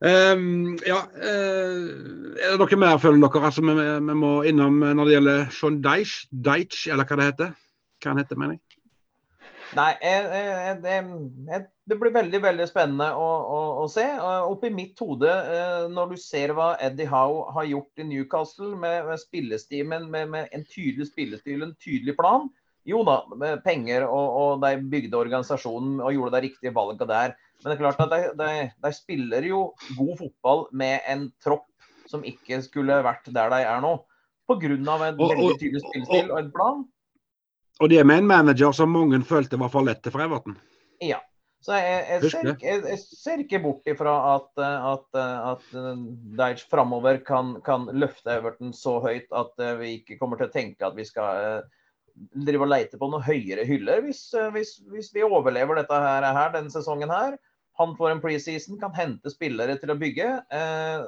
um, 0.10 0.78
Ja. 0.88 1.00
Uh, 1.16 2.36
er 2.40 2.56
det 2.56 2.60
noe 2.62 2.80
mer, 2.80 2.98
føler 3.04 3.20
dere, 3.24 3.46
altså, 3.52 3.62
vi, 3.66 3.74
vi, 3.76 4.16
må 4.24 4.32
innom 4.50 4.76
når 4.84 5.04
det 5.04 5.16
gjelder 5.18 5.40
Sean 5.56 5.82
Deitch, 5.84 6.14
Deich, 6.32 6.88
eller 6.88 7.06
hva 7.06 7.20
det 7.20 7.30
heter? 7.32 7.50
Hva 8.00 8.14
han 8.14 8.22
heter, 8.24 8.40
mener 8.40 8.58
jeg? 8.58 8.64
Nei, 9.78 9.92
det, 10.82 11.60
det 11.86 11.98
blir 12.02 12.14
veldig 12.14 12.40
veldig 12.42 12.66
spennende 12.70 13.10
å, 13.14 13.28
å, 13.28 13.60
å 13.84 13.86
se. 13.92 14.06
Oppi 14.50 14.72
mitt 14.74 14.98
hode, 15.04 15.30
eh, 15.30 15.84
når 15.94 16.14
du 16.14 16.18
ser 16.22 16.56
hva 16.58 16.72
Eddie 16.82 17.10
Howe 17.10 17.52
har 17.54 17.68
gjort 17.70 18.02
i 18.02 18.08
Newcastle 18.10 18.72
med, 18.74 19.06
med 19.12 19.22
spillestimen, 19.22 20.08
med, 20.10 20.32
med, 20.34 20.50
en 20.56 20.66
tydelig 20.66 21.12
spillestil, 21.12 21.62
en 21.66 21.76
tydelig 21.84 22.18
plan 22.18 22.50
Jo 22.89 23.04
da, 23.06 23.21
med 23.38 23.63
penger, 23.65 24.08
og, 24.08 24.36
og 24.41 24.63
de 24.63 24.73
bygde 24.89 25.17
organisasjonen 25.19 25.99
og 26.02 26.13
gjorde 26.15 26.36
de 26.38 26.45
riktige 26.47 26.73
valgene 26.75 27.10
der. 27.10 27.36
Men 27.60 27.69
det 27.69 27.75
er 27.75 27.82
klart 27.84 28.04
at 28.06 28.13
de, 28.13 28.21
de, 28.39 28.69
de 28.86 28.93
spiller 28.95 29.49
jo 29.49 29.63
god 29.97 30.13
fotball 30.23 30.63
med 30.80 31.04
en 31.12 31.28
tropp 31.43 31.67
som 32.10 32.23
ikke 32.25 32.62
skulle 32.65 33.02
vært 33.06 33.30
der 33.36 33.52
de 33.54 33.63
er 33.67 33.84
nå. 33.84 33.97
Pga. 34.49 34.73
en 34.73 34.88
veldig 35.19 35.58
tydelig 35.60 35.84
spillestil 35.84 36.32
og 36.32 36.39
en 36.39 36.54
plan. 36.54 36.86
Og 37.80 37.89
det 37.91 38.04
med 38.04 38.23
en 38.23 38.28
manager 38.28 38.71
som 38.75 38.91
mange 38.91 39.21
følte 39.23 39.60
var 39.60 39.69
for 39.71 39.86
lett 39.86 40.08
for 40.10 40.23
Everton. 40.23 40.58
Ja. 41.06 41.21
Så 41.60 41.75
jeg, 41.75 42.04
jeg, 42.08 42.30
ser, 42.32 42.47
jeg, 42.63 42.84
jeg 42.88 42.99
ser, 43.04 43.41
ikke 43.43 43.60
bort 43.60 43.88
ifra 43.91 44.13
at, 44.38 44.62
at, 44.63 45.17
at 45.19 45.73
Deitch 46.39 46.63
framover 46.71 47.19
kan, 47.28 47.58
kan, 47.65 47.89
løfte 47.91 48.32
Everton 48.38 48.71
så 48.75 48.95
høyt 49.04 49.28
at 49.36 49.60
vi 49.82 49.97
ikke 49.97 50.15
kommer 50.21 50.39
til 50.39 50.47
å 50.47 50.54
tenke 50.54 50.88
at 50.88 50.95
vi 50.95 51.04
skal 51.08 51.41
eh, 51.43 51.79
drive 52.46 52.66
og 52.66 52.72
leite 52.72 53.00
på 53.00 53.10
noen 53.10 53.24
høyere 53.24 53.66
hyller 53.68 54.04
hvis, 54.06 54.24
hvis, 54.54 54.76
hvis 54.92 55.12
vi 55.16 55.26
overlever 55.26 55.80
dette 55.80 56.00
her, 56.04 56.26
her 56.36 56.54
denne 56.56 56.74
sesongen 56.74 57.12
her. 57.14 57.38
Han 57.80 57.96
får 57.96 58.12
en 58.12 58.24
preseason, 58.24 58.80
kan 58.80 58.96
hente 58.96 59.32
spillere 59.32 59.78
til 59.80 59.94
å 59.94 60.00
bygge. 60.00 60.32
Eh, 60.52 61.06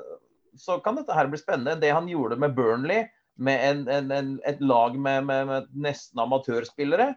så 0.59 0.77
kan 0.83 0.95
dette 0.95 1.15
her 1.15 1.27
bli 1.31 1.39
spennende. 1.39 1.79
Det 1.81 1.91
han 1.91 2.07
gjorde 2.07 2.37
med 2.39 2.55
Burnley 2.55 3.09
med 3.41 3.65
en, 3.65 3.81
en, 3.91 4.13
en, 4.15 4.31
et 4.47 4.61
lag 4.63 4.95
med, 4.95 5.25
med, 5.27 5.49
med 5.49 5.67
nesten 5.87 6.21
amatørspillere. 6.23 7.11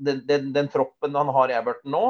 Den, 0.00 0.24
den, 0.26 0.50
den, 0.56 0.70
troppen 0.72 1.14
han 1.14 1.30
har 1.36 1.52
i 1.52 1.56
Everton 1.58 1.94
nå, 1.94 2.04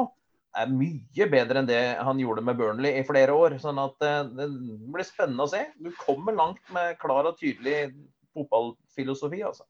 er 0.57 0.71
mye 0.71 1.27
bedre 1.31 1.61
enn 1.61 1.67
det 1.69 1.81
han 2.01 2.19
gjorde 2.19 2.43
med 2.47 2.57
Burnley 2.59 2.97
i 2.99 3.05
flere 3.07 3.35
år. 3.35 3.59
sånn 3.61 3.79
at 3.81 4.07
eh, 4.07 4.23
Det 4.39 4.49
blir 4.95 5.07
spennende 5.07 5.45
å 5.45 5.51
se. 5.53 5.65
Du 5.77 5.91
kommer 6.01 6.35
langt 6.37 6.63
med 6.73 6.97
klar 7.03 7.29
og 7.29 7.37
tydelig 7.39 7.91
fotballfilosofi. 8.33 9.43
altså. 9.47 9.67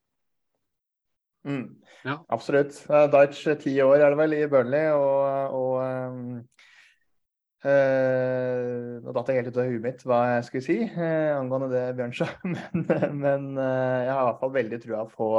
Mm. 1.48 1.66
Ja. 2.06 2.20
Absolutt. 2.30 2.78
Deitch 3.14 3.46
ti 3.62 3.76
år 3.82 3.98
er 4.00 4.14
det 4.14 4.20
vel 4.20 4.36
i 4.38 4.48
Burnley, 4.50 4.90
og, 4.94 5.56
og 5.58 5.74
uh, 7.66 7.82
Nå 9.02 9.14
datt 9.14 9.30
jeg 9.30 9.42
helt 9.42 9.52
ut 9.52 9.60
av 9.62 9.70
huet 9.70 9.84
mitt 9.84 10.06
hva 10.06 10.22
jeg 10.36 10.48
skulle 10.48 10.66
si 10.66 10.78
uh, 10.86 11.38
angående 11.38 11.70
det 11.74 11.84
Bjørnstad, 11.98 12.34
men, 12.54 13.20
men 13.22 13.52
uh, 13.58 14.00
jeg 14.06 14.14
har 14.14 14.22
i 14.22 14.30
hvert 14.30 14.42
fall 14.42 14.56
veldig 14.58 14.82
trua 14.86 15.04
på, 15.10 15.30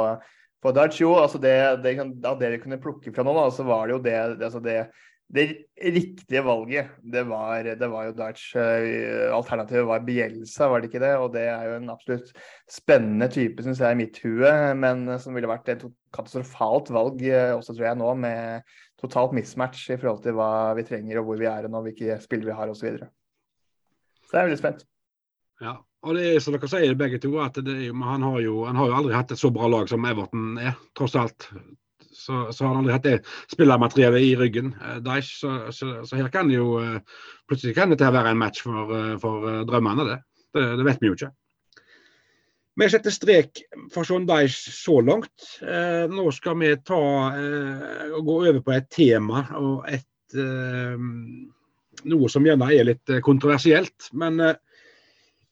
på 0.63 0.75
Deitch. 0.75 1.01
Jo, 1.03 1.15
altså 1.19 1.41
det, 1.43 1.55
det, 1.83 1.97
av 2.27 2.39
det 2.39 2.53
vi 2.55 2.61
kunne 2.63 2.81
plukke 2.83 3.15
fra 3.15 3.27
nå, 3.27 3.35
da, 3.39 3.49
så 3.51 3.67
var 3.67 3.87
det 3.87 3.97
jo 3.97 4.03
det, 4.05 4.19
det, 4.37 4.51
altså 4.51 4.63
det 4.63 4.79
det 5.33 5.45
riktige 5.81 6.43
valget, 6.45 6.91
det 7.01 7.23
var, 7.25 7.65
det 7.65 7.87
var 7.89 8.05
jo 8.05 8.13
Dutch. 8.17 8.51
Eh, 8.59 9.33
alternativet 9.33 9.87
var 9.89 10.03
Bielsa, 10.05 10.67
var 10.69 10.81
det 10.81 10.91
ikke 10.91 11.01
det? 11.01 11.13
Og 11.17 11.31
det 11.33 11.47
er 11.49 11.63
jo 11.67 11.77
en 11.79 11.89
absolutt 11.89 12.29
spennende 12.69 13.29
type, 13.33 13.65
syns 13.65 13.81
jeg, 13.81 13.95
i 13.95 13.99
mitt 14.03 14.19
hue. 14.21 14.53
Men 14.77 15.07
som 15.23 15.33
ville 15.33 15.49
vært 15.49 15.73
et 15.73 15.87
katastrofalt 16.13 16.93
valg 16.93 17.25
eh, 17.25 17.49
også, 17.55 17.73
tror 17.73 17.89
jeg, 17.89 18.01
nå, 18.03 18.13
med 18.21 18.77
totalt 19.01 19.33
mismatch 19.35 19.89
i 19.89 19.97
forhold 19.97 20.21
til 20.23 20.37
hva 20.37 20.51
vi 20.77 20.85
trenger 20.87 21.19
og 21.19 21.31
hvor 21.31 21.41
vi 21.41 21.49
er 21.49 21.65
og 21.67 21.81
hvilke 21.87 22.21
spill 22.21 22.45
vi 22.45 22.53
har 22.53 22.69
osv. 22.69 22.83
Så, 22.83 22.91
videre. 22.91 23.09
så 24.27 24.37
jeg 24.37 24.43
er 24.43 24.51
veldig 24.51 24.61
spent. 24.61 24.87
Ja, 25.63 25.77
og 26.03 26.17
det 26.19 26.29
er 26.29 26.43
som 26.43 26.53
dere 26.53 26.69
sier 26.69 26.99
begge 26.99 27.17
to, 27.23 27.39
at 27.41 27.57
er, 27.57 27.87
han, 27.89 28.29
har 28.29 28.41
jo, 28.43 28.67
han 28.69 28.77
har 28.77 28.91
jo 28.91 28.99
aldri 29.01 29.17
hatt 29.17 29.33
et 29.33 29.41
så 29.41 29.49
bra 29.55 29.65
lag 29.71 29.89
som 29.89 30.05
Everton 30.05 30.59
er, 30.61 30.77
tross 30.93 31.17
alt 31.17 31.49
så, 32.15 32.47
så, 32.51 32.63
har 32.63 32.73
han 32.73 32.81
aldri 32.81 32.95
hatt 32.95 33.05
det 33.05 33.15
spillermateriellet 33.51 34.25
i 34.25 34.33
ryggen. 34.39 34.73
Uh, 34.79 34.97
Daesh, 35.03 35.39
så, 35.41 35.53
så, 35.75 35.93
så, 36.07 36.17
her 36.19 36.31
kan 36.33 36.49
det 36.49 36.59
jo 36.59 36.79
uh, 36.81 37.21
plutselig 37.49 37.75
kan 37.77 37.93
dette 37.93 38.11
være 38.13 38.33
en 38.33 38.41
match 38.41 38.63
for, 38.65 38.91
uh, 38.91 39.15
for 39.21 39.63
drømmene. 39.69 40.07
Det. 40.09 40.19
Det, 40.53 40.67
det. 40.79 40.85
vet 40.89 41.01
vi 41.01 41.11
jo 41.11 41.17
ikke. 41.17 41.31
Vi 42.81 42.89
setter 42.89 43.13
strek 43.13 43.63
for 43.93 44.07
Sean 44.07 44.25
Daesh 44.25 44.71
så 44.73 44.97
langt. 45.05 45.59
nå 46.09 46.23
skal 46.33 46.55
vi 46.57 46.71
ta 46.81 46.97
og 46.97 48.23
gå 48.25 48.37
over 48.39 48.63
på 48.65 48.73
et 48.73 48.87
tema 48.89 49.43
og 49.59 49.83
et 49.85 50.39
noe 52.09 52.31
som 52.33 52.49
gjerne 52.49 52.71
er 52.73 52.87
litt 52.89 53.13
kontroversielt. 53.21 54.09
men 54.17 54.41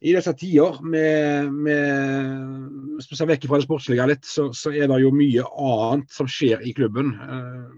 i 0.02 0.16
disse 0.16 0.34
tider, 0.34 0.80
med, 0.82 1.52
med, 1.52 2.96
hvis 2.98 3.10
vi 3.12 3.18
ser 3.20 3.30
vekk 3.30 3.46
fra 3.46 3.60
det 3.60 3.68
sportslige 3.68 4.08
litt, 4.10 4.26
så, 4.26 4.48
så, 4.58 4.72
er 4.74 4.90
det 4.90 4.98
jo 5.04 5.12
mye 5.14 5.46
annet 5.46 6.10
som 6.14 6.30
skjer 6.30 6.64
i 6.66 6.74
klubben. 6.74 7.14
Uh, 7.22 7.70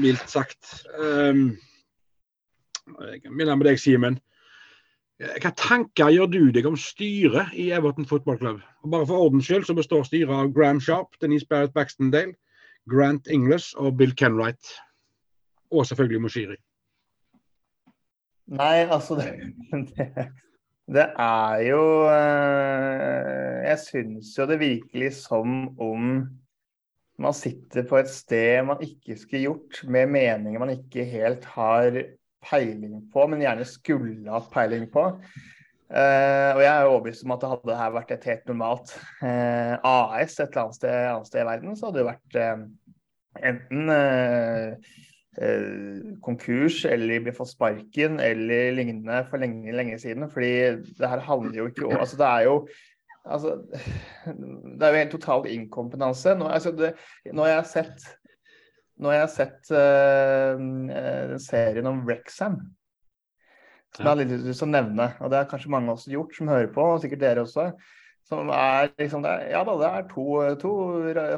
mildt 0.00 0.24
sagt. 0.32 0.86
Um, 0.96 1.50
jeg 3.04 3.28
minner 3.28 3.60
med 3.60 3.68
deg, 3.68 3.80
Simen. 3.80 4.16
Hva 5.20 5.52
tanker 5.52 6.08
gjør 6.14 6.30
du 6.32 6.40
deg 6.54 6.64
om 6.64 6.78
styret 6.80 7.52
i 7.52 7.68
Everton 7.76 8.08
fotballklubb? 8.08 8.62
Bare 8.88 9.08
for 9.08 9.28
ordens 9.28 9.44
skyld 9.50 9.68
så 9.68 9.76
består 9.76 10.06
styret 10.08 10.32
av 10.32 10.54
Graham 10.56 10.80
Sharp, 10.80 11.12
Denise 11.20 11.44
Barrett 11.44 11.76
Baxtendale, 11.76 12.38
Grant 12.88 13.28
Inglis 13.28 13.74
og 13.76 13.98
Bill 14.00 14.16
Kenwright. 14.16 14.72
Og 15.76 15.84
selvfølgelig 15.86 16.24
Moshiri. 16.24 16.56
Nei, 18.48 18.88
altså 18.88 19.20
det, 19.20 19.28
det 19.92 20.08
det 20.90 21.06
er 21.22 21.62
jo 21.68 21.82
eh, 22.10 23.58
Jeg 23.68 23.78
syns 23.84 24.32
jo 24.38 24.46
det 24.50 24.58
virkelig 24.60 25.12
som 25.20 25.70
om 25.78 26.10
man 27.20 27.36
sitter 27.36 27.84
på 27.86 27.98
et 28.00 28.08
sted 28.08 28.64
man 28.64 28.80
ikke 28.82 29.18
skulle 29.20 29.44
gjort, 29.44 29.82
med 29.84 30.08
meninger 30.08 30.62
man 30.62 30.72
ikke 30.72 31.04
helt 31.04 31.44
har 31.52 31.98
peiling 32.48 33.02
på, 33.12 33.26
men 33.28 33.42
gjerne 33.44 33.66
skulle 33.68 34.32
hatt 34.32 34.48
peiling 34.54 34.86
på. 34.88 35.04
Uh, 35.90 36.50
og 36.54 36.60
jeg 36.62 36.70
er 36.70 36.86
overbevist 36.86 37.26
om 37.26 37.34
at 37.34 37.42
det 37.42 37.50
hadde 37.50 37.76
her 37.76 37.92
vært 37.92 38.12
et 38.14 38.26
helt 38.30 38.44
normalt 38.48 38.92
uh, 39.20 39.74
AS 39.82 40.38
et 40.38 40.46
eller 40.46 40.62
annet 40.62 40.78
sted, 40.78 40.96
annet 41.10 41.28
sted, 41.28 41.42
i 41.42 41.48
verden, 41.50 41.74
så 41.76 41.90
hadde 41.90 41.98
det 41.98 42.06
vært 42.08 42.38
uh, 42.38 42.62
enten 43.50 43.90
Eh, 43.90 44.76
konkurs 46.20 46.82
eller 46.84 47.22
blir 47.24 47.32
fått 47.32 47.54
sparken 47.54 48.18
eller 48.20 48.74
lignende 48.76 49.22
for 49.30 49.40
lenge, 49.40 49.72
lenge 49.72 49.98
siden. 50.02 50.28
Fordi 50.32 50.52
det 50.98 51.10
her 51.12 51.22
handler 51.24 51.62
jo 51.62 51.68
ikke 51.70 51.86
om 51.88 51.96
Altså, 51.96 52.18
det 52.20 52.26
er 52.26 52.48
jo 52.48 52.56
altså, 53.24 53.54
Det 54.24 54.82
er 54.82 54.88
jo 54.90 54.98
helt 54.98 55.14
total 55.16 55.46
inkompetanse. 55.46 56.34
Nå, 56.36 56.48
altså, 56.48 56.74
det, 56.76 56.92
nå 57.32 57.46
har 57.46 57.54
jeg 57.54 57.70
sett 57.74 58.10
Nå 59.00 59.08
har 59.08 59.22
jeg 59.22 59.32
sett 59.32 59.70
uh, 59.72 61.38
serien 61.40 61.86
om 61.88 62.02
Rexham, 62.04 62.58
som 63.96 64.04
jeg 64.04 64.10
har 64.10 64.18
litt 64.20 64.34
lyst 64.44 64.60
til 64.60 64.66
å 64.66 64.74
nevne. 64.74 65.06
Og 65.24 65.30
det 65.32 65.38
har 65.38 65.48
kanskje 65.48 65.72
mange 65.72 65.94
også 65.94 66.12
gjort 66.12 66.36
som 66.36 66.50
hører 66.52 66.68
på, 66.74 66.84
og 66.84 67.00
sikkert 67.00 67.22
dere 67.22 67.46
også. 67.46 67.70
Som 68.30 68.50
er 68.54 68.92
liksom 68.94 69.24
det, 69.24 69.32
Ja 69.50 69.64
da, 69.66 69.74
det 69.80 69.88
er 69.90 70.04
to, 70.12 70.24
to 70.62 70.72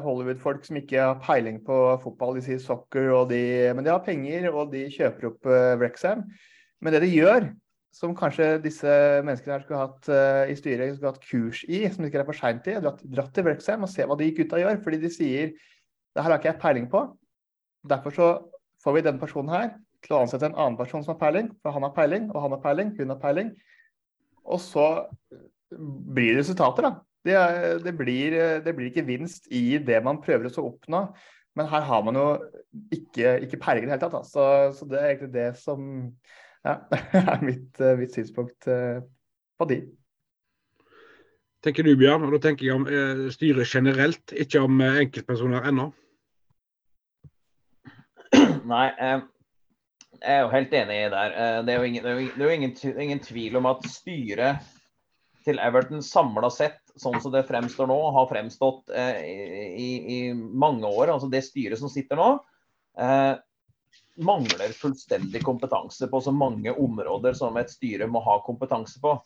Hollywood-folk 0.04 0.66
som 0.66 0.76
ikke 0.76 1.00
har 1.00 1.20
peiling 1.24 1.62
på 1.64 1.76
fotball. 2.02 2.36
De 2.36 2.44
sier 2.44 2.60
soccer, 2.60 3.08
de, 3.30 3.42
men 3.72 3.86
de 3.86 3.92
har 3.94 4.02
penger, 4.04 4.50
og 4.52 4.74
de 4.74 4.84
kjøper 4.92 5.30
opp 5.30 5.48
uh, 5.48 5.72
Wrexham. 5.80 6.26
Men 6.84 6.92
det 6.92 7.00
de 7.06 7.08
gjør, 7.14 7.48
som 7.96 8.12
kanskje 8.16 8.58
disse 8.64 8.92
menneskene 9.24 9.56
her 9.56 9.64
skulle 9.64 9.80
hatt 9.80 10.10
uh, 10.12 10.52
i 10.52 10.56
styret 10.58 10.92
skulle 10.98 11.14
hatt 11.14 11.24
kurs 11.24 11.62
i, 11.64 11.80
som 11.88 12.04
de 12.04 12.10
ikke 12.10 12.20
er 12.20 12.28
for 12.28 12.36
seint 12.36 12.68
i, 12.68 12.76
dratt, 12.84 13.00
dratt 13.16 13.32
til 13.36 13.48
Wrexham 13.48 13.88
og 13.88 13.92
se 13.92 14.04
hva 14.08 14.18
de 14.20 14.28
gutta 14.36 14.60
gjør. 14.60 14.82
Fordi 14.84 15.00
de 15.00 15.12
sier 15.12 15.54
det 15.56 16.20
her 16.20 16.28
har 16.28 16.42
ikke 16.42 16.50
jeg 16.50 16.60
peiling 16.60 16.90
på. 16.92 17.06
Derfor 17.88 18.18
så 18.18 18.28
får 18.84 18.98
vi 18.98 19.04
denne 19.08 19.22
personen 19.22 19.54
her 19.54 19.72
til 20.04 20.18
å 20.18 20.20
ansette 20.26 20.44
en 20.50 20.58
annen 20.58 20.76
person 20.76 21.00
som 21.00 21.14
har 21.14 21.22
peiling, 21.24 21.48
for 21.62 21.72
han 21.72 21.86
har 21.86 21.96
peiling, 21.96 22.28
og 22.34 22.44
han 22.44 22.52
har 22.52 22.60
peiling, 22.60 22.92
hun 22.98 23.14
har 23.14 23.20
peiling. 23.22 23.52
Og 24.44 24.60
så 24.60 24.86
blir 25.78 26.36
resultater, 26.38 26.88
da. 26.88 26.92
Det, 27.22 27.36
det, 27.84 27.92
blir, 27.94 28.34
det, 28.64 28.72
blir, 28.74 28.88
ikke 28.90 29.06
vinst 29.06 29.46
i 29.54 29.78
det 29.78 30.00
man 30.02 30.18
prøver 30.24 30.48
å 30.50 30.66
oppnå. 30.72 31.04
Men 31.54 31.68
her 31.68 31.84
har 31.86 32.04
man 32.04 32.16
jo 32.16 32.26
ikke, 32.94 33.36
ikke 33.44 33.60
perger 33.60 33.84
i 33.84 33.86
det 33.86 33.94
hele 33.94 34.10
tatt. 34.10 34.28
Så, 34.28 34.44
så, 34.76 34.88
det 34.88 34.98
er 34.98 35.10
egentlig 35.12 35.32
det 35.34 35.48
som 35.60 35.88
ja, 36.64 36.78
er 37.22 37.44
mitt, 37.44 37.82
mitt, 38.00 38.14
synspunkt 38.14 38.68
eh, 38.70 39.02
på 39.60 39.68
de. 39.70 39.82
Tenker 41.62 41.86
du, 41.86 41.92
Bjørn? 41.98 42.24
Og 42.26 42.34
da 42.34 42.42
tenker 42.48 42.66
jeg 42.66 42.78
om 42.80 42.88
eh, 42.90 43.26
styret 43.34 43.70
generelt, 43.70 44.32
ikke 44.34 44.64
om 44.64 44.80
eh, 44.82 45.02
enkeltpersoner 45.04 45.68
ennå? 45.70 45.90
Nei, 48.72 48.86
eh, 48.96 49.20
jeg 50.22 50.38
er 50.38 50.44
jo 50.46 50.52
helt 50.54 50.74
enig 50.78 51.00
der. 51.12 51.36
Eh, 51.36 51.58
det 51.66 51.74
er 51.74 51.78
jo 51.78 51.90
ingen, 51.90 52.02
det 52.02 52.10
er 52.10 52.16
jo 52.16 52.24
ingen, 52.24 52.34
det 52.38 52.42
er 52.42 52.48
jo 52.48 52.56
ingen, 52.56 53.02
ingen 53.06 53.22
tvil 53.22 53.60
om 53.60 53.68
at 53.70 53.86
styret 53.92 54.72
til 55.46 55.60
Everton 55.62 56.02
samla 56.04 56.50
sett, 56.52 56.80
sånn 57.00 57.18
som 57.22 57.32
det 57.34 57.44
fremstår 57.48 57.88
nå, 57.90 57.98
har 58.16 58.28
fremstått 58.30 58.92
eh, 58.94 59.22
i, 59.22 59.90
i, 60.16 60.18
mange 60.34 60.88
år. 60.88 61.12
Altså 61.14 61.30
det 61.32 61.44
styret 61.46 61.80
som 61.80 61.90
sitter 61.92 62.20
nå, 62.20 62.28
eh, 63.00 63.34
mangler 64.22 64.74
fullstendig 64.76 65.42
kompetanse 65.44 66.08
på 66.10 66.20
så 66.20 66.32
mange 66.34 66.72
områder 66.72 67.36
som 67.36 67.56
et 67.60 67.72
styre 67.72 68.08
må 68.10 68.22
ha 68.24 68.38
kompetanse 68.46 69.00
på. 69.02 69.16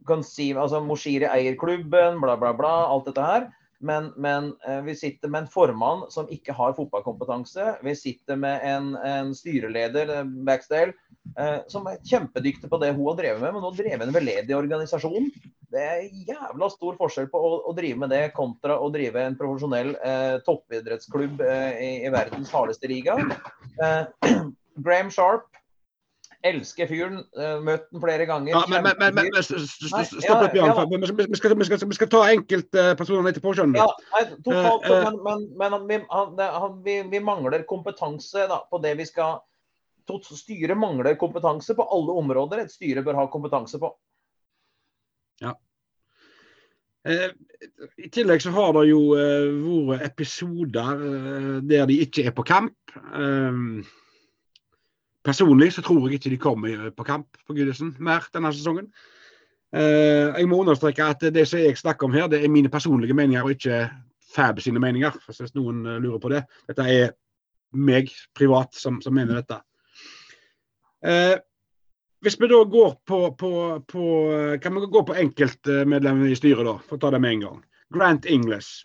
Du 0.00 0.06
kan 0.08 0.24
si, 0.24 0.50
altså 0.56 0.80
Moshiri 0.84 1.28
eier 1.28 1.58
klubben, 1.60 2.20
bla, 2.22 2.36
bla, 2.40 2.54
bla. 2.56 2.74
Alt 2.88 3.10
dette 3.10 3.24
her. 3.24 3.50
Men, 3.80 4.10
men 4.16 4.52
eh, 4.68 4.82
vi 4.84 4.94
sitter 4.96 5.30
med 5.32 5.44
en 5.44 5.52
formann 5.52 6.02
som 6.12 6.28
ikke 6.32 6.52
har 6.52 6.74
fotballkompetanse. 6.76 7.78
Vi 7.82 7.94
sitter 7.96 8.36
med 8.36 8.60
en, 8.66 8.92
en 8.96 9.30
styreleder, 9.34 10.12
Backstale, 10.44 10.92
eh, 11.38 11.56
som 11.72 11.88
er 11.88 12.02
kjempedyktig 12.04 12.68
på 12.68 12.80
det 12.82 12.92
hun 12.92 13.06
har 13.08 13.16
drevet 13.22 13.40
med, 13.40 13.56
men 13.56 13.64
nå 13.64 13.72
drevet 13.76 14.04
en 14.04 14.14
veldedig 14.14 14.56
organisasjon. 14.56 15.30
Det 15.70 15.80
er 15.86 16.08
jævla 16.28 16.68
stor 16.72 16.98
forskjell 16.98 17.30
på 17.32 17.40
å, 17.40 17.52
å, 17.70 17.74
drive 17.76 18.02
med 18.02 18.12
det 18.12 18.24
kontra 18.36 18.76
å 18.82 18.90
drive 18.92 19.22
en 19.22 19.38
profesjonell 19.38 19.94
eh, 19.96 20.36
toppidrettsklubb 20.44 21.40
eh, 21.46 21.70
i, 21.78 21.90
i, 22.04 22.12
verdens 22.12 22.52
hardeste 22.52 22.90
liga. 22.90 23.16
Eh, 23.80 24.34
Graham 24.84 25.12
Sharp 25.14 25.49
Elsker 26.40 26.88
fyren. 26.88 27.18
Uh, 27.36 27.58
møtt 27.64 27.90
den 27.92 28.00
flere 28.00 28.24
ganger. 28.28 28.54
Ja, 28.54 28.62
men, 28.70 28.86
men, 28.86 29.12
men, 29.12 29.28
men 29.28 29.42
stopp 29.44 30.46
litt, 30.46 30.54
Bjørn. 30.54 31.04
Vi, 31.12 31.36
skal, 31.36 32.08
ta 32.08 32.22
enkeltpersoner 32.32 33.28
etterpå, 33.28 33.52
skjønner 33.58 33.76
du. 33.76 33.82
Ja, 33.82 34.22
totalt, 34.46 34.88
uh, 34.88 35.18
men, 35.26 35.44
men 35.60 35.76
vi, 35.90 36.00
han, 36.08 36.78
vi, 36.86 36.96
vi, 37.12 37.20
mangler 37.24 37.66
kompetanse 37.68 38.48
da, 38.48 38.62
på 38.70 38.80
det 38.84 38.96
vi 39.02 39.08
skal 39.10 39.40
Styret 40.10 40.74
mangler 40.74 41.14
kompetanse 41.14 41.70
på 41.78 41.84
alle 41.94 42.16
områder 42.18 42.64
et 42.64 42.72
styre 42.72 43.04
bør 43.06 43.14
ha 43.14 43.26
kompetanse 43.30 43.78
på. 43.78 43.92
Ja. 45.38 45.52
I 47.06 48.08
tillegg 48.10 48.42
så 48.42 48.50
har 48.56 48.72
det 48.74 48.88
jo 48.88 48.98
vært 49.86 50.08
episoder 50.08 51.04
der 51.62 51.86
de 51.86 52.00
ikke 52.02 52.26
er 52.26 52.34
på 52.34 52.42
kamp. 52.48 52.74
Personlig 55.24 55.72
så 55.74 55.82
tror 55.84 56.06
jeg 56.08 56.16
ikke 56.16 56.30
de 56.32 56.38
kommer 56.40 56.92
på 56.96 57.04
kamp 57.04 57.40
på 57.46 57.54
Gudesen 57.56 57.92
mer 58.00 58.24
denne 58.32 58.52
sesongen. 58.56 58.86
Eh, 59.76 60.30
jeg 60.34 60.48
må 60.48 60.62
understreke 60.62 61.04
at 61.12 61.26
det 61.34 61.44
som 61.46 61.60
jeg 61.60 61.76
snakker 61.78 62.08
om 62.08 62.14
her, 62.16 62.28
det 62.30 62.40
er 62.42 62.52
mine 62.52 62.70
personlige 62.72 63.14
meninger, 63.14 63.44
og 63.44 63.50
ikke 63.50 63.90
Fab 64.30 64.60
sine 64.62 64.78
meninger. 64.78 65.16
Hvis 65.26 65.54
noen 65.54 65.84
eh, 65.86 66.00
lurer 66.02 66.22
på 66.22 66.30
det. 66.32 66.44
Dette 66.70 66.86
er 66.86 67.12
meg 67.74 68.10
privat 68.34 68.74
som, 68.78 69.00
som 69.02 69.14
mener 69.14 69.40
dette. 69.40 69.60
Eh, 71.04 71.36
hvis 72.20 72.36
vi 72.40 72.50
da 72.50 72.60
går 72.68 72.94
på, 73.06 73.18
på, 73.40 73.50
på 73.88 74.04
Kan 74.62 74.74
vi 74.76 74.86
gå 74.86 75.02
på 75.08 75.16
enkeltmedlemmer 75.16 76.28
i 76.28 76.36
styret, 76.36 76.66
da? 76.66 76.76
For 76.86 76.98
å 76.98 77.02
ta 77.02 77.12
det 77.14 77.20
med 77.24 77.36
en 77.36 77.44
gang. 77.46 77.60
Grant 77.90 78.26
Ingles. 78.28 78.80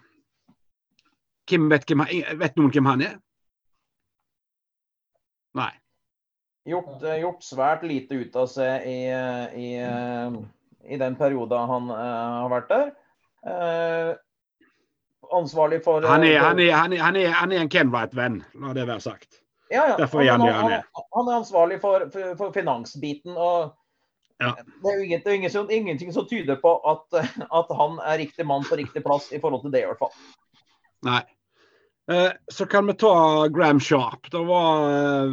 Hvem 1.50 1.68
vet, 1.70 1.92
vet 2.40 2.56
noen 2.58 2.72
hvem 2.74 2.88
han 2.90 3.04
er? 3.06 3.18
Nei. 5.56 5.74
Gjort, 6.66 7.04
gjort, 7.22 7.44
svært 7.46 7.84
lite 7.86 8.18
ut 8.18 8.38
av 8.42 8.48
seg 8.50 8.88
i, 8.90 9.00
i 9.54 9.68
i 10.88 10.98
den 10.98 11.16
perioden 11.16 11.70
han 11.70 11.90
uh, 11.90 11.98
har 12.42 12.52
vært 12.54 12.70
der. 12.70 12.92
Uh, 13.46 14.12
ansvarlig 15.36 15.82
for 15.86 16.06
uh, 16.06 16.10
han, 16.10 16.24
er, 16.24 16.40
han, 16.40 16.60
er, 16.60 16.74
han, 16.74 16.94
er, 16.94 17.02
han, 17.02 17.18
er, 17.20 17.34
han 17.34 17.54
er 17.54 17.66
en 17.66 17.72
Kenwright-venn, 17.72 18.40
la 18.62 18.76
det 18.78 18.88
være 18.90 19.04
sagt. 19.04 19.42
Ja, 19.72 19.88
ja. 19.92 19.96
Derfor 19.98 20.22
er 20.22 20.36
han, 20.36 20.46
han, 20.46 20.76
han, 20.94 21.28
er 21.32 21.40
ansvarlig 21.40 21.80
for, 21.82 22.06
for, 22.14 22.36
for 22.38 22.54
finansbiten. 22.54 23.34
og 23.34 23.74
ja. 24.42 24.52
Det 24.84 24.92
er 24.92 25.00
jo 25.00 25.06
ingenting, 25.08 25.46
ingenting, 25.46 25.72
ingenting, 25.72 26.14
som 26.14 26.28
tyder 26.30 26.60
på 26.62 26.76
at, 26.86 27.06
at, 27.60 27.78
han 27.80 27.98
er 28.04 28.20
riktig 28.22 28.46
mann 28.46 28.66
på 28.68 28.78
riktig 28.78 29.02
plass 29.06 29.32
i 29.34 29.40
forhold 29.42 29.64
til 29.66 29.74
det, 29.74 29.86
i 29.86 29.90
hvert 29.90 30.02
fall. 30.02 30.14
Nei. 31.06 31.22
Så 32.52 32.66
kan 32.70 32.88
vi 32.88 32.94
ta 33.02 33.48
Gram 33.48 33.80
Sharp. 33.80 34.32
Det, 34.32 34.42
var, 34.46 35.32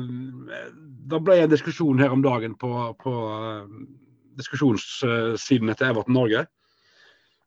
det 1.11 1.21
ble 1.21 1.37
en 1.43 1.51
diskusjon 1.53 2.01
her 2.01 2.15
om 2.15 2.23
dagen 2.25 2.55
på, 2.57 2.71
på 3.03 3.13
diskusjonssidene 4.41 5.77
til 5.77 5.91
Everton 5.91 6.17
Norge. 6.17 6.47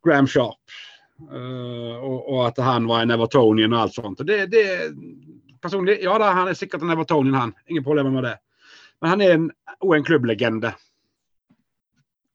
Graham 0.06 0.28
Sharp. 0.30 0.78
Og, 1.18 2.30
og, 2.30 2.40
at 2.48 2.60
han 2.64 2.88
var 2.88 3.04
en 3.04 3.14
Evertonian 3.16 3.74
og 3.74 3.86
alt 3.86 3.98
sånt. 3.98 4.24
Det, 4.28 4.46
det, 4.52 4.66
personlig, 5.64 5.98
ja 6.04 6.18
da, 6.22 6.32
han 6.36 6.52
er 6.52 6.58
sikkert 6.58 6.84
en 6.84 6.94
Evertonian, 6.94 7.38
han. 7.40 7.56
Ingen 7.72 7.86
problemer 7.86 8.14
med 8.14 8.28
det. 8.28 8.36
Men 9.02 9.14
han 9.14 9.24
er 9.24 9.38
òg 9.38 9.96
en, 9.96 10.02
en 10.02 10.08
klubblegende. 10.08 10.74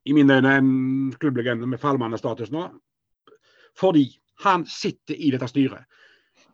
I 0.08 0.16
mine 0.16 0.40
øyne 0.40 0.56
en 0.56 0.72
klubblegende 1.20 1.68
med 1.68 1.80
fallmannestatus 1.80 2.50
nå. 2.54 2.66
Fordi 3.78 4.08
han 4.44 4.64
sitter 4.66 5.14
i 5.14 5.30
dette 5.34 5.48
styret. 5.50 5.84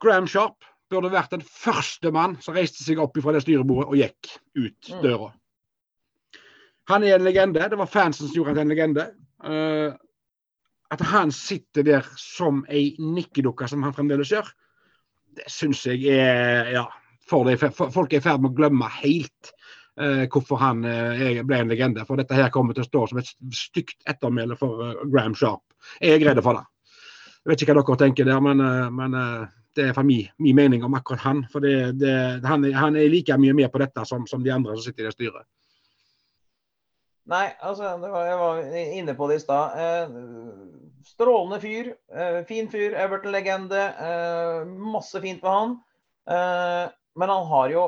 Graham 0.03 0.29
Sharp 0.31 0.65
burde 0.91 1.11
vært 1.11 1.35
den 1.35 1.43
første 1.43 2.13
mann 2.15 2.37
som 2.43 2.55
reiste 2.57 2.85
seg 2.85 3.01
opp 3.03 3.17
fra 3.23 3.35
det 3.35 3.43
styrebordet 3.45 3.89
og 3.91 3.99
gikk 3.99 4.33
ut 4.59 4.91
mm. 4.93 5.03
døra. 5.03 5.31
Han 6.91 7.07
er 7.07 7.17
en 7.17 7.27
legende. 7.27 7.67
Det 7.71 7.79
var 7.79 7.91
fansen 7.91 8.29
som 8.29 8.37
gjorde 8.37 8.53
han 8.53 8.61
til 8.61 8.67
en 8.67 8.75
legende. 8.75 9.07
Uh, 9.43 9.97
at 10.95 11.03
han 11.11 11.33
sitter 11.35 11.83
der 11.87 12.07
som 12.21 12.63
ei 12.71 12.93
nikkedukke, 13.03 13.67
som 13.67 13.83
han 13.83 13.95
fremdeles 13.97 14.31
gjør, 14.31 14.47
det 15.37 15.49
syns 15.51 15.83
jeg 15.89 16.07
er 16.15 16.71
Ja, 16.73 16.85
det, 17.27 17.57
for, 17.59 17.91
folk 17.91 18.15
er 18.15 18.23
i 18.23 18.25
ferd 18.25 18.45
med 18.45 18.55
å 18.55 18.57
glemme 18.61 18.87
helt 19.01 19.51
uh, 19.99 20.23
hvorfor 20.31 20.63
han 20.63 20.87
uh, 20.87 21.43
ble 21.43 21.59
en 21.59 21.75
legende. 21.75 22.07
For 22.07 22.23
dette 22.23 22.39
her 22.39 22.55
kommer 22.55 22.77
til 22.77 22.87
å 22.87 22.89
stå 22.89 23.05
som 23.11 23.21
et 23.21 23.35
stygt 23.51 23.99
ettermæle 24.07 24.55
for 24.61 24.95
Graham 25.11 25.35
Sharp. 25.35 25.67
Jeg 25.99 26.21
er 26.21 26.31
redd 26.31 26.45
for 26.47 26.61
det. 26.61 26.67
Jeg 27.43 27.51
vet 27.51 27.63
ikke 27.63 27.75
hva 27.75 27.83
dere 27.83 28.03
tenker 28.07 28.31
der, 28.31 28.39
men, 28.43 28.63
men 28.95 29.15
det 29.77 29.91
er 29.91 30.03
min, 30.03 30.31
min, 30.43 30.57
mening 30.57 30.85
om 30.85 30.97
akkurat 30.99 31.25
han. 31.27 31.45
For 31.53 31.65
det, 31.65 31.99
det, 32.01 32.15
han, 32.47 32.65
han, 32.75 32.97
er 32.97 33.13
like 33.13 33.37
mye 33.41 33.55
med 33.57 33.71
på 33.73 33.83
dette 33.83 34.05
som, 34.09 34.27
som 34.27 34.45
de 34.45 34.55
andre 34.55 34.77
som 34.77 34.87
sitter 34.87 35.05
i 35.05 35.11
det 35.11 35.17
styret. 35.17 35.47
Nei, 37.27 37.47
altså, 37.59 37.97
var, 37.99 38.21
jeg 38.23 38.39
var 38.39 38.61
inne 39.01 39.15
på 39.19 39.27
det 39.31 39.41
i 39.41 39.43
stad. 39.43 39.79
Eh, 39.83 40.99
strålende 41.07 41.59
fyr. 41.63 41.91
Eh, 42.15 42.41
fin 42.47 42.71
fyr. 42.71 42.95
Everton-legende. 42.95 43.83
Eh, 44.09 44.75
masse 44.95 45.21
fint 45.23 45.43
med 45.43 45.51
han. 45.53 45.79
Eh, 46.31 46.85
men 47.19 47.33
han 47.33 47.49
har 47.51 47.73
jo 47.75 47.87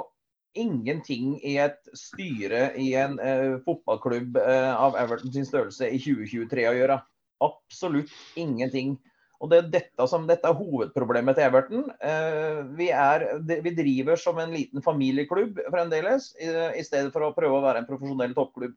ingenting 0.59 1.37
i 1.47 1.55
et 1.63 1.79
styre 1.95 2.73
i 2.81 2.89
en 2.99 3.19
eh, 3.23 3.59
fotballklubb 3.63 4.41
eh, 4.43 4.73
av 4.75 4.97
Everton 4.99 5.33
sin 5.35 5.47
størrelse 5.47 5.87
i 5.87 6.01
2023 6.03 6.67
å 6.71 6.75
gjøre. 6.81 6.99
Absolutt 7.47 8.15
ingenting. 8.41 8.97
Og 9.39 9.51
det 9.53 9.59
er 9.59 9.71
dette 9.71 10.07
som 10.11 10.25
dette 10.27 10.49
er 10.51 10.57
hovedproblemet 10.59 11.37
til 11.39 11.47
Everton. 11.47 11.85
Vi, 12.75 12.89
er, 12.91 13.25
vi, 13.47 13.73
driver 13.77 14.19
som 14.19 14.41
en 14.43 14.51
liten 14.51 14.83
familieklubb 14.83 15.61
fremdeles, 15.71 16.33
i, 16.43 16.49
i 16.81 16.83
stedet 16.83 17.13
for 17.15 17.23
å 17.23 17.35
prøve 17.37 17.61
å 17.61 17.63
være 17.63 17.85
en 17.85 17.87
profesjonell 17.87 18.35
toppklubb. 18.35 18.75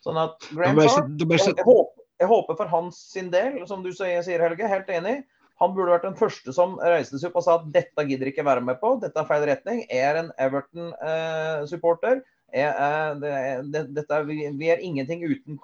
Sånn 0.00 0.16
at 0.20 0.40
Graham 0.56 0.80
Sharp, 0.86 1.10
jeg, 1.20 1.52
jeg, 1.60 2.28
håper, 2.30 2.56
for 2.56 2.72
hans 2.72 3.02
sin 3.12 3.28
del, 3.32 3.60
som 3.68 3.84
du 3.84 3.92
sier, 3.92 4.24
Helge, 4.40 4.72
helt 4.72 4.88
enig. 4.92 5.18
Han 5.60 5.74
burde 5.76 5.92
vært 5.92 6.06
den 6.08 6.16
første 6.16 6.54
som 6.56 6.78
reiste 6.80 7.20
seg 7.20 7.28
opp 7.28 7.42
og 7.42 7.44
sa 7.44 7.58
at 7.58 7.68
dette 7.74 8.04
gidder 8.08 8.30
ikke 8.30 8.46
være 8.48 8.64
med 8.64 8.80
på, 8.80 8.94
dette 9.02 9.20
er 9.20 9.28
feil 9.28 9.44
retning. 9.50 9.82
Jeg 9.90 10.06
er 10.08 10.22
en 10.22 10.30
Everton-supporter. 10.40 12.22
Eh, 12.50 13.20
vi 14.56 14.70
er 14.72 14.80
ingenting 14.82 15.20
uten 15.28 15.60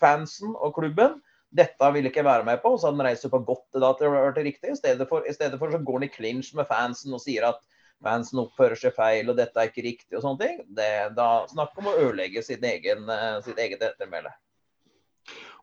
fansen 0.00 0.56
og 0.58 0.74
klubben. 0.76 1.20
Dette 1.54 1.88
vil 1.94 2.08
ikke 2.08 2.24
være 2.26 2.44
med 2.44 2.60
på. 2.62 2.74
Så 2.76 2.88
hadde 2.88 3.00
han 3.00 3.08
reist 3.08 3.26
seg 3.26 3.32
på 3.32 3.44
godt 3.46 3.66
det 3.74 3.82
da 3.84 3.92
til 3.94 4.08
det 4.08 4.14
vært 4.16 4.42
riktig. 4.42 4.72
I 4.72 4.80
stedet, 4.80 5.08
for, 5.08 5.26
I 5.26 5.34
stedet 5.34 5.58
for 5.60 5.72
så 5.72 5.80
går 5.82 6.00
han 6.00 6.08
i 6.08 6.12
clinch 6.12 6.52
med 6.58 6.68
fansen 6.70 7.14
og 7.16 7.22
sier 7.22 7.46
at 7.48 7.62
fansen 8.04 8.42
oppfører 8.42 8.78
seg 8.78 8.94
feil 8.96 9.30
og 9.30 9.38
dette 9.38 9.60
er 9.60 9.70
ikke 9.70 9.86
riktig 9.86 10.18
og 10.18 10.24
sånne 10.24 10.42
ting, 10.42 10.58
det, 10.76 10.90
da 11.16 11.46
snakk 11.48 11.78
om 11.80 11.88
å 11.88 11.94
ødelegge 11.96 12.42
sitt, 12.44 12.64
egen, 12.64 13.06
eh, 13.08 13.38
sitt 13.46 13.56
eget 13.62 13.82
ettermæle. 13.82 14.34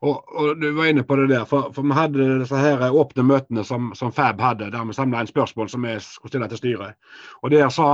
Og, 0.04 0.18
og, 0.34 0.60
Du 0.60 0.66
var 0.76 0.90
inne 0.90 1.04
på 1.06 1.16
det 1.16 1.28
der, 1.30 1.44
for, 1.48 1.70
for 1.72 1.86
vi 1.86 1.96
hadde 1.96 2.26
disse 2.42 2.58
her 2.58 2.82
åpne 2.90 3.24
møtene 3.24 3.64
som, 3.64 3.92
som 3.96 4.12
Fab 4.12 4.42
hadde, 4.42 4.68
der 4.74 4.84
vi 4.84 4.96
samla 4.96 5.22
inn 5.22 5.30
spørsmål 5.30 5.70
som 5.72 5.86
vi 5.86 5.94
skulle 6.04 6.34
stille 6.34 6.48
til 6.52 6.60
styret. 6.60 6.98
Og 7.42 7.54
Der 7.54 7.70
sa 7.72 7.86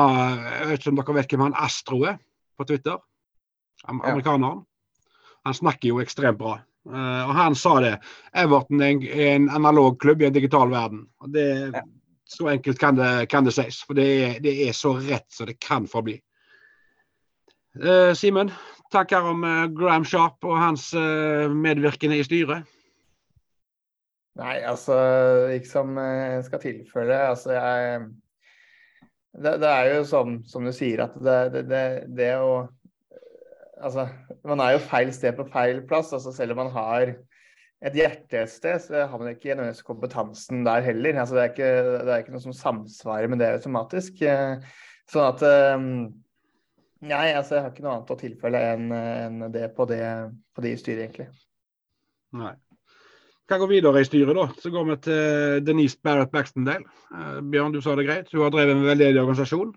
jeg 0.49 0.73
vet 0.73 0.81
ikke 0.81 0.95
om 0.95 0.99
dere 1.03 1.19
vet 1.21 1.37
hvem 1.37 1.47
han 1.47 1.61
Astro 1.61 2.03
er 2.09 2.19
på 2.59 2.67
Twitter? 2.67 2.99
Amerikaneren. 3.89 4.65
Han 5.47 5.57
snakker 5.57 5.89
jo 5.89 6.01
ekstremt 6.03 6.41
bra. 6.41 6.59
Uh, 6.89 7.29
og 7.29 7.35
Han 7.37 7.55
sa 7.59 7.75
det. 7.85 7.95
Everton 8.33 8.83
er 8.83 9.05
en, 9.35 9.51
analog 9.53 9.99
klubb 10.01 10.23
i 10.23 10.29
en 10.31 10.37
digital 10.37 10.71
verden. 10.73 11.07
og 11.21 11.33
det 11.35 11.49
ja. 11.75 11.83
Så 12.31 12.47
enkelt 12.49 12.79
kan 12.79 12.95
det, 12.95 13.27
kan 13.27 13.45
det 13.45 13.57
sies. 13.57 13.81
For 13.83 13.99
det 13.99 14.07
er, 14.07 14.35
det 14.39 14.53
er, 14.69 14.73
så 14.73 14.93
rett 14.95 15.27
som 15.35 15.49
det 15.51 15.57
kan 15.59 15.89
få 15.91 16.05
bli. 16.07 16.15
Uh, 17.75 18.15
Simen, 18.15 18.53
takker 18.95 19.27
om 19.33 19.43
uh, 19.43 19.67
Graham 19.75 20.05
Sharp 20.07 20.47
og 20.47 20.55
hans 20.59 20.93
uh, 20.95 21.51
medvirkende 21.51 22.21
i 22.21 22.27
styret. 22.27 22.69
Nei, 24.39 24.61
altså 24.63 24.95
Ikke 25.51 25.69
som 25.69 25.99
jeg 25.99 26.45
skal 26.47 26.63
tilføre. 26.63 27.19
Altså, 27.33 27.53
jeg 27.59 28.05
det, 29.33 29.57
det, 29.63 29.69
er 29.69 29.95
jo 29.95 30.05
som, 30.07 30.39
som 30.47 30.65
du 30.67 30.73
sier, 30.75 31.05
at 31.07 31.19
det, 31.23 31.65
det, 31.71 31.85
det 32.19 32.31
å 32.43 32.69
Altså, 33.81 34.07
man 34.45 34.61
er 34.61 34.77
jo 34.77 34.87
feil 34.91 35.13
sted 35.17 35.37
på 35.39 35.49
feil 35.53 35.83
plass. 35.89 36.13
altså 36.13 36.33
Selv 36.37 36.55
om 36.55 36.65
man 36.65 36.73
har 36.75 37.15
et 37.81 37.97
hjertested, 37.97 38.81
så 38.85 39.07
har 39.09 39.19
man 39.19 39.33
ikke 39.33 39.55
nødvendigvis 39.55 39.87
kompetansen 39.87 40.65
der 40.67 40.85
heller. 40.85 41.21
Altså, 41.21 41.37
det, 41.37 41.43
er 41.43 41.53
ikke, 41.55 41.71
det, 41.93 42.09
er 42.13 42.25
ikke, 42.25 42.35
noe 42.37 42.45
som 42.45 42.57
samsvarer 42.57 43.31
med 43.33 43.41
det 43.41 43.55
automatisk. 43.57 44.21
Eh, 44.23 44.59
sånn 45.11 45.31
at 45.33 45.47
eh, 45.49 45.87
Nei, 47.01 47.31
altså, 47.33 47.55
jeg 47.57 47.65
har 47.65 47.71
ikke 47.73 47.85
noe 47.87 47.95
annet 47.95 48.11
å 48.13 48.19
tilfelle 48.21 48.59
enn 48.75 48.91
en 48.93 49.45
det, 49.53 49.71
på 49.73 49.87
det 49.89 50.03
på 50.53 50.61
de 50.61 50.75
i 50.75 50.81
styret, 50.81 51.07
egentlig. 51.07 51.31
Nei. 52.37 52.53
Vi 52.53 53.49
kan 53.55 53.63
gå 53.63 53.71
videre 53.71 54.03
i 54.03 54.07
styret, 54.07 54.37
da. 54.37 54.45
Så 54.61 54.71
går 54.71 54.85
vi 54.91 54.97
til 55.07 55.63
Denise 55.65 55.97
Barrett 56.05 56.31
Baxtendale. 56.31 56.85
Uh, 57.09 57.41
Bjørn, 57.41 57.73
du 57.73 57.81
sa 57.81 57.97
det 57.97 58.05
greit. 58.05 58.29
Hun 58.35 58.45
har 58.45 58.53
drevet 58.53 58.77
en 58.77 58.85
veldedig 58.85 59.23
organisasjon. 59.23 59.73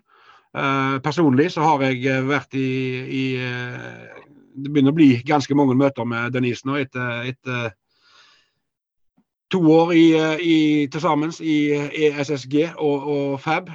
Uh, 0.54 1.00
personlig 1.02 1.48
så 1.50 1.64
har 1.66 1.82
jeg 1.82 2.22
vært 2.28 2.54
i, 2.54 2.68
i 3.10 3.22
uh, 3.42 4.20
Det 4.54 4.70
begynner 4.70 4.94
å 4.94 4.98
bli 5.00 5.08
ganske 5.26 5.56
mange 5.58 5.74
møter 5.74 6.06
med 6.06 6.30
Denise 6.36 6.68
nå 6.68 6.76
etter, 6.78 7.24
etter 7.32 7.72
to 9.50 9.58
år 9.70 9.90
i, 9.94 10.04
eh, 10.18 10.40
i, 10.42 10.58
til 10.90 11.02
sammen 11.02 11.32
i 11.42 11.56
ESSG 12.06 12.54
og, 12.82 13.08
og 13.14 13.34
FAB. 13.42 13.68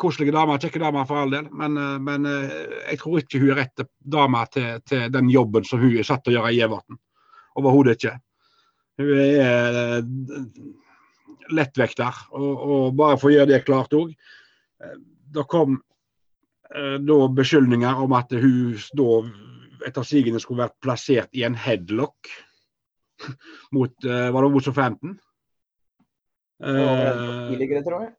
Koselige 0.00 0.34
damer, 0.34 0.60
kjekke 0.60 0.80
damer 0.82 1.06
for 1.08 1.20
all 1.22 1.32
del, 1.32 1.46
men, 1.56 1.76
men 2.04 2.26
jeg 2.26 2.98
tror 3.00 3.20
ikke 3.20 3.40
hun 3.40 3.52
er 3.54 3.60
rette 3.62 3.86
dame 4.00 4.42
til, 4.52 4.82
til, 4.88 5.06
den 5.14 5.30
jobben 5.32 5.68
som 5.68 5.80
hun 5.80 5.94
er 5.94 6.08
satt 6.08 6.24
til 6.24 6.34
å 6.34 6.36
gjøre 6.40 6.52
i 6.52 6.60
Everton. 6.66 6.98
Overhodet 7.60 7.96
ikke. 7.96 8.16
Hun 9.00 9.14
er 9.16 10.04
lettvekter, 11.52 12.24
og, 12.34 12.52
og, 12.56 12.86
bare 12.98 13.20
for 13.20 13.30
å 13.30 13.36
gjøre 13.36 13.52
det 13.52 13.64
klart 13.68 13.94
òg. 13.96 14.12
Det 15.32 15.44
kom 15.48 15.80
da 16.72 17.16
beskyldninger 17.36 17.98
om 18.00 18.14
at 18.16 18.30
hun 18.32 18.78
da 18.96 19.08
etter 19.86 20.06
sigende 20.06 20.40
skulle 20.42 20.64
vært 20.64 20.78
plassert 20.84 21.36
i 21.36 21.44
en 21.46 21.56
headlock 21.58 22.30
mot 23.76 23.92
uh, 24.06 24.30
Var 24.32 24.44
det 24.44 24.50
mot 24.54 24.64
Southampton? 24.64 25.18
Tidligere, 26.62 27.82
tror 27.82 28.04
jeg. 28.04 28.12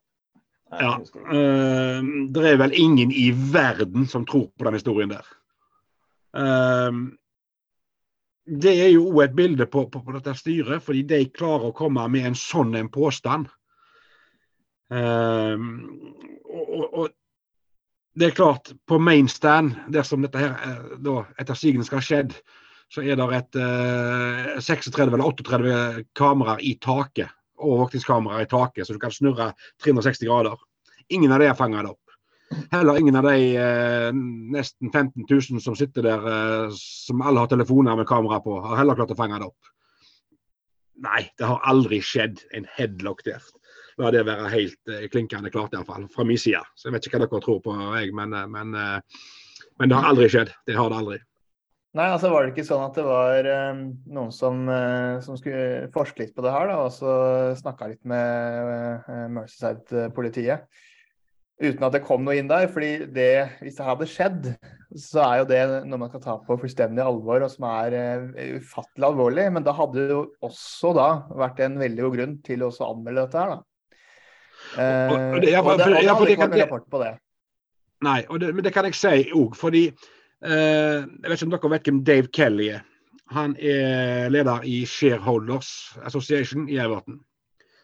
ja. 0.76 0.94
Uh, 1.32 2.28
det 2.34 2.46
er 2.50 2.58
vel 2.60 2.76
ingen 2.76 3.12
i 3.12 3.30
verden 3.32 4.08
som 4.10 4.26
tror 4.28 4.50
på 4.52 4.68
den 4.68 4.78
historien 4.78 5.14
der. 5.14 5.28
Det 8.44 8.72
er 8.74 8.90
jo 8.90 9.06
òg 9.12 9.20
et 9.22 9.36
bilde 9.38 9.66
på, 9.70 9.86
på, 9.88 10.02
på, 10.04 10.12
dette 10.16 10.34
styret, 10.36 10.82
fordi 10.84 11.04
de 11.08 11.20
klarer 11.32 11.70
å 11.70 11.76
komme 11.76 12.02
med 12.12 12.26
en 12.28 12.36
sånn 12.36 12.74
en 12.76 12.90
påstand. 12.92 13.46
Um, 14.92 15.68
og, 16.44 16.82
og, 16.84 17.08
det 18.14 18.28
er 18.28 18.36
klart, 18.36 18.70
på 18.86 18.98
main 19.02 19.28
stand, 19.28 19.74
dersom 19.90 20.22
dette 20.22 20.38
her 20.38 20.52
eh, 20.54 20.92
da, 21.02 21.24
etter 21.40 21.58
sigende 21.58 21.86
skal 21.86 21.98
ha 21.98 22.06
skjedd, 22.06 22.36
så 22.94 23.02
er 23.02 23.18
det 23.18 23.26
et 23.34 23.58
eh, 23.58 24.60
36 24.62 25.02
eller 25.02 25.24
38 25.24 26.04
kameraer 26.14 26.62
i 26.62 26.76
taket. 26.78 27.32
Overvåkningskameraer 27.58 28.46
i 28.46 28.50
taket, 28.50 28.86
så 28.86 28.94
du 28.94 29.00
kan 29.02 29.14
snurre 29.14 29.50
360 29.82 30.28
grader. 30.28 30.62
Ingen 31.10 31.34
av 31.34 31.42
de 31.42 31.50
er 31.50 31.58
fanga 31.58 31.82
opp. 31.88 32.00
Heller 32.70 32.98
ingen 33.00 33.16
av 33.18 33.26
de 33.26 33.56
eh, 33.58 34.10
nesten 34.54 34.92
15 34.92 35.26
000 35.26 35.62
som 35.64 35.76
sitter 35.78 36.06
der, 36.06 36.26
eh, 36.30 36.74
som 36.78 37.22
alle 37.24 37.42
har 37.42 37.50
telefoner 37.50 37.96
med 37.98 38.08
kamera 38.08 38.40
på, 38.44 38.60
har 38.62 38.78
heller 38.78 38.98
klart 38.98 39.14
å 39.14 39.18
fange 39.18 39.40
det 39.40 39.48
opp. 39.48 39.72
Nei, 41.04 41.24
det 41.38 41.48
har 41.50 41.64
aldri 41.66 41.98
skjedd 42.04 42.44
en 42.54 42.68
headlock 42.76 43.24
der. 43.26 43.42
La 44.02 44.10
det 44.10 44.24
være 44.26 44.50
helt 44.52 44.90
eh, 44.90 45.06
klinkende 45.12 45.52
klart, 45.54 45.74
iallfall. 45.76 46.08
Fra 46.12 46.26
min 46.26 46.40
side. 46.40 46.62
Så 46.74 46.88
jeg 46.88 46.96
vet 46.96 47.06
ikke 47.06 47.20
hva 47.20 47.28
dere 47.28 47.44
tror 47.44 47.60
på, 47.64 47.76
jeg, 47.98 48.14
men, 48.16 48.34
eh, 48.34 48.48
men, 48.50 48.74
eh, 48.74 49.20
men, 49.78 49.90
det 49.90 49.98
har 49.98 50.10
aldri 50.10 50.30
skjedd. 50.32 50.50
Det 50.66 50.76
har 50.78 50.90
det 50.90 50.98
aldri. 51.02 51.20
Nei, 51.94 52.08
altså 52.10 52.32
Var 52.32 52.42
det 52.42 52.56
ikke 52.56 52.66
sånn 52.66 52.88
at 52.88 52.96
det 52.98 53.04
var 53.06 53.46
um, 53.70 53.84
noen 54.10 54.32
som, 54.34 54.64
uh, 54.66 55.20
som, 55.22 55.36
skulle 55.38 55.92
forske 55.94 56.24
litt 56.24 56.32
på 56.34 56.42
det 56.42 56.50
her, 56.50 56.66
da, 56.66 56.80
og 56.82 56.90
så 56.90 57.12
snakka 57.60 57.86
litt 57.92 58.02
med 58.10 59.04
uh, 59.06 59.28
Merceside-politiet? 59.36 60.66
uten 61.62 61.84
at 61.86 61.94
det 61.94 62.02
kom 62.02 62.24
noe 62.26 62.34
inn 62.38 62.48
der. 62.50 62.66
fordi 62.66 63.06
det, 63.14 63.60
hvis 63.62 63.76
det 63.78 63.86
hadde 63.86 64.08
skjedd, 64.10 64.48
så 64.98 65.22
er 65.22 65.36
jo 65.40 65.46
det 65.50 65.60
noe 65.86 66.00
man 66.02 66.10
kan 66.10 66.22
ta 66.22 66.36
på 66.42 66.56
fullstendig 66.60 67.02
alvor, 67.04 67.44
og 67.44 67.52
som 67.52 67.68
er 67.70 67.94
uh, 67.94 68.58
ufattelig 68.58 69.08
alvorlig. 69.10 69.46
Men 69.54 69.66
da 69.66 69.76
hadde 69.76 70.00
det 70.00 70.16
jo 70.16 70.24
også 70.44 70.94
da 70.98 71.08
vært 71.44 71.62
en 71.64 71.78
veldig 71.80 72.06
god 72.06 72.18
grunn 72.18 72.36
til 72.46 72.66
å 72.66 72.72
anmelde 72.88 73.22
dette 73.26 73.40
her, 73.40 73.54
da. 73.54 73.73
Og, 74.74 75.38
det, 75.42 75.54
rapport 76.62 76.88
på. 76.90 77.02
Nei, 78.04 78.18
det, 78.40 78.50
men 78.54 78.64
det 78.64 78.72
kan 78.74 78.88
jeg 78.88 78.96
si 78.98 79.30
òg, 79.32 79.54
fordi 79.56 79.86
uh, 79.88 80.50
Jeg 80.50 81.30
vet 81.30 81.38
ikke 81.38 81.46
om 81.46 81.54
dere 81.54 81.70
vet 81.74 81.88
hvem 81.88 82.02
Dave 82.04 82.32
Kelly 82.34 82.68
er. 82.74 82.82
Han 83.32 83.56
er 83.56 84.28
leder 84.28 84.66
i 84.68 84.82
Shareholders 84.86 85.70
Association 86.04 86.68
i 86.68 86.76
Everton. 86.76 87.22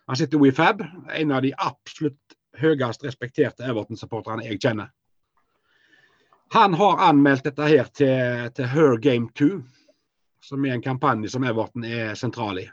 Han 0.08 0.16
sitter 0.16 0.38
jo 0.38 0.44
i 0.44 0.52
FAB, 0.52 0.82
en 1.16 1.32
av 1.32 1.42
de 1.42 1.54
absolutt 1.56 2.34
høyest 2.60 3.04
respekterte 3.06 3.64
Everton-supporterne 3.64 4.44
jeg 4.44 4.60
kjenner. 4.60 4.90
Han 6.52 6.74
har 6.74 7.04
anmeldt 7.06 7.46
dette 7.46 7.68
her 7.70 7.88
til, 7.94 8.50
til 8.56 8.68
Her 8.72 8.96
Game 8.98 9.30
2, 9.38 9.48
som 10.42 10.64
er 10.66 10.74
en 10.74 10.82
kampanje 10.82 11.30
som 11.30 11.46
Everton 11.46 11.86
er 11.86 12.16
sentral 12.18 12.58
i. 12.58 12.66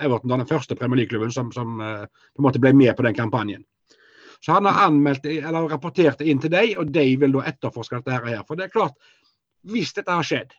Everton 0.00 0.32
var 0.32 0.42
den 0.42 0.50
første 0.50 0.76
Premier 0.78 1.02
League-klubben 1.02 1.32
som, 1.34 1.52
som 1.52 1.80
uh, 1.80 2.06
på 2.06 2.42
en 2.42 2.46
måte 2.46 2.62
ble 2.62 2.72
med 2.76 2.94
på 2.96 3.06
den 3.06 3.16
kampanjen. 3.16 3.64
Så 4.40 4.54
han 4.56 4.64
har 4.64 4.86
anmeldt, 4.86 5.26
eller 5.28 5.68
rapportert 5.68 6.20
det 6.20 6.30
inn 6.32 6.40
til 6.40 6.52
deg, 6.52 6.72
og 6.80 6.92
de 6.94 7.04
vil 7.20 7.34
da 7.36 7.44
etterforske 7.50 8.00
dette 8.00 8.16
her. 8.16 8.44
For 8.48 8.56
det 8.56 8.68
er 8.68 8.72
klart, 8.72 8.96
hvis 9.68 9.92
dette 9.96 10.14
har 10.16 10.24
skjedd, 10.24 10.54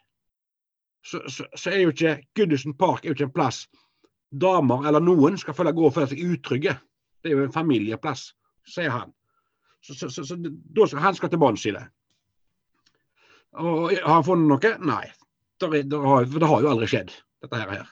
så, 1.01 1.23
så, 1.25 1.47
så 1.57 1.71
er 1.71 1.81
jo 1.81 1.93
ikke 1.93 2.19
Goodison 2.37 2.75
Park 2.77 3.01
er 3.01 3.09
jo 3.09 3.15
ikke 3.17 3.31
en 3.31 3.33
plass 3.33 3.63
damer 4.31 4.85
eller 4.87 5.01
noen 5.03 5.39
skal 5.41 5.55
føle 5.57 5.73
gå 5.75 5.87
og 5.87 5.95
føle 5.95 6.11
seg 6.11 6.21
utrygge. 6.21 6.75
Det 7.21 7.31
er 7.31 7.39
jo 7.39 7.47
en 7.47 7.55
familieplass 7.55 8.29
sier 8.67 8.93
han. 8.93 9.09
Så, 9.81 9.95
så, 9.97 10.09
så, 10.09 10.23
så 10.25 10.37
skal, 10.37 11.01
han 11.01 11.17
skal 11.17 11.31
til 11.33 11.41
bunns 11.41 11.65
i 11.65 11.73
det. 11.73 11.83
Og 13.59 13.89
Har 13.91 14.13
han 14.13 14.27
funnet 14.27 14.51
noe? 14.51 14.75
Nei. 14.85 15.07
Det, 15.61 15.83
det, 15.89 15.97
har, 15.97 16.25
det 16.25 16.47
har 16.49 16.61
jo 16.63 16.69
aldri 16.71 16.87
skjedd, 16.89 17.11
dette 17.43 17.59
her. 17.59 17.89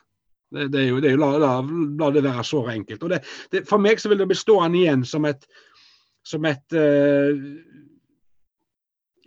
Det, 0.49 0.67
det, 0.73 0.81
er 0.81 0.87
jo, 0.89 1.01
det 1.01 1.11
er 1.11 1.17
jo 1.17 1.21
la, 1.21 1.31
la, 1.41 1.55
la, 1.99 2.11
det 2.13 2.25
være 2.25 2.45
så 2.47 2.63
enkelt. 2.73 3.03
Og 3.05 3.13
det, 3.13 3.63
for 3.69 3.81
meg 3.81 4.01
så 4.01 4.09
vil 4.09 4.21
det 4.21 4.29
bli 4.31 4.37
stående 4.37 4.81
igjen 4.81 5.05
som 5.05 5.27
et, 5.29 5.45
som 6.25 6.45
et 6.49 6.77
uh, 6.77 7.35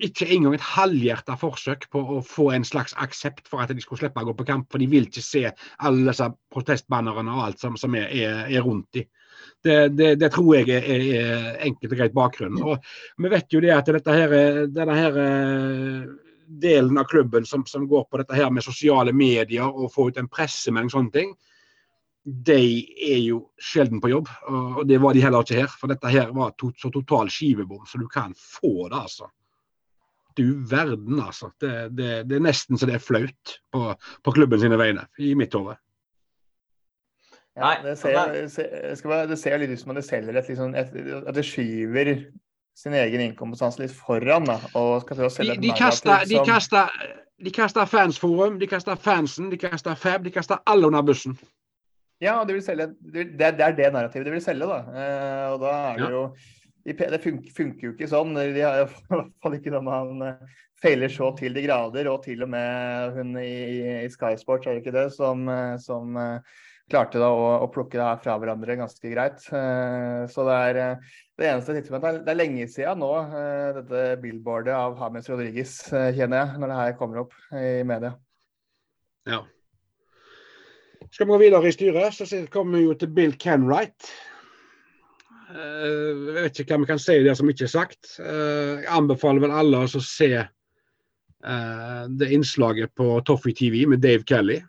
ikke 0.03 0.27
engang 0.35 0.57
et 0.57 0.65
halvhjerta 0.73 1.37
forsøk 1.39 1.87
på 1.93 2.03
å 2.17 2.21
få 2.27 2.49
en 2.57 2.65
slags 2.67 2.95
aksept 3.01 3.49
for 3.51 3.63
at 3.63 3.71
de 3.71 3.83
skulle 3.83 4.01
slippe 4.01 4.23
å 4.23 4.31
gå 4.31 4.35
på 4.39 4.47
kamp. 4.49 4.69
For 4.73 4.83
de 4.83 4.89
vil 4.91 5.07
ikke 5.09 5.25
se 5.25 5.45
alle 5.47 6.07
disse 6.09 6.29
protestbannerne 6.53 7.37
og 7.37 7.45
alt 7.47 7.63
som, 7.63 7.79
som 7.81 7.95
er, 7.99 8.09
er, 8.11 8.43
er, 8.49 8.65
rundt 8.65 8.89
dem. 8.97 9.07
Det, 9.63 9.77
det, 9.95 10.11
det, 10.19 10.31
tror 10.35 10.57
jeg 10.59 10.71
er, 10.75 10.91
er, 10.91 11.47
enkelt 11.69 11.95
og 11.95 12.01
greit 12.01 12.17
bakgrunnen. 12.17 12.63
Og 12.67 13.23
vi 13.23 13.31
vet 13.33 13.55
jo 13.55 13.63
det 13.63 13.73
at 13.75 13.91
dette 13.95 14.17
her, 14.17 14.35
denne 14.75 14.99
her 14.99 15.19
eh, 15.23 16.11
delen 16.61 16.99
av 16.99 17.05
klubben 17.11 17.47
som, 17.47 17.65
som, 17.67 17.87
går 17.89 18.05
på 18.11 18.21
dette 18.21 18.37
her 18.37 18.51
med 18.51 18.65
sosiale 18.65 19.13
medier 19.13 19.67
og 19.67 19.93
få 19.93 20.11
ut 20.11 20.21
en 20.21 20.29
pressemelding 20.29 20.91
og 20.91 20.97
sånne 20.97 21.15
ting, 21.15 21.35
de 22.23 22.65
er 23.03 23.21
jo 23.25 23.39
sjelden 23.59 24.01
på 24.03 24.13
jobb. 24.13 24.29
Og 24.47 24.83
det 24.87 25.01
var 25.03 25.15
de 25.15 25.23
heller 25.25 25.43
ikke 25.43 25.63
her. 25.63 25.71
For 25.79 25.91
dette 25.91 26.13
her 26.13 26.31
var 26.37 26.53
to, 26.59 26.71
så 26.79 26.91
total 26.95 27.31
skivebom 27.33 27.87
så 27.89 27.99
du 27.99 28.07
kan 28.11 28.35
få 28.39 28.89
det, 28.89 28.99
altså. 28.99 29.31
Du 30.39 30.47
verden, 30.69 31.19
altså. 31.21 31.51
Det, 31.61 31.73
det, 31.97 32.13
det 32.31 32.39
er 32.39 32.45
nesten 32.47 32.79
så 32.79 32.89
det 32.89 32.97
er 32.97 33.05
flaut 33.05 33.57
på, 33.75 33.89
på 34.23 34.37
klubben 34.39 34.63
sine 34.63 34.79
vegne, 34.81 35.09
i 35.19 35.35
mitt 35.39 35.55
hode. 35.59 35.75
Ja, 37.59 37.75
det, 37.85 37.99
ser, 38.01 38.47
ser, 38.49 39.27
det 39.29 39.37
ser 39.37 39.59
litt 39.61 39.75
ut 39.75 39.83
som 39.83 39.93
om 39.93 39.99
det 39.99 40.07
selger 40.07 40.39
et, 40.41 40.47
liksom, 40.49 40.73
et, 40.79 40.95
at 41.21 41.35
det 41.37 41.45
skyver 41.45 42.15
sin 42.75 42.95
egen 42.97 43.25
inkompetanse 43.29 43.83
litt 43.83 43.95
foran. 43.95 44.47
Da, 44.49 44.59
og 44.79 45.03
skal 45.05 45.19
til 45.19 45.29
å 45.29 45.33
selge 45.33 45.59
de, 45.59 45.67
de, 45.67 45.75
kaster, 45.79 46.25
de, 46.29 46.39
kaster, 46.47 47.03
de 47.43 47.53
kaster 47.55 47.91
fansforum, 47.91 48.59
de 48.63 48.71
kaster 48.71 48.99
fansen, 49.01 49.51
de 49.53 49.61
kaster 49.61 49.99
Fab, 49.99 50.25
de 50.27 50.33
kaster 50.35 50.63
alle 50.71 50.89
under 50.91 51.05
bussen. 51.07 51.37
Ja, 52.23 52.39
de 52.47 52.55
vil 52.55 52.65
selge, 52.65 52.93
det, 53.13 53.31
det 53.39 53.53
er 53.67 53.79
det 53.79 53.93
narrativet 53.95 54.29
de 54.29 54.35
vil 54.37 54.45
selge, 54.45 54.69
da. 54.71 54.83
Eh, 54.95 55.47
og 55.55 55.63
da 55.65 55.79
er 55.93 56.03
det 56.05 56.11
jo 56.15 56.27
Det 56.83 57.23
funker, 57.23 57.51
funker, 57.55 57.83
jo 57.87 57.93
ikke 57.93 58.09
sånn. 58.11 58.35
De 58.35 58.63
har 58.63 58.81
i 58.81 58.87
hvert 58.87 59.35
fall 59.43 59.55
ikke 59.55 59.71
når 59.71 59.83
man 59.87 60.25
eh, 60.27 60.63
feiler 60.83 61.11
så 61.15 61.29
til 61.39 61.55
de 61.55 61.63
grader. 61.63 62.09
Og 62.11 62.25
til 62.25 62.43
og 62.43 62.51
med 62.51 63.19
hun 63.19 63.37
i, 63.39 64.03
i 64.03 64.11
Sky 64.11 64.35
Sports, 64.39 64.67
er 64.67 64.75
det 64.75 64.83
ikke 64.83 64.97
det, 64.97 65.05
som, 65.15 65.45
eh, 65.47 65.77
som 65.83 66.19
klarte 66.93 67.21
da 67.21 67.31
å, 67.33 67.47
å, 67.65 67.69
plukke 67.73 67.99
det 67.99 68.05
her 68.05 68.21
fra 68.23 68.37
hverandre 68.41 68.77
ganske 68.81 69.13
greit. 69.13 69.45
Uh, 69.53 70.29
så 70.31 70.45
det 70.49 70.59
er 70.69 70.81
uh, 70.81 71.15
det 71.41 71.49
eneste 71.49 71.77
tidspunktet. 71.77 72.23
Det 72.27 72.33
er 72.33 72.39
lenge 72.39 72.69
siden 72.71 73.03
nå, 73.03 73.11
uh, 73.33 73.71
dette 73.79 74.05
billboardet 74.23 74.75
av 74.77 74.99
Hames 75.01 75.31
Rodriguez, 75.33 75.79
kjenner 75.91 76.43
jeg, 76.43 76.61
når 76.61 76.73
det 76.73 76.81
her 76.81 76.97
kommer 77.01 77.25
opp 77.25 77.37
i 77.57 77.83
media. 77.89 78.15
Ja. 79.29 79.43
Skal 81.13 81.29
vi 81.29 81.33
gå 81.35 81.41
videre 81.43 81.69
i 81.69 81.75
styret, 81.75 82.17
så 82.17 82.45
kommer 82.53 82.79
vi 82.79 82.87
jo 82.87 82.97
til 82.99 83.11
Bill 83.13 83.35
Kenwright. 83.37 84.13
Jeg 85.53 86.33
vet 86.33 86.63
ikke 86.63 86.79
hva 86.79 86.81
vi 86.81 86.89
kan 86.89 87.01
si 87.03 87.19
der 87.21 87.37
som 87.37 87.51
ikke 87.53 87.67
er 87.67 87.73
sagt. 87.75 88.15
Jeg 88.17 88.87
anbefaler 88.89 89.43
vel 89.45 89.53
alle 89.53 89.83
å 89.85 90.01
se 90.01 90.31
det 92.09 92.29
innslaget 92.33 92.95
på 92.97 93.19
Toffee 93.29 93.53
TV 93.59 93.83
med 93.91 94.01
Dave 94.01 94.25
Kelly. 94.25 94.63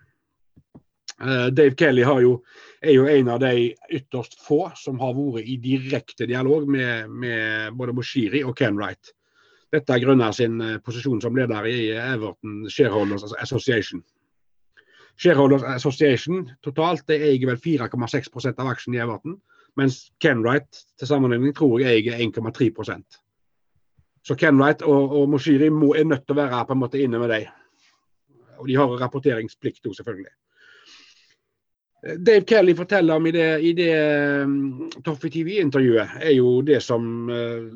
Eh, 1.24 1.48
Dave 1.56 1.76
Kelly 1.80 2.04
jo, 2.04 2.38
er 2.82 2.92
jo 2.98 3.06
en 3.08 3.30
av 3.30 3.40
de 3.40 3.70
ytterst 3.96 4.36
få 4.44 4.66
som 4.76 5.00
har 5.00 5.14
vært 5.16 5.48
i 5.48 5.58
direkte 5.62 6.28
dialog 6.28 6.68
med, 6.68 7.10
med 7.10 7.78
både 7.80 7.96
Moshiri 7.96 8.44
og 8.44 8.58
Ken 8.60 8.76
Wright. 8.80 9.14
Dette 9.72 10.00
grunnet 10.04 10.36
sin 10.36 10.60
eh, 10.62 10.82
posisjon 10.84 11.22
som 11.24 11.38
leder 11.38 11.70
i 11.70 11.78
Everton 11.96 12.68
Shareholders 12.70 13.32
Association. 13.40 14.04
Shareholders 15.16 15.64
Association 15.76 16.44
totalt 16.66 17.08
det 17.08 17.22
eier 17.24 17.48
vel 17.54 17.62
4,6% 17.62 18.60
av 18.60 18.72
aksjen 18.74 18.98
i 18.98 19.02
Everton, 19.02 19.40
mens 19.80 20.10
Ken 20.22 20.44
Wright 20.44 20.84
til 21.00 21.10
sammenligning 21.10 21.56
tror 21.56 21.80
jeg 21.82 22.04
eier 22.04 22.20
1,3% 22.22 23.20
Så 24.28 24.36
Ken 24.38 24.60
Wright 24.60 24.84
og, 24.84 25.14
og 25.22 25.30
Moshiri 25.30 25.72
må, 25.74 25.94
er 25.96 26.10
nødt 26.10 26.28
til 26.28 26.36
å 26.36 26.42
være 26.44 26.66
på 26.68 26.76
en 26.76 26.84
måte 26.84 27.02
inne 27.02 27.22
med 27.22 27.32
dem. 27.32 27.48
Og 28.60 28.68
de 28.70 28.78
har 28.78 28.98
rapporteringsplikt 29.02 29.88
òg, 29.88 29.96
selvfølgelig. 29.98 30.34
Dave 32.04 32.44
Kelly 32.46 32.76
forteller 32.76 33.16
om 33.16 33.28
i 33.28 33.32
det, 33.32 33.50
i 33.64 33.72
det 33.78 33.94
um, 34.44 34.90
Toffee 35.06 35.32
TV-intervjuet, 35.32 36.18
er 36.20 36.34
jo 36.36 36.58
det 36.66 36.82
som 36.84 37.30
uh, 37.32 37.70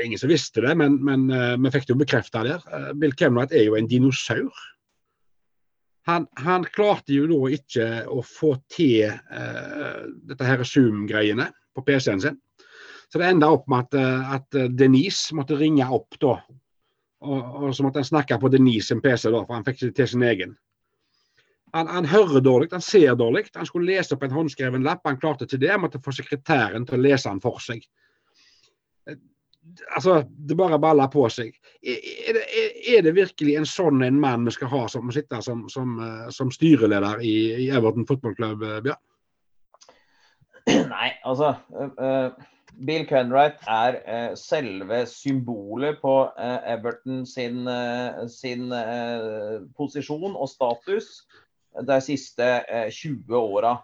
Ingen 0.00 0.20
som 0.20 0.30
visste 0.30 0.62
det, 0.64 0.74
men, 0.78 0.94
men 1.04 1.26
uh, 1.32 1.56
vi 1.60 1.72
fikk 1.74 1.88
det 1.88 1.92
jo 1.92 2.00
bekrefta 2.00 2.44
der. 2.46 2.62
Uh, 2.70 2.92
Bill 2.96 3.12
Kemnat 3.16 3.52
er 3.52 3.66
jo 3.66 3.74
en 3.76 3.88
dinosaur. 3.90 4.60
Han, 6.08 6.24
han, 6.40 6.64
klarte 6.72 7.12
jo 7.12 7.26
da 7.28 7.40
ikke 7.52 7.88
å 8.08 8.22
få 8.24 8.54
til 8.72 9.10
uh, 9.10 10.06
dette 10.30 10.46
her 10.46 10.62
Zoom-greiene 10.64 11.50
på 11.76 11.84
PC-en 11.84 12.22
sin. 12.22 12.38
Så 13.10 13.20
det 13.20 13.28
enda 13.28 13.50
opp 13.52 13.66
med 13.68 13.90
at, 13.90 14.38
at 14.38 14.58
Denise 14.78 15.34
måtte 15.36 15.58
ringe 15.58 15.84
opp 15.90 16.16
da. 16.22 16.36
Og, 17.26 17.40
og, 17.40 17.68
så 17.74 17.84
måtte 17.84 18.00
han 18.00 18.08
snakke 18.08 18.38
på 18.40 18.48
Denise 18.52 18.92
sin 18.92 19.02
PC, 19.04 19.28
da, 19.28 19.42
for 19.42 19.58
han 19.58 19.66
fikk 19.66 19.82
ikke 19.82 19.96
til 19.98 20.12
sin 20.14 20.24
egen. 20.28 20.54
Han, 21.72 21.86
han, 21.86 22.06
hører 22.10 22.40
dårlig, 22.42 22.68
han 22.72 22.82
ser 22.82 23.14
dårlig. 23.14 23.46
Han 23.54 23.66
skulle 23.68 23.92
lese 23.92 24.16
opp 24.16 24.24
en 24.26 24.34
håndskreven 24.34 24.84
lapp, 24.86 25.04
han 25.06 25.20
klarte 25.20 25.46
ikke 25.46 25.60
det. 25.62 25.70
Han 25.70 25.84
måtte 25.84 26.02
få 26.02 26.14
sekretæren 26.14 26.86
til 26.86 26.98
å 26.98 27.04
lese 27.04 27.30
den 27.30 27.42
for 27.42 27.62
seg. 27.62 27.84
altså, 29.94 30.22
det 30.28 30.56
bare 30.56 30.80
baller 30.82 31.10
på 31.12 31.28
seg. 31.30 31.54
Er 31.82 32.36
det, 32.36 32.44
er 32.96 33.04
det, 33.06 33.14
virkelig 33.14 33.56
en 33.56 33.68
sånn 33.68 34.02
en 34.02 34.20
mann 34.20 34.44
vi 34.48 34.54
skal 34.56 34.72
ha 34.72 34.86
som 34.88 35.12
sitter 35.14 35.44
som, 35.44 35.68
som, 35.68 35.98
eh, 36.02 36.28
som 36.34 36.50
styreleder 36.50 37.22
i, 37.22 37.36
i 37.66 37.70
Everton 37.70 38.08
fotballklubb, 38.08 38.64
eh, 38.66 38.80
Bjørn? 38.88 39.04
Nei, 40.94 41.10
altså 41.24 41.54
uh, 41.72 42.32
Bill 42.86 43.06
Kenwright 43.08 43.62
er 43.70 44.00
uh, 44.04 44.32
selve 44.38 45.04
symbolet 45.08 46.00
på 46.02 46.16
uh, 46.34 46.58
Everton 46.68 47.22
sin, 47.26 47.62
sin 48.28 48.68
posisjon 49.78 50.34
og 50.34 50.50
status 50.50 51.22
de 51.86 52.00
siste 52.02 52.46
20 52.94 53.38
åra 53.38 53.76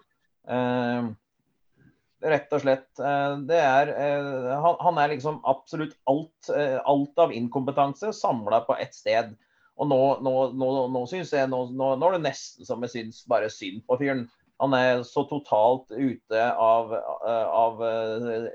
rett 2.24 2.54
og 2.54 2.62
slett. 2.62 2.88
Eh, 2.98 3.34
det 3.48 3.58
er, 3.60 3.92
eh, 3.92 4.70
han, 4.80 5.00
er 5.00 5.12
liksom 5.14 5.40
absolutt 5.48 5.96
alt, 6.10 6.50
eh, 6.54 6.78
alt 6.84 7.18
av 7.18 7.34
inkompetanse 7.34 8.12
samla 8.16 8.62
på 8.66 8.76
ett 8.80 8.94
sted. 8.94 9.34
Og 9.76 9.90
nå, 9.90 10.00
nå, 10.24 10.34
nå, 10.56 10.70
nå 10.88 11.04
synes 11.10 11.34
jeg, 11.36 11.50
nå, 11.52 11.66
er 11.92 12.16
det 12.16 12.24
nesten 12.24 12.68
som 12.68 12.84
jeg 12.84 12.94
syns 12.94 13.24
bare 13.28 13.52
synd 13.52 13.82
på 13.86 13.98
fyren. 14.00 14.26
Han 14.62 14.72
er 14.72 15.02
så 15.04 15.26
totalt 15.28 15.90
ute 15.92 16.44
av, 16.56 16.94
av 17.28 17.82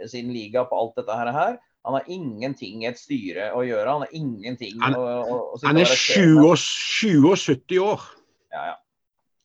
sin 0.09 0.31
liga 0.33 0.63
på 0.65 0.79
alt 0.79 0.95
dette 0.97 1.13
her. 1.13 1.59
Han 1.85 1.93
har 1.93 2.09
ingenting 2.09 2.81
i 2.81 2.87
et 2.89 2.97
styre 2.97 3.51
å 3.53 3.61
gjøre. 3.61 3.85
Han 3.85 4.07
har 4.07 4.15
ingenting 4.17 4.81
han, 4.81 4.97
å, 4.97 5.05
å, 5.21 5.37
å 5.53 5.61
Han 5.61 5.77
er 5.77 5.85
77 5.93 6.41
år. 6.41 8.07
Ja, 8.49 8.65
ja. 8.71 8.75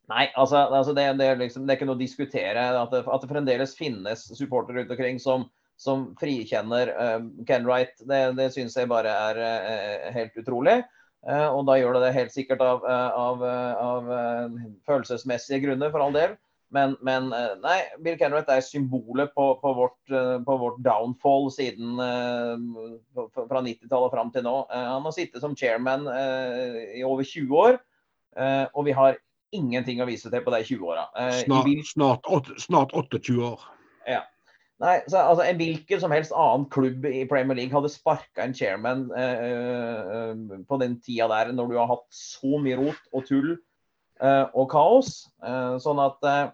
Nei, 0.06 0.28
altså, 0.38 0.60
altså 0.70 0.92
det, 0.94 1.06
det, 1.18 1.32
liksom, 1.40 1.64
det, 1.66 1.74
er 1.74 1.80
ikke 1.80 1.88
noe 1.88 1.98
å 1.98 2.02
diskutere. 2.02 2.66
At 2.78 2.92
det, 2.94 3.02
at 3.10 3.24
det 3.24 3.30
fremdeles 3.30 3.74
finnes 3.78 4.22
supportere 4.38 4.80
rundt 4.80 4.92
omkring 4.94 5.18
som, 5.22 5.48
som 5.82 6.08
frikjenner 6.20 6.92
uh, 6.94 7.18
Ken 7.48 7.66
Wright, 7.66 7.96
det, 8.06 8.20
det 8.38 8.52
syns 8.54 8.78
jeg 8.78 8.90
bare 8.92 9.10
er 9.10 9.42
uh, 9.42 10.06
helt 10.14 10.38
utrolig. 10.38 10.78
Uh, 11.26 11.48
og 11.50 11.64
da 11.66 11.78
gjør 11.80 11.98
det 11.98 12.04
det 12.04 12.16
helt 12.20 12.34
sikkert 12.36 12.62
av, 12.62 12.86
av, 12.86 13.42
av 13.42 14.10
følelsesmessige 14.86 15.64
grunner, 15.64 15.90
for 15.90 16.06
all 16.06 16.14
del. 16.14 16.36
Men, 16.74 16.96
men 17.06 17.28
nei, 17.62 17.76
Bill 18.02 18.16
Kenwright 18.18 18.48
er 18.50 18.62
symbolet 18.62 19.30
på, 19.34 19.44
på, 19.62 19.70
vårt, 19.74 20.00
på 20.46 20.56
vårt, 20.60 20.80
downfall 20.82 21.46
siden 21.54 21.94
fra 21.94 23.62
90-tallet 23.62 24.08
og 24.08 24.10
fram 24.10 24.32
til 24.34 24.42
nå. 24.42 24.54
han 24.74 25.06
har 25.06 25.14
sittet 25.14 25.44
som 25.44 25.54
chairman 25.56 26.08
i 26.10 27.04
over 27.06 27.22
20 27.22 27.54
år. 27.62 27.78
og 28.74 28.82
vi 28.88 28.96
har 28.98 29.14
ingenting 29.56 30.00
å 30.02 30.08
vise 30.08 30.30
til 30.32 30.44
på 30.44 30.52
de 30.54 30.62
20 30.68 30.88
åra. 30.92 31.06
Eh, 31.18 31.42
snart, 31.44 31.70
snart, 31.90 32.50
snart, 32.62 32.94
28 32.96 33.38
år. 33.46 33.62
Ja. 34.08 34.22
Nei, 34.82 34.98
så, 35.08 35.22
altså, 35.22 35.46
En 35.46 35.56
hvilken 35.56 36.02
som 36.02 36.12
helst 36.12 36.34
annen 36.36 36.66
klubb 36.72 37.06
i 37.08 37.24
Premier 37.28 37.56
League 37.56 37.72
hadde 37.72 37.88
sparka 37.88 38.44
en 38.44 38.52
chairman 38.56 39.06
eh, 39.16 39.46
eh, 39.46 40.60
på 40.68 40.80
den 40.82 40.98
tida 41.00 41.30
der, 41.32 41.54
når 41.56 41.72
du 41.72 41.78
har 41.80 41.88
hatt 41.94 42.06
så 42.12 42.60
mye 42.60 42.76
rot 42.82 43.08
og 43.16 43.24
tull 43.28 43.54
eh, 43.54 44.44
og 44.52 44.68
kaos. 44.74 45.30
Eh, 45.40 45.76
sånn 45.82 46.02
at 46.04 46.28
eh, 46.28 46.46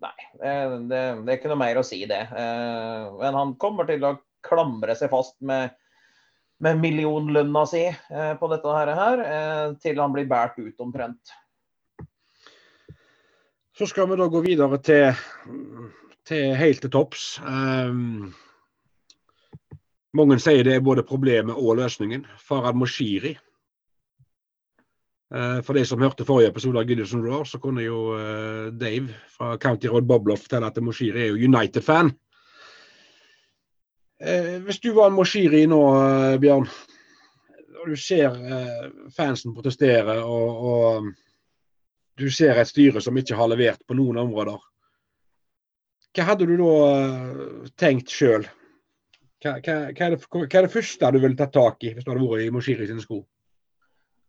Nei, 0.00 0.16
det, 0.40 0.48
det, 0.88 1.00
er 1.26 1.34
ikke 1.34 1.50
noe 1.50 1.60
mer 1.60 1.76
å 1.76 1.82
si 1.84 1.98
det. 2.08 2.22
men 2.32 3.34
han 3.36 3.50
kommer 3.60 3.84
til 3.84 4.00
å 4.08 4.14
klamre 4.40 4.94
seg 4.96 5.10
fast 5.12 5.34
med 5.44 5.74
med 6.60 6.80
millionlønna 6.80 7.62
si 7.68 7.86
eh, 7.88 8.32
på 8.40 8.48
dette 8.52 8.74
her, 8.76 9.22
eh, 9.24 9.66
til 9.80 10.00
han 10.00 10.12
blir 10.12 10.28
båret 10.28 10.58
ut 10.60 10.84
omtrent. 10.84 11.32
Så 13.80 13.86
skal 13.86 14.10
vi 14.10 14.16
da 14.20 14.26
gå 14.28 14.40
videre 14.44 14.76
til, 14.84 15.20
til 16.28 16.50
helt 16.52 16.82
til 16.84 16.90
topps. 16.92 17.38
Um, 17.40 18.26
mange 20.12 20.36
sier 20.36 20.66
det 20.66 20.74
er 20.76 20.82
både 20.84 21.04
problemet 21.08 21.56
og 21.56 21.78
løsningen. 21.78 22.26
Farad 22.44 22.76
Moshiri. 22.76 23.30
Uh, 25.32 25.62
for 25.64 25.72
de 25.72 25.86
som 25.88 26.04
hørte 26.04 26.26
forrige 26.28 26.50
episode 26.52 26.76
av 26.76 26.90
Goodison 26.90 27.24
Roar, 27.24 27.48
så 27.48 27.56
kunne 27.62 27.86
jo 27.86 28.02
uh, 28.18 28.68
Dave 28.68 29.16
fra 29.32 29.54
County 29.56 29.88
Road 29.88 30.04
Bobloff 30.12 30.44
fortelle 30.44 30.68
at 30.68 30.82
Moshiri 30.84 31.24
er 31.24 31.32
jo 31.32 31.48
United-fan. 31.48 32.12
Uh, 34.20 34.60
hvis 34.68 34.82
du 34.84 34.90
var 34.92 35.08
en 35.08 35.16
Moshiri 35.16 35.64
nå, 35.72 35.80
Bjørn, 36.44 36.68
og 37.80 37.88
du 37.88 37.96
ser 37.96 38.36
fansen 39.16 39.56
protestere 39.56 40.20
og, 40.20 40.64
og 40.68 41.12
du 42.20 42.28
ser 42.34 42.58
et 42.58 42.68
styre 42.68 43.02
som 43.02 43.16
ikke 43.16 43.38
har 43.38 43.50
levert 43.50 43.82
på 43.88 43.96
noen 43.98 44.20
områder. 44.22 44.60
Hva 46.16 46.26
hadde 46.32 46.46
du 46.50 46.56
da 46.58 46.70
eh, 46.90 47.68
tenkt 47.78 48.12
sjøl? 48.12 48.46
Hva, 49.40 49.56
hva, 49.64 49.76
hva, 49.96 50.08
hva, 50.18 50.46
er 50.46 50.66
det 50.66 50.72
første 50.72 51.12
du 51.14 51.20
ville 51.22 51.38
tatt 51.38 51.54
tak 51.56 51.84
i 51.86 51.94
hvis 51.94 52.04
du 52.04 52.10
hadde 52.12 52.24
vært 52.26 52.44
i 52.44 52.50
Moshiri 52.52 52.88
sine 52.90 53.04
sko? 53.04 53.22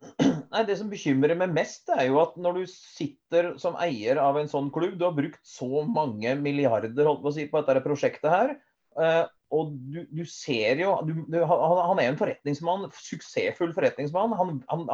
Nei, 0.54 0.64
Det 0.68 0.78
som 0.80 0.92
bekymrer 0.92 1.36
meg 1.38 1.54
mest, 1.56 1.89
er 1.94 2.08
jo 2.08 2.22
at 2.22 2.38
når 2.39 2.62
du 2.62 2.64
sitter 2.70 3.52
som 3.62 3.76
eier 3.82 4.22
av 4.22 4.39
en 4.39 4.50
sånn 4.52 4.72
klubb, 4.74 4.98
du 5.00 5.06
har 5.08 5.18
brukt 5.18 5.42
så 5.48 5.84
mange 5.88 6.36
milliarder 6.39 7.08
holdt 7.08 7.26
på 7.26 7.34
å 7.34 7.36
si, 7.36 7.48
på 7.50 7.62
dette 7.66 7.84
prosjektet 7.86 8.32
her, 8.32 8.56
eh, 9.02 9.24
og 9.52 9.74
du, 9.92 10.06
du 10.08 10.24
ser 10.30 10.80
jo 10.80 10.94
du, 11.04 11.12
du, 11.28 11.42
han, 11.44 11.62
han, 11.89 12.00
er 12.00 12.08
jo 12.08 12.14
en 12.14 12.22
forretningsmann, 12.22 12.88
suksessfull 12.96 13.74
forretningsmann. 13.76 14.32
Han, 14.39 14.62
han, 14.72 14.86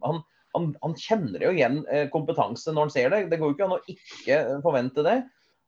han 0.00 0.22
han, 0.56 0.72
han, 0.82 0.96
kjenner 0.98 1.44
jo 1.46 1.52
igjen 1.54 1.80
eh, 1.92 2.08
kompetanse 2.12 2.72
når 2.72 2.86
han 2.86 2.94
ser 2.94 3.12
det. 3.12 3.22
Det 3.30 3.38
går 3.40 3.52
jo 3.52 3.56
ikke 3.56 3.68
an 3.68 3.76
å 3.76 3.82
ikke 3.92 4.36
eh, 4.38 4.58
forvente 4.64 5.04
det. 5.06 5.16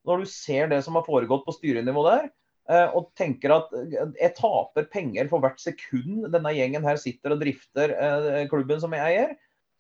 Når 0.08 0.22
du 0.22 0.30
ser 0.32 0.70
det 0.72 0.80
som 0.86 0.96
har 0.98 1.06
foregått 1.06 1.44
på 1.46 1.54
styrenivå 1.56 2.04
der, 2.06 2.30
eh, 2.72 2.96
og 2.96 3.10
tenker 3.18 3.56
at 3.58 3.74
jeg 4.18 4.34
taper 4.38 4.88
penger 4.92 5.30
for 5.30 5.44
hvert 5.44 5.60
sekund 5.62 6.30
denne 6.32 6.54
gjengen 6.56 6.86
her 6.88 7.00
sitter 7.00 7.36
og 7.36 7.42
drifter 7.44 7.94
klubben 8.52 8.80
som 8.82 8.96
jeg 8.96 9.12
eier, 9.12 9.36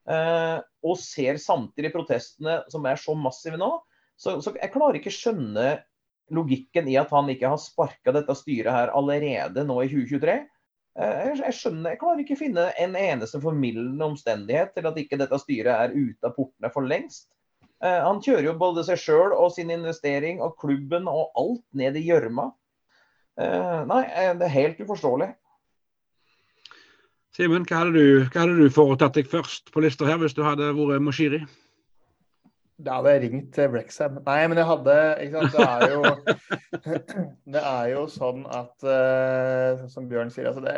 og 0.08 0.94
ser 0.96 1.36
samtidig 1.36 1.90
protestene 1.92 2.62
som 2.72 2.86
er 2.88 2.96
så 2.96 3.12
massive 3.12 3.58
nå, 3.60 3.74
så, 4.16 4.38
så 4.40 4.54
jeg 4.56 4.72
klarer 4.72 4.96
ikke 4.96 5.12
skjønne 5.12 5.66
logikken 6.32 6.88
i 6.88 6.96
at 7.00 7.12
han 7.12 7.28
ikke 7.32 7.50
har 7.52 7.60
sparka 7.60 8.14
dette 8.16 8.36
styret 8.36 8.72
her 8.72 8.92
allerede 8.96 9.64
nå 9.68 9.82
i 9.84 9.90
2023. 9.92 10.38
Eh, 10.98 11.32
jeg, 11.38 11.54
skjønner, 11.54 11.92
jeg 11.92 12.00
klarer 12.00 12.22
ikke 12.22 12.36
å 12.38 12.40
finne 12.40 12.68
en 12.80 12.94
eneste 12.98 13.40
formildende 13.42 14.06
omstendighet 14.08 14.72
til 14.74 14.88
at 14.88 15.00
ikke 15.00 15.18
dette 15.20 15.40
styret 15.42 15.74
er 15.74 15.94
ute 15.94 16.30
av 16.30 16.34
portene 16.36 16.70
for 16.74 16.88
lengst. 16.88 17.28
Eh, 17.84 18.00
han 18.02 18.22
kjører 18.24 18.48
jo 18.48 18.56
både 18.58 18.86
seg 18.86 18.98
sjøl 19.02 19.34
og 19.36 19.52
sin 19.54 19.70
investering 19.74 20.42
og 20.42 20.56
klubben 20.58 21.06
og 21.10 21.30
alt 21.38 21.62
ned 21.78 21.98
i 22.00 22.06
gjørma. 22.08 22.48
Eh, 23.38 23.84
nei, 23.86 24.02
det 24.40 24.48
er 24.48 24.56
helt 24.56 24.82
uforståelig. 24.82 25.30
Simen, 27.38 27.62
hva 27.70 27.84
hva 27.86 28.40
hadde 28.42 28.56
du 28.58 28.66
foretatt 28.74 29.14
deg 29.14 29.28
først 29.30 29.70
på 29.70 29.84
lista 29.84 30.08
her 30.08 30.18
hvis 30.18 30.34
du 30.34 30.42
hadde 30.42 30.72
vært 30.74 31.04
Moshiri? 31.06 31.44
Da 32.78 33.00
hadde 33.00 33.12
jeg 33.14 33.22
ringt 33.24 33.48
til 33.56 33.70
Brexham. 33.72 34.18
Nei, 34.22 34.40
men 34.46 34.60
jeg 34.60 34.68
hadde 34.68 34.96
ikke 35.24 35.40
sant? 35.40 35.54
Det 35.54 35.64
er 35.66 35.94
jo, 35.94 36.02
det 37.54 37.62
er 37.62 37.86
jo 37.90 38.02
sånn 38.12 38.44
at 38.54 38.86
uh, 38.86 39.86
Som 39.90 40.06
Bjørn 40.10 40.30
sier, 40.30 40.46
altså 40.52 40.62
det, 40.62 40.74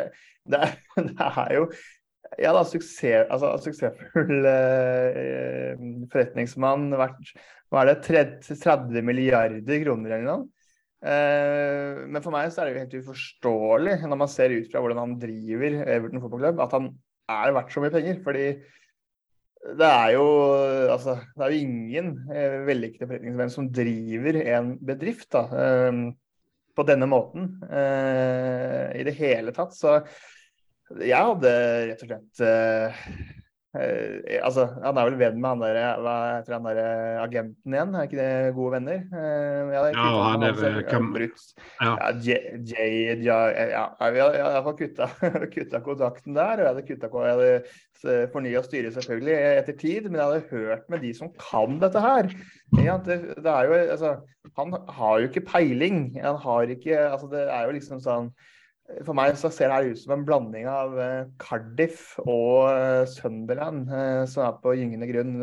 det, 0.49 0.61
er, 0.65 0.73
det 1.11 1.27
er 1.27 1.57
jo 1.59 1.67
ja 2.39 2.53
da, 2.55 2.61
suksess, 2.63 3.27
altså, 3.27 3.51
suksessfull 3.59 4.47
uh, 4.47 5.85
forretningsmann. 6.13 6.89
verdt 6.95 7.35
hva 7.71 7.83
er 7.83 7.91
det, 7.91 7.97
30, 8.07 8.59
30 8.63 9.05
milliarder 9.07 9.85
kroner 9.85 10.15
eller 10.15 10.27
noe. 10.27 10.49
Uh, 11.01 12.07
men 12.07 12.21
for 12.21 12.33
meg 12.33 12.49
så 12.53 12.61
er 12.61 12.69
det 12.69 12.73
jo 12.73 12.81
helt 12.83 12.99
uforståelig 13.05 13.95
når 14.05 14.19
man 14.21 14.29
ser 14.29 14.53
ut 14.53 14.69
fra 14.71 14.81
hvordan 14.83 15.01
han 15.01 15.15
driver 15.21 15.81
Everton 15.85 16.21
fotballklubb, 16.23 16.61
at 16.65 16.75
han 16.77 16.91
er 17.31 17.55
verdt 17.55 17.73
så 17.73 17.83
mye 17.83 17.93
penger. 17.93 18.21
fordi 18.25 18.45
det 19.61 19.87
er 19.87 20.15
jo 20.15 20.25
altså, 20.89 21.17
det 21.37 21.45
er 21.45 21.53
jo 21.53 21.65
ingen 21.67 22.11
eh, 22.33 22.57
vellykkede 22.65 23.07
forretningsmenn 23.07 23.53
som 23.53 23.69
driver 23.73 24.39
en 24.41 24.73
bedrift 24.81 25.29
da, 25.35 25.43
eh, 25.53 25.99
på 26.75 26.85
denne 26.87 27.09
måten 27.09 27.51
eh, 27.69 28.89
i 28.97 29.05
det 29.05 29.13
hele 29.19 29.53
tatt. 29.55 29.75
Så 29.77 29.99
jeg 30.97 31.15
hadde 31.15 31.53
rett 31.91 32.03
og 32.03 32.09
slett 32.09 32.41
eh, 33.79 34.01
Eh, 34.31 34.39
altså, 34.43 34.65
Han 34.83 34.97
er 34.99 35.07
vel 35.07 35.17
venn 35.19 35.37
med 35.39 35.49
han 35.53 35.61
der, 35.63 36.01
hva 36.03 36.15
heter 36.37 36.57
han 36.57 36.65
der 36.67 36.79
agenten 37.23 37.75
igjen? 37.75 37.93
Er 37.95 38.07
ikke 38.07 38.19
det 38.19 38.55
gode 38.57 38.73
venner? 38.75 39.05
Eh, 39.15 39.71
ja, 39.71 40.01
han 40.27 40.43
er 40.43 40.57
vel 40.59 40.81
kan... 40.89 41.07
Ja, 41.79 41.93
Jay 42.19 43.15
Ja, 43.23 43.39
ja, 43.47 43.85
jeg 44.01 44.25
hadde 44.25 44.41
iallfall 44.41 44.77
kutta, 44.79 45.07
kutta 45.55 45.83
kontakten 45.85 46.35
der. 46.35 46.59
Og 46.59 46.65
jeg 46.65 46.71
hadde 46.73 46.85
kutta 46.89 47.11
Jeg 47.23 47.39
hadde 48.03 48.27
fornya 48.33 48.63
styret 48.65 48.95
selvfølgelig 48.97 49.39
etter 49.61 49.79
tid, 49.79 50.09
men 50.09 50.19
jeg 50.19 50.27
hadde 50.27 50.51
hørt 50.51 50.87
med 50.89 51.05
de 51.05 51.13
som 51.15 51.31
kan 51.39 51.79
dette 51.81 52.03
her. 52.03 52.31
Ja, 52.81 52.99
det, 53.05 53.21
det 53.37 53.51
er 53.51 53.67
jo, 53.69 53.81
altså, 53.95 54.15
han 54.57 54.75
har 54.97 55.19
jo 55.19 55.29
ikke 55.29 55.47
peiling. 55.47 56.09
Han 56.19 56.39
har 56.43 56.75
ikke 56.75 56.97
altså, 57.07 57.31
Det 57.31 57.47
er 57.47 57.69
jo 57.69 57.77
liksom 57.77 58.03
sånn 58.03 58.33
for 59.05 59.17
meg 59.17 59.35
så 59.39 59.51
ser 59.53 59.71
det 59.71 59.93
ut 59.93 60.01
som 60.01 60.15
en 60.15 60.25
blanding 60.27 60.67
av 60.69 60.95
eh, 60.99 61.29
Cardiff 61.41 62.13
og 62.23 62.71
eh, 62.71 63.03
Sunderland, 63.09 63.89
eh, 63.91 64.23
som 64.29 64.45
er 64.45 64.57
på 64.63 64.75
gyngende 64.77 65.09
grunn. 65.09 65.35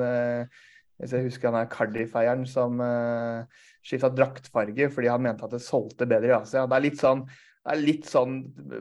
Hvis 0.99 1.15
jeg 1.15 1.29
husker 1.29 1.51
han 1.51 1.61
er 1.61 1.71
Cardiff-eieren 1.71 2.43
som 2.49 2.81
skifta 3.87 4.11
draktfarge 4.11 4.89
fordi 4.91 5.11
han 5.13 5.23
mente 5.23 5.47
at 5.47 5.53
det 5.55 5.63
solgte 5.63 6.09
bedre 6.11 6.33
i 6.33 6.35
Asia. 6.41 6.65
Det 6.67 6.75
er 6.75 6.85
litt 6.89 6.99
sånn 7.01 7.23
det 7.69 7.75
er 7.75 7.81
litt 7.85 8.07
sånn 8.09 8.37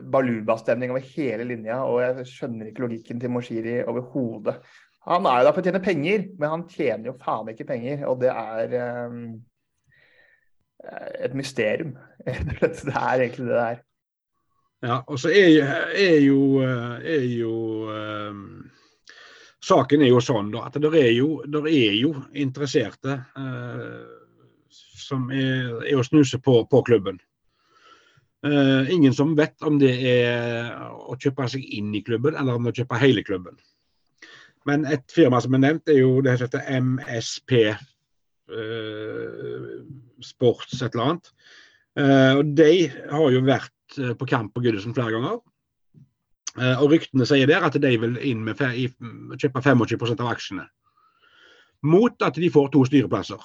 baluba-stemning 0.08 0.94
over 0.94 1.04
hele 1.12 1.44
linja, 1.44 1.82
og 1.84 1.98
jeg 2.00 2.24
skjønner 2.30 2.70
ikke 2.70 2.86
logikken 2.86 3.18
til 3.20 3.32
Moshiri 3.34 3.74
overhodet. 3.82 4.54
Han 5.04 5.28
er 5.28 5.42
jo 5.42 5.48
der 5.48 5.52
for 5.52 5.60
å 5.60 5.66
tjene 5.66 5.82
penger, 5.84 6.24
men 6.40 6.54
han 6.54 6.64
tjener 6.72 7.10
jo 7.10 7.14
faen 7.20 7.50
ikke 7.52 7.66
penger, 7.68 8.06
og 8.08 8.22
det 8.22 8.30
er 8.32 8.72
um, 9.10 9.18
et 11.20 11.36
mysterium. 11.36 11.92
det 12.24 12.70
er 12.70 13.26
egentlig 13.26 13.50
det 13.50 13.58
der. 13.58 13.84
Ja, 14.78 15.00
og 15.10 15.18
så 15.18 15.32
er, 15.34 15.64
er, 15.90 16.20
jo, 16.22 16.60
er 16.62 17.24
jo 17.26 17.54
um, 17.90 18.42
Saken 19.58 20.04
er 20.06 20.12
jo 20.12 20.20
sånn 20.22 20.52
da, 20.52 20.68
at 20.68 20.76
det 20.78 20.92
er 20.94 21.10
jo, 21.16 21.40
er 21.66 21.96
jo 21.98 22.12
interesserte 22.38 23.16
uh, 23.34 24.04
som 24.70 25.32
er, 25.34 25.80
er 25.82 25.98
å 25.98 26.04
snuse 26.06 26.38
på, 26.38 26.60
på 26.70 26.82
klubben. 26.86 27.18
Uh, 28.46 28.86
ingen 28.94 29.14
som 29.16 29.34
vet 29.38 29.56
om 29.66 29.80
det 29.80 29.96
er 30.12 30.70
å 30.78 31.16
kjøpe 31.18 31.48
seg 31.50 31.64
inn 31.74 31.90
i 31.98 32.04
klubben, 32.06 32.38
eller 32.38 32.60
om 32.60 32.70
å 32.70 32.74
kjøpe 32.74 33.00
hele 33.02 33.24
klubben. 33.26 33.58
Men 34.68 34.86
et 34.86 35.10
firma 35.10 35.40
som 35.42 35.56
er 35.58 35.64
nevnt, 35.64 35.90
er 35.90 36.04
jo 36.04 36.20
det 36.22 36.36
som 36.38 36.46
heter 36.46 36.70
MSP 36.84 37.56
uh, 37.66 37.82
eh, 38.54 39.74
Sports 40.22 40.78
et 40.78 40.92
eller 40.92 41.04
annet. 41.08 41.32
Og 41.98 42.50
De 42.54 42.72
har 43.10 43.32
jo 43.34 43.40
vært 43.42 43.72
på 43.96 44.26
kamp 44.28 44.52
på 44.54 44.60
Goodison 44.64 44.94
flere 44.96 45.14
ganger. 45.14 45.38
og 46.80 46.90
Ryktene 46.90 47.26
sier 47.28 47.48
der 47.48 47.64
at 47.64 47.76
de 47.80 47.92
vil 48.02 48.18
inn 48.26 48.42
med 48.44 48.58
kjøpe 48.58 49.62
25% 49.64 50.20
av 50.24 50.32
aksjene. 50.32 50.66
Mot 51.86 52.22
at 52.26 52.34
de 52.34 52.50
får 52.50 52.72
to 52.74 52.84
styreplasser. 52.88 53.42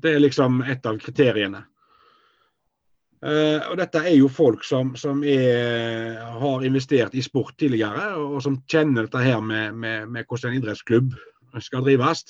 Det 0.00 0.14
er 0.14 0.22
liksom 0.22 0.62
et 0.64 0.86
av 0.88 0.96
kriteriene. 1.00 1.64
Uh, 3.20 3.60
og 3.68 3.74
dette 3.76 4.00
er 4.00 4.14
jo 4.16 4.30
folk 4.32 4.62
som, 4.64 4.94
som 4.96 5.20
er, 5.28 6.16
har 6.40 6.62
investert 6.64 7.12
i 7.12 7.20
sport 7.20 7.52
tidligere, 7.60 8.14
og 8.16 8.38
som 8.40 8.62
kjenner 8.64 9.04
dette 9.04 9.20
her 9.20 9.42
med, 9.44 9.76
med, 9.76 10.08
med 10.08 10.24
hvordan 10.24 10.54
en 10.54 10.62
idrettsklubb 10.62 11.12
skal 11.60 11.84
drives. 11.84 12.24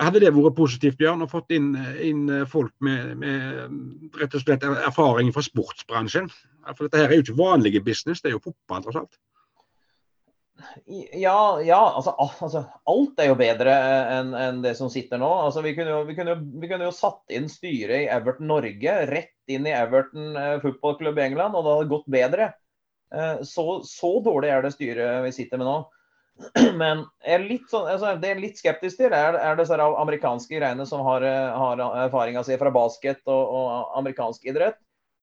Hadde 0.00 0.22
det 0.22 0.30
vært 0.32 0.56
positivt, 0.56 0.96
Bjørn, 1.00 1.26
å 1.26 1.28
fått 1.28 1.52
inn, 1.52 1.74
inn 2.00 2.22
folk 2.48 2.72
med, 2.84 3.16
med, 3.20 3.74
rett 4.16 4.36
og 4.36 4.44
slett 4.44 4.64
erfaring 4.64 5.28
fra 5.34 5.44
sportsbransjen? 5.44 6.30
For 6.72 6.86
dette 6.86 7.02
her 7.02 7.10
er 7.10 7.20
jo 7.20 7.26
ikke 7.26 7.40
vanlige 7.40 7.82
business, 7.84 8.22
det 8.22 8.30
er 8.30 8.38
jo 8.38 8.46
fotball 8.46 8.86
tross 8.86 9.02
alt. 9.02 9.18
Ja, 11.12 11.60
ja 11.64 11.78
altså, 11.96 12.14
altså, 12.18 12.64
alt 12.90 13.20
er 13.20 13.30
jo 13.30 13.36
bedre 13.38 13.74
enn 14.16 14.32
en 14.36 14.60
det 14.64 14.74
som 14.78 14.90
sitter 14.92 15.20
nå. 15.20 15.28
Altså, 15.46 15.62
vi, 15.64 15.74
kunne 15.76 15.94
jo, 15.94 16.00
vi, 16.08 16.16
kunne, 16.18 16.36
vi, 16.60 16.70
kunne 16.70 16.88
jo, 16.88 16.94
satt 16.94 17.36
inn 17.36 17.48
styret 17.50 18.04
i 18.04 18.10
Everton 18.12 18.50
Norge 18.50 18.96
rett 19.10 19.52
inn 19.52 19.68
i 19.68 19.74
Everton 19.74 20.36
eh, 20.38 20.58
fotballklubb 20.62 21.18
i 21.18 21.26
England, 21.28 21.56
og 21.56 21.64
det 21.66 21.76
hadde 21.76 21.92
gått 21.92 22.10
bedre. 22.12 22.50
Eh, 23.14 23.40
så, 23.46 23.66
så, 23.86 24.12
dårlig 24.24 24.52
er 24.52 24.66
det 24.66 24.74
styret 24.76 25.24
vi 25.26 25.34
sitter 25.34 25.60
med 25.60 25.70
nå. 25.70 25.78
Men 26.80 27.04
litt 27.46 27.68
sånn, 27.70 27.88
altså, 27.90 28.14
det 28.20 28.32
er 28.32 28.40
litt 28.40 28.60
skeptisk 28.60 29.00
til, 29.00 29.14
er, 29.16 29.36
er 29.36 29.58
disse 29.58 29.76
amerikanske 29.76 30.56
greiene 30.56 30.86
som 30.88 31.02
har, 31.06 31.24
eh, 31.26 31.58
har 31.62 31.82
erfaringa 32.06 32.44
si 32.46 32.56
fra 32.60 32.72
basket 32.74 33.20
og, 33.28 33.56
og 33.58 33.98
amerikansk 34.00 34.48
idrett. 34.50 34.80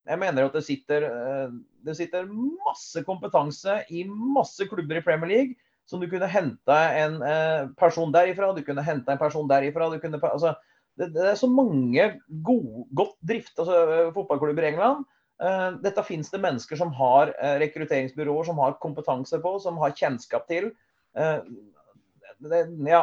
Jeg 0.07 0.21
mener 0.21 0.47
at 0.47 0.55
det 0.55 0.63
sitter, 0.67 1.07
eh, 1.07 1.57
det 1.87 1.97
sitter, 1.99 2.29
masse 2.67 3.03
kompetanse 3.07 3.81
i 3.91 4.05
masse 4.07 4.69
klubber 4.69 4.99
i 4.99 5.03
Premier 5.05 5.33
League 5.33 5.57
som 5.87 6.01
du 6.03 6.07
kunne 6.11 6.29
henta 6.29 6.79
en 6.99 7.21
eh, 7.23 7.67
person 7.79 8.11
derifra, 8.13 8.53
du 8.55 8.63
kunne 8.67 8.85
henta 8.85 9.13
en 9.13 9.21
person 9.21 9.47
derifra. 9.49 9.89
Kunne, 10.03 10.21
altså, 10.29 10.53
det, 10.99 11.11
det, 11.15 11.29
er 11.31 11.37
så 11.39 11.49
mange 11.49 12.09
gode, 12.45 12.87
godt 12.97 13.15
drifta 13.25 13.63
altså, 13.63 14.09
fotballklubber 14.15 14.67
i 14.67 14.73
England. 14.73 15.07
Dette 15.83 16.01
finnes 16.01 16.31
det 16.33 16.39
mennesker 16.41 16.79
som 16.79 16.89
har 16.97 17.29
rekrutteringsbyråer, 17.61 18.47
som 18.47 18.57
har 18.57 18.79
kompetanse 18.81 19.37
på, 19.37 19.51
som 19.61 19.75
har 19.77 19.93
kjennskap 19.93 20.47
til. 20.49 20.71
Det, 21.17 22.59
ja, 22.85 23.01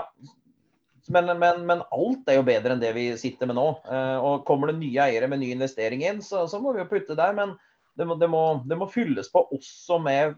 men, 1.13 1.39
men, 1.39 1.67
men, 1.67 1.83
alt 1.91 2.31
er 2.31 2.39
jo 2.39 2.47
bedre 2.47 2.75
enn 2.75 2.83
det 2.83 2.93
vi 2.97 3.09
sitter 3.21 3.49
med 3.51 3.59
nå. 3.59 3.67
Eh, 3.91 4.17
og 4.25 4.45
Kommer 4.49 4.71
det 4.71 4.79
nye 4.81 5.05
eiere 5.05 5.29
med 5.29 5.43
ny 5.43 5.51
investering 5.53 6.05
inn, 6.07 6.23
så, 6.25 6.47
så 6.49 6.61
må 6.63 6.73
vi 6.73 6.81
jo 6.85 6.91
putte 6.91 7.17
der. 7.19 7.35
Men 7.37 7.57
det 7.99 8.07
må, 8.09 8.17
det, 8.19 8.29
må, 8.31 8.43
det 8.67 8.79
må, 8.81 8.89
fylles 8.91 9.31
på 9.33 9.45
også 9.55 10.01
med 10.03 10.35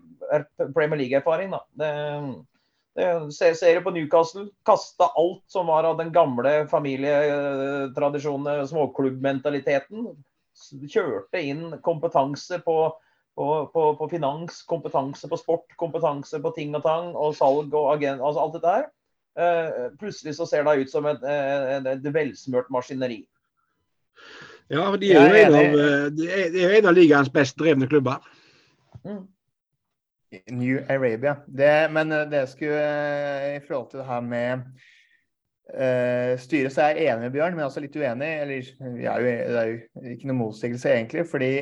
Premier 0.75 0.99
League-erfaring. 1.01 1.55
da. 1.55 1.63
det, 1.79 3.07
ser, 3.37 3.55
ser 3.57 3.81
på 3.85 3.95
Newcastle. 3.95 4.49
Kasta 4.67 5.11
alt 5.17 5.45
som 5.53 5.71
var 5.71 5.89
av 5.89 6.01
den 6.01 6.13
gamle 6.15 6.67
familietradisjonen, 6.73 8.67
småklubbmentaliteten. 8.69 10.11
Kjørte 10.89 11.41
inn 11.45 11.79
kompetanse 11.85 12.59
på, 12.65 12.77
på, 13.37 13.47
på, 13.73 13.87
på, 13.99 14.09
finans, 14.09 14.63
kompetanse 14.69 15.29
på 15.29 15.39
sport, 15.41 15.67
kompetanse 15.81 16.41
på 16.43 16.53
ting 16.57 16.75
og 16.77 16.85
tang 16.87 17.13
og 17.15 17.37
salg 17.37 17.75
og 17.77 17.93
agent, 17.95 18.23
altså 18.25 18.45
alt 18.45 18.57
dette 18.57 18.77
her. 18.79 18.87
Uh, 19.37 19.89
plutselig 20.01 20.33
så 20.39 20.47
ser 20.49 20.65
det 20.65 20.79
ut 20.81 20.91
som 20.91 21.07
et, 21.11 21.25
et, 21.29 21.89
et 21.93 22.13
velsmurt 22.15 22.71
maskineri. 22.73 23.21
Ja, 24.73 24.89
de 24.97 25.13
er 25.13 25.29
jo 25.29 25.41
en 25.45 25.55
av, 25.55 25.79
er, 25.79 26.51
de 26.51 26.65
er 26.65 26.79
en 26.79 26.89
av 26.89 26.97
ligaens 26.97 27.31
best 27.31 27.59
drevne 27.61 27.87
klubber. 27.91 28.25
Mm. 29.05 29.27
New 30.51 30.81
Arabia. 30.89 31.37
Det, 31.47 31.89
men 31.93 32.13
eh, 32.13 32.27
det 32.31 32.49
skulle 32.51 32.81
i 33.57 33.61
forhold 33.69 33.91
til 33.91 34.01
det 34.01 34.07
her 34.07 34.21
med 34.21 34.65
uh, 35.71 36.39
styret, 36.39 36.73
så 36.73 36.83
er 36.83 36.89
jeg 36.89 37.13
enig 37.13 37.29
med 37.29 37.37
Bjørn, 37.37 37.55
men 37.57 37.65
også 37.65 37.81
litt 37.85 37.97
uenig. 37.97 38.33
Eller 38.41 38.73
er 38.81 39.21
jo, 39.21 39.37
det 39.53 39.61
er 39.61 39.71
jo 39.71 40.15
ikke 40.17 40.31
noe 40.31 40.41
motsigelse, 40.41 40.91
egentlig. 40.91 41.27
Fordi 41.31 41.53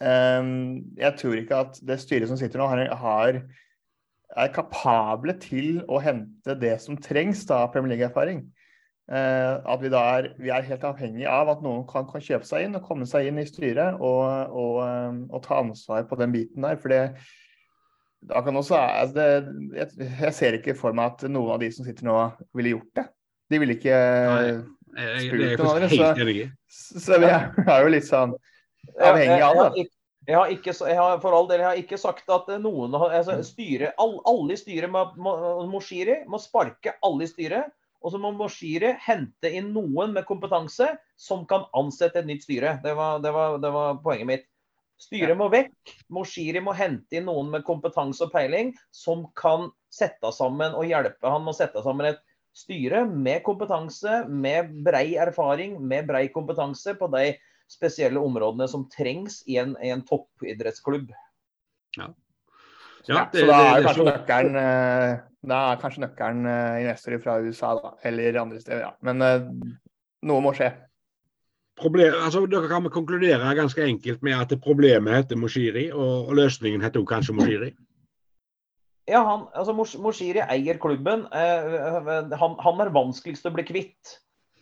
jeg 0.00 1.12
tror 1.20 1.36
ikke 1.38 1.58
at 1.62 1.76
det 1.86 2.00
styret 2.02 2.30
som 2.30 2.38
sitter 2.40 2.58
nå, 2.58 2.66
har, 2.98 3.36
er 4.34 4.54
kapable 4.54 5.36
til 5.42 5.82
å 5.86 6.00
hente 6.02 6.56
det 6.58 6.74
som 6.82 6.98
trengs 6.98 7.44
av 7.52 7.68
Premier 7.74 7.94
League-erfaring. 7.94 8.42
Uh, 9.12 9.58
at 9.66 9.80
vi 9.82 9.90
da 9.90 10.00
er, 10.14 10.26
vi 10.40 10.50
er 10.54 10.64
helt 10.64 10.84
avhengig 10.86 11.24
av 11.28 11.50
at 11.50 11.62
noen 11.64 11.82
kan, 11.90 12.06
kan, 12.08 12.22
kjøpe 12.22 12.46
seg 12.46 12.68
inn 12.68 12.78
og 12.78 12.84
komme 12.86 13.04
seg 13.10 13.26
inn 13.28 13.40
i 13.42 13.44
styret 13.48 13.98
og, 13.98 14.22
og, 14.54 14.76
um, 14.86 15.18
og 15.26 15.42
ta 15.44 15.58
ansvar 15.58 16.06
på 16.08 16.16
den 16.20 16.32
biten 16.32 16.64
der. 16.64 16.78
For 16.80 16.94
det, 16.94 17.00
da 18.30 18.44
kan 18.46 18.56
også, 18.56 18.78
altså 18.78 19.18
det, 19.18 19.26
jeg, 19.80 20.06
jeg, 20.06 20.32
ser 20.38 20.56
ikke 20.60 20.76
for 20.78 20.96
meg 20.96 21.16
at 21.16 21.26
noen 21.28 21.56
av 21.56 21.60
de 21.60 21.72
som 21.74 21.84
sitter 21.84 22.06
nå, 22.08 22.14
ville 22.56 22.76
gjort 22.76 23.02
det. 23.02 23.06
De 23.50 23.60
ville 23.60 23.76
ikke 23.76 23.98
spurt 25.26 25.64
noen 25.66 25.88
andre. 25.90 26.48
Så, 26.70 27.02
så 27.02 27.20
vi 27.20 27.28
er, 27.28 27.50
er 27.66 27.84
jo 27.84 27.92
litt 27.92 28.08
sånn 28.08 28.38
avhengig 28.98 29.42
av 29.42 29.60
det. 29.62 29.88
Jeg 30.22 30.38
har, 30.38 30.50
ikke, 30.54 30.70
jeg 30.70 30.94
har, 30.94 31.16
for 31.18 31.34
all 31.34 31.48
del, 31.50 31.64
jeg 31.64 31.66
har 31.66 31.78
ikke 31.80 31.98
sagt 31.98 32.28
at 32.30 32.46
noen 32.62 32.92
altså, 32.94 33.40
styre, 33.42 33.90
all, 33.98 34.20
Alle 34.30 34.54
i 34.54 34.60
styret 34.60 34.92
må, 34.92 35.02
må, 35.18 35.32
må 35.66 36.38
sparke 36.38 36.94
alle 37.02 37.26
i 37.26 37.30
styret. 37.30 37.72
Og 38.02 38.14
så 38.14 38.18
må 38.18 38.32
Moshiri 38.34 38.96
hente 39.02 39.50
inn 39.50 39.70
noen 39.74 40.14
med 40.14 40.26
kompetanse 40.26 40.88
som 41.18 41.44
kan 41.50 41.68
ansette 41.78 42.18
et 42.18 42.26
nytt 42.26 42.46
styre. 42.46 42.76
Det 42.82 42.94
var, 42.98 43.20
det 43.22 43.30
var, 43.34 43.58
det 43.62 43.70
var 43.74 44.00
poenget 44.02 44.30
mitt. 44.30 44.48
Styret 45.02 45.38
må 45.38 45.48
vekk. 45.50 45.94
Moshiri 46.14 46.62
må 46.62 46.74
hente 46.78 47.18
inn 47.18 47.26
noen 47.30 47.50
med 47.50 47.64
kompetanse 47.66 48.26
og 48.26 48.34
peiling 48.34 48.72
som 48.94 49.24
kan 49.38 49.70
sette 49.92 50.30
sammen 50.34 50.74
og 50.78 50.86
hjelpe 50.86 51.30
han 51.30 51.42
med 51.44 51.54
å 51.54 51.58
sette 51.58 51.82
sammen 51.82 52.10
et 52.10 52.22
styre 52.56 53.06
med 53.08 53.42
kompetanse, 53.46 54.22
med 54.28 54.74
brei 54.84 55.14
erfaring, 55.20 55.78
med 55.80 56.06
brei 56.10 56.26
kompetanse 56.34 56.94
på 56.98 57.08
de 57.14 57.32
spesielle 57.72 58.20
områdene 58.20 58.68
som 58.70 58.86
trengs 58.92 59.40
i 59.48 59.58
en, 59.62 59.74
i 59.82 59.90
en 59.94 60.04
toppidrettsklubb. 60.06 61.10
Ja. 61.98 62.12
Ja, 63.08 63.24
det, 63.32 63.42
så 63.42 63.48
da 63.48 63.58
er 63.66 63.84
kanskje 63.88 64.04
nøkkelen 64.06 64.58
eh, 64.60 65.22
da 65.42 65.58
er 65.72 65.78
kanskje 65.82 66.04
nøkkelen 66.04 66.46
uh, 66.46 66.78
investorer 66.78 67.22
fra 67.22 67.36
USA 67.42 67.74
da, 67.78 67.92
eller 68.06 68.38
andre 68.38 68.60
steder. 68.62 68.84
Ja. 68.84 68.92
Men 69.02 69.24
uh, 69.24 69.48
noe 70.28 70.42
må 70.44 70.52
skje. 70.54 70.70
Problem, 71.80 72.14
altså, 72.14 72.44
dere 72.46 72.68
kan 72.70 72.84
vi 72.84 72.92
konkludere 72.94 73.54
ganske 73.58 73.82
enkelt 73.82 74.22
med 74.22 74.36
at 74.38 74.52
problemet 74.62 75.16
heter 75.16 75.40
Moshiri, 75.40 75.88
og, 75.90 76.28
og 76.28 76.36
løsningen 76.38 76.84
heter 76.84 77.02
kanskje 77.08 77.34
Moshiri? 77.34 77.72
Ja, 79.10 79.24
han, 79.26 79.48
altså 79.58 79.74
Moshiri 79.74 80.44
eier 80.44 80.78
klubben. 80.78 81.24
Han, 81.32 82.54
han, 82.62 82.82
er 82.84 82.92
vanskeligst 82.94 83.48
å 83.48 83.54
bli 83.56 83.64
kvitt. 83.66 84.18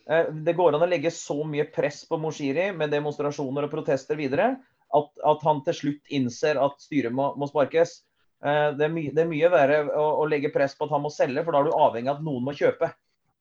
Eh, 0.09 0.31
det 0.33 0.55
går 0.57 0.75
an 0.75 0.85
å 0.85 0.89
legge 0.89 1.11
så 1.13 1.37
mye 1.47 1.67
press 1.73 2.03
på 2.09 2.19
Moshiri 2.21 2.71
med 2.75 2.93
demonstrasjoner 2.93 3.67
og 3.67 3.73
protester 3.73 4.17
videre 4.19 4.55
at, 4.91 5.11
at 5.27 5.45
han 5.45 5.61
til 5.67 5.77
slutt 5.77 6.15
innser 6.15 6.59
at 6.61 6.81
styret 6.83 7.13
må, 7.15 7.31
må 7.39 7.49
sparkes. 7.49 8.01
Eh, 8.43 8.71
det 8.77 8.87
er, 8.87 8.93
my, 8.93 9.05
det 9.13 9.23
er, 9.23 9.29
mye 9.29 9.51
verre 9.53 9.83
å, 9.93 10.07
å, 10.23 10.27
legge 10.29 10.53
press 10.53 10.75
på 10.77 10.87
at 10.87 10.95
han 10.95 11.05
må 11.05 11.13
selge, 11.13 11.45
for 11.45 11.53
da 11.53 11.61
er 11.61 11.69
du 11.69 11.77
avhengig 11.77 12.11
av 12.11 12.19
at 12.19 12.27
noen 12.27 12.47
må 12.47 12.57
kjøpe. 12.57 12.91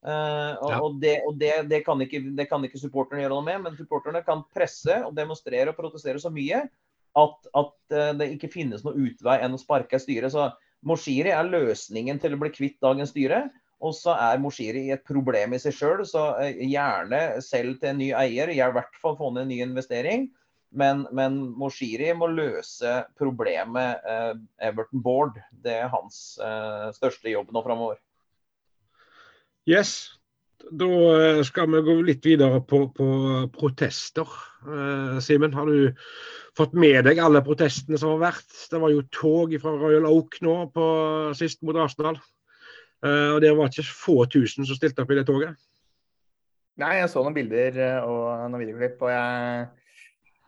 Uh, 0.00 0.56
og, 0.64 0.70
ja. 0.72 0.76
og, 0.80 0.94
det, 0.96 1.10
og 1.28 1.34
det, 1.36 1.50
det, 1.68 1.82
kan 1.84 2.00
ikke, 2.00 2.22
det, 2.32 2.46
kan 2.48 2.62
ikke, 2.64 2.78
supporterne 2.80 3.20
gjøre 3.20 3.34
noe 3.34 3.44
med, 3.44 3.58
men 3.66 3.74
supporterne 3.76 4.22
kan 4.24 4.46
presse 4.56 4.94
og 5.04 5.12
demonstrere 5.12 5.74
og 5.74 5.76
protestere 5.76 6.22
så 6.22 6.30
mye 6.32 6.62
at, 7.20 7.50
at 7.60 7.96
det 8.16 8.30
ikke 8.38 8.48
finnes 8.48 8.80
noe 8.86 8.96
utvei 8.96 9.34
enn 9.44 9.58
å 9.58 9.60
sparke 9.60 10.00
styret. 10.00 10.32
Så 10.32 10.46
Moshiri 10.88 11.34
er 11.36 11.52
løsningen 11.52 12.16
til 12.22 12.32
å 12.32 12.40
bli 12.40 12.48
kvitt 12.54 12.78
dagens 12.80 13.12
styre. 13.12 13.42
Og 13.80 13.94
så 13.96 14.12
er 14.12 14.40
Moshiri 14.42 14.88
et 14.92 15.06
problem 15.08 15.54
i 15.56 15.60
seg 15.62 15.76
sjøl, 15.76 16.04
så 16.08 16.26
eh, 16.42 16.60
gjerne 16.68 17.40
selg 17.44 17.80
til 17.80 17.94
en 17.94 18.00
ny 18.02 18.10
eier. 18.16 18.52
I 18.52 18.60
hvert 18.60 19.00
fall 19.00 19.16
få 19.18 19.32
ned 19.32 19.46
en 19.46 19.52
ny 19.54 19.62
investering. 19.64 20.28
Men, 20.70 21.02
men 21.16 21.40
Moshiri 21.58 22.12
må 22.14 22.28
løse 22.30 23.00
problemet 23.18 24.04
eh, 24.06 24.34
Everton 24.68 25.02
Board. 25.02 25.40
Det 25.64 25.80
er 25.80 25.90
hans 25.90 26.38
eh, 26.44 26.90
største 26.94 27.32
jobb 27.32 27.50
nå 27.54 27.64
framover. 27.66 27.98
Yes. 29.68 30.12
Da 30.68 30.86
eh, 30.86 31.40
skal 31.48 31.70
vi 31.72 31.80
gå 31.86 31.94
litt 32.04 32.26
videre 32.26 32.60
på, 32.62 32.84
på 32.94 33.08
protester. 33.54 34.28
Eh, 34.62 35.16
Simen, 35.24 35.56
har 35.56 35.66
du 35.66 35.90
fått 36.58 36.76
med 36.76 37.06
deg 37.08 37.22
alle 37.22 37.42
protestene 37.46 37.98
som 37.98 38.14
har 38.14 38.26
vært? 38.28 38.52
Det 38.70 38.82
var 38.82 38.92
jo 38.92 39.06
tog 39.14 39.56
fra 39.62 39.72
Royal 39.80 40.06
Oak 40.10 40.38
nå 40.44 40.58
på 40.74 40.86
sist 41.38 41.64
mot 41.66 41.80
Arsenal. 41.80 42.20
Eh, 43.00 43.28
og 43.34 43.40
det 43.44 43.54
var 43.56 43.72
ikke 43.72 43.88
få 43.88 44.22
tusen 44.30 44.68
som 44.68 44.76
stilte 44.76 45.04
opp 45.04 45.12
i 45.14 45.20
det 45.20 45.26
toget. 45.28 45.56
Nei, 46.80 46.96
jeg 46.96 47.10
så 47.12 47.20
noen 47.24 47.36
bilder 47.36 47.76
eh, 47.76 48.08
og 48.08 48.46
noen 48.48 48.62
videoklipp, 48.62 49.02
og 49.04 49.10
jeg, 49.12 49.64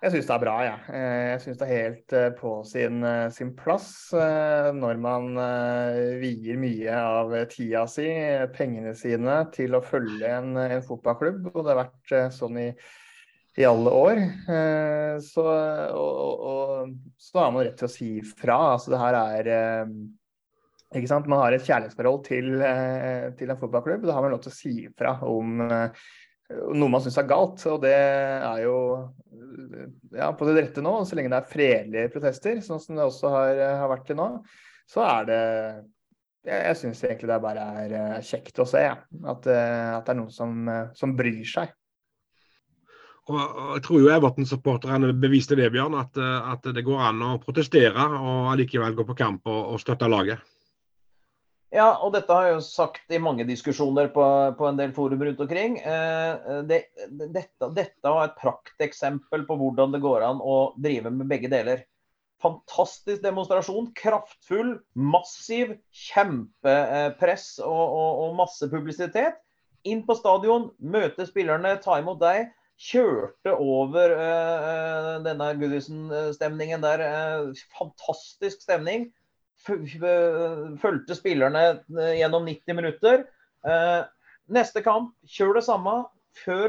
jeg 0.00 0.12
syns 0.14 0.28
det 0.30 0.34
er 0.34 0.42
bra, 0.44 0.54
jeg. 0.64 0.78
Ja. 0.86 0.94
Eh, 0.96 1.24
jeg 1.32 1.42
syns 1.42 1.60
det 1.60 1.66
er 1.66 1.72
helt 1.72 2.14
eh, 2.16 2.28
på 2.38 2.52
sin, 2.68 3.04
sin, 3.36 3.50
plass 3.58 3.90
når 4.78 5.02
man 5.02 5.28
vier 6.22 6.60
mye 6.60 6.96
av 6.96 7.36
tida 7.52 7.84
si, 7.90 8.08
pengene 8.56 8.94
sine, 8.96 9.42
til 9.52 9.76
å 9.76 9.84
følge 9.84 10.32
en, 10.38 10.56
en 10.56 10.86
fotballklubb. 10.86 11.52
Og 11.52 11.60
det 11.60 11.74
har 11.74 11.82
vært 11.82 12.16
sånn 12.38 12.62
i, 12.62 12.70
i 13.60 13.68
alle 13.68 13.92
år. 13.92 14.24
Så, 15.20 15.44
og, 15.44 16.48
og, 16.48 16.96
så 17.20 17.44
har 17.44 17.52
man 17.52 17.66
rett 17.66 17.76
til 17.82 17.90
å 17.90 17.92
si 17.98 18.10
fra. 18.24 18.56
Altså 18.78 18.94
det 18.94 19.04
her 19.04 19.20
er 19.20 19.54
ikke 20.92 21.10
sant? 21.10 21.28
Man 21.30 21.40
har 21.40 21.54
et 21.56 21.64
kjærlighetsforhold 21.64 22.20
til, 22.26 22.52
til 23.38 23.52
en 23.52 23.60
fotballklubb. 23.60 24.04
Da 24.06 24.16
har 24.16 24.24
man 24.24 24.34
lov 24.34 24.42
til 24.44 24.52
å 24.52 24.56
si 24.56 24.74
fra 24.98 25.16
om 25.26 25.62
noe 26.76 26.90
man 26.92 27.02
syns 27.02 27.18
er 27.20 27.28
galt. 27.30 27.62
Og 27.70 27.80
det 27.84 27.94
er 27.94 28.64
jo 28.64 28.76
ja, 30.16 30.30
på 30.36 30.48
det 30.48 30.58
rette 30.58 30.84
nå, 30.84 30.94
så 31.06 31.18
lenge 31.18 31.32
det 31.32 31.40
er 31.40 31.50
fredelige 31.50 32.12
protester, 32.14 32.60
sånn 32.64 32.80
som 32.82 32.98
det 32.98 33.06
også 33.06 33.32
har, 33.32 33.64
har 33.82 33.90
vært 33.92 34.08
til 34.10 34.18
nå, 34.20 34.28
så 34.90 35.04
er 35.08 35.28
det 35.30 35.42
Jeg, 36.42 36.58
jeg 36.58 36.78
syns 36.80 37.04
egentlig 37.06 37.28
det 37.30 37.42
bare 37.44 37.64
er 37.84 37.92
eh, 37.94 38.22
kjekt 38.26 38.56
å 38.58 38.64
se 38.66 38.80
ja. 38.82 38.96
at, 39.30 39.44
eh, 39.46 39.90
at, 39.94 40.02
det 40.02 40.10
er 40.10 40.16
noen 40.18 40.32
som, 40.34 40.56
eh, 40.66 40.88
som 40.98 41.12
bryr 41.14 41.44
seg. 41.46 41.70
Og, 43.30 43.36
Jeg 43.76 43.84
tror 43.86 44.00
jo 44.02 44.10
Everton-supporterne 44.10 45.12
beviste 45.22 45.54
det, 45.54 45.68
Bjørn, 45.70 45.94
at, 46.00 46.18
at, 46.18 46.66
det 46.74 46.82
går 46.82 47.04
an 47.12 47.22
å 47.22 47.36
protestere 47.44 48.08
og 48.18 48.50
allikevel 48.56 48.98
gå 48.98 49.06
på 49.06 49.14
kamp 49.20 49.46
og, 49.46 49.60
og 49.70 49.78
støtte 49.84 50.10
laget. 50.10 50.42
Ja, 51.72 51.86
og 52.04 52.10
dette 52.12 52.34
har 52.36 52.50
jeg 52.50 52.56
jo 52.58 52.64
sagt 52.66 53.14
i 53.16 53.20
mange 53.22 53.46
diskusjoner 53.48 54.10
på, 54.12 54.24
på 54.58 54.66
en 54.68 54.76
del 54.76 54.90
forum 54.92 55.22
rundt 55.24 55.38
omkring. 55.40 55.78
Eh, 55.80 56.50
det, 56.68 56.82
dette, 57.32 57.70
var 58.04 58.26
et 58.26 58.36
prakteksempel 58.36 59.46
på 59.48 59.56
hvordan 59.56 59.94
det 59.94 60.02
går 60.04 60.26
an 60.26 60.42
å 60.44 60.56
drive 60.76 61.12
med 61.14 61.30
begge 61.30 61.48
deler. 61.52 61.86
Fantastisk 62.44 63.22
demonstrasjon. 63.24 63.88
Kraftfull, 63.96 64.74
massiv, 64.92 65.72
kjempepress 65.96 67.54
og, 67.64 67.80
og, 67.86 68.20
og 68.26 68.36
masse 68.42 68.68
publisitet. 68.68 69.40
Inn 69.88 70.04
på 70.04 70.18
stadion, 70.18 70.68
møte 70.76 71.24
spillerne, 71.30 71.78
ta 71.80 71.96
imot 72.02 72.20
deg. 72.20 72.52
Kjørte 72.82 73.56
over 73.56 74.12
eh, 74.18 75.10
denne 75.24 75.48
Goodison-stemningen 75.56 76.84
der. 76.84 77.08
Eh, 77.08 77.66
fantastisk 77.80 78.60
stemning 78.68 79.08
fulgte 80.82 81.16
spillerne 81.18 81.62
eh, 81.70 82.14
gjennom 82.18 82.44
90 82.48 82.76
minutter. 82.78 83.24
Eh, 83.66 84.00
neste 84.52 84.82
kamp, 84.82 85.14
kjør 85.28 85.60
det 85.60 85.66
samme. 85.68 86.02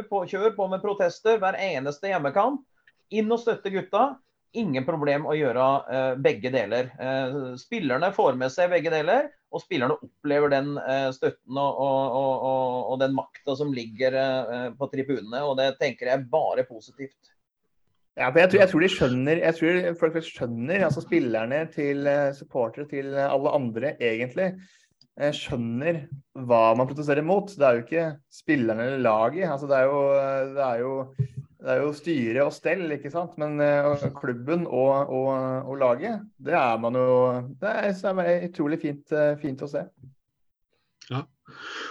På, 0.09 0.25
kjør 0.27 0.51
på 0.57 0.67
med 0.67 0.81
protester 0.83 1.37
hver 1.39 1.55
eneste 1.55 2.11
hjemmekamp. 2.11 2.65
Inn 3.15 3.31
og 3.31 3.39
støtte 3.39 3.71
gutta. 3.71 4.17
Ingen 4.59 4.85
problem 4.85 5.23
å 5.25 5.33
gjøre 5.33 6.17
begge 6.21 6.51
deler. 6.53 6.91
Spillerne 7.57 8.11
får 8.13 8.35
med 8.37 8.51
seg 8.53 8.69
begge 8.69 8.91
deler, 8.93 9.31
og 9.49 9.63
spillerne 9.63 9.95
opplever 9.97 10.51
den 10.53 10.75
støtten 11.15 11.57
og, 11.57 11.79
og, 11.79 12.19
og, 12.19 12.75
og 12.91 12.99
den 13.01 13.15
makta 13.17 13.55
som 13.57 13.73
ligger 13.73 14.19
på 14.77 14.91
tribunene. 14.91 15.41
Og 15.47 15.55
det 15.57 15.71
tenker 15.79 16.11
jeg 16.11 16.27
bare 16.29 16.67
positivt. 16.69 17.32
Ja, 18.13 18.27
jeg 18.29 18.49
tror, 18.51 18.59
jeg, 18.59 18.69
tror, 18.69 18.83
de 18.83 18.91
skjønner 18.93 19.39
jeg 19.41 19.55
tror 19.57 19.77
folk 19.97 20.17
skjønner, 20.21 20.83
altså 20.85 21.01
spillerne 21.01 21.63
til 21.73 22.05
eh, 22.05 22.33
supportere 22.37 22.85
til 22.91 23.07
alle 23.17 23.53
andre 23.57 23.95
egentlig 23.97 24.51
eh, 24.53 25.31
skjønner 25.33 26.03
hva 26.45 26.61
man 26.77 26.89
protesterer 26.91 27.25
mot. 27.25 27.49
Det 27.49 27.65
er 27.65 27.79
jo 27.79 27.85
ikke 27.87 28.03
spillerne 28.29 28.85
eller 28.85 29.01
laget. 29.01 29.47
Altså, 29.49 29.69
det, 29.71 29.79
er 29.79 29.89
jo, 29.89 30.03
det, 30.53 30.67
er 30.67 30.83
jo, 30.83 30.91
det 31.57 31.71
er 31.73 31.81
jo 31.81 31.95
styre 31.97 32.45
og 32.45 32.53
stell, 32.53 32.85
ikke 32.99 33.13
sant. 33.15 33.33
Men 33.41 33.57
og 33.57 34.05
klubben 34.19 34.67
og, 34.69 34.93
og, 35.09 35.33
og, 35.63 35.73
laget, 35.81 36.21
det 36.37 36.53
er 36.59 36.77
man 36.85 37.01
jo 37.01 37.09
Det 37.63 37.73
er, 37.73 38.21
er 38.27 38.47
utrolig 38.51 38.81
fint, 38.85 39.17
fint, 39.41 39.65
å 39.65 39.71
se. 39.73 39.87
Ja. 41.09 41.25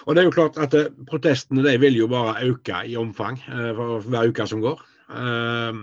Og 0.07 0.15
det 0.15 0.23
er 0.23 0.31
jo 0.31 0.39
klart 0.39 0.63
at 0.63 0.79
protestene 1.11 1.67
de 1.67 1.75
vil 1.83 1.99
jo 1.99 2.07
bare 2.15 2.39
øke 2.47 2.87
i 2.87 2.95
omfang 2.97 3.43
for 3.43 4.07
hver 4.07 4.31
uke 4.31 4.47
som 4.47 4.63
går. 4.63 4.87
Ehm, 5.17 5.83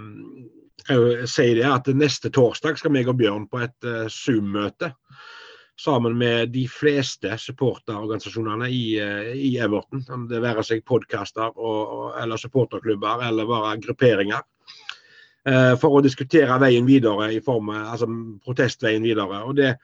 sier 1.29 1.59
det 1.59 1.67
at 1.69 1.89
Neste 1.93 2.31
torsdag 2.33 2.79
skal 2.79 2.93
meg 2.95 3.09
og 3.11 3.19
Bjørn 3.19 3.45
på 3.49 3.61
et 3.65 3.87
eh, 3.87 4.07
Zoom-møte 4.09 4.93
sammen 5.79 6.17
med 6.19 6.51
de 6.51 6.65
fleste 6.67 7.31
supporterorganisasjonene 7.39 8.67
i, 8.73 8.83
eh, 8.99 9.29
i 9.37 9.51
Everton. 9.63 10.03
Om 10.11 10.27
det 10.27 10.41
være 10.43 10.63
seg 10.67 10.83
podkaster 10.87 11.55
eller 12.19 12.41
supporterklubber 12.41 13.23
eller 13.29 13.47
bare 13.47 13.77
grupperinger. 13.79 14.43
Eh, 15.47 15.75
for 15.79 15.95
å 15.95 16.03
diskutere 16.03 16.59
veien 16.59 16.87
videre 16.87 17.29
i 17.33 17.39
form 17.43 17.71
av 17.71 17.93
altså 17.93 18.09
protestveien 18.43 19.05
videre. 19.05 19.43
og 19.45 19.55
det 19.55 19.77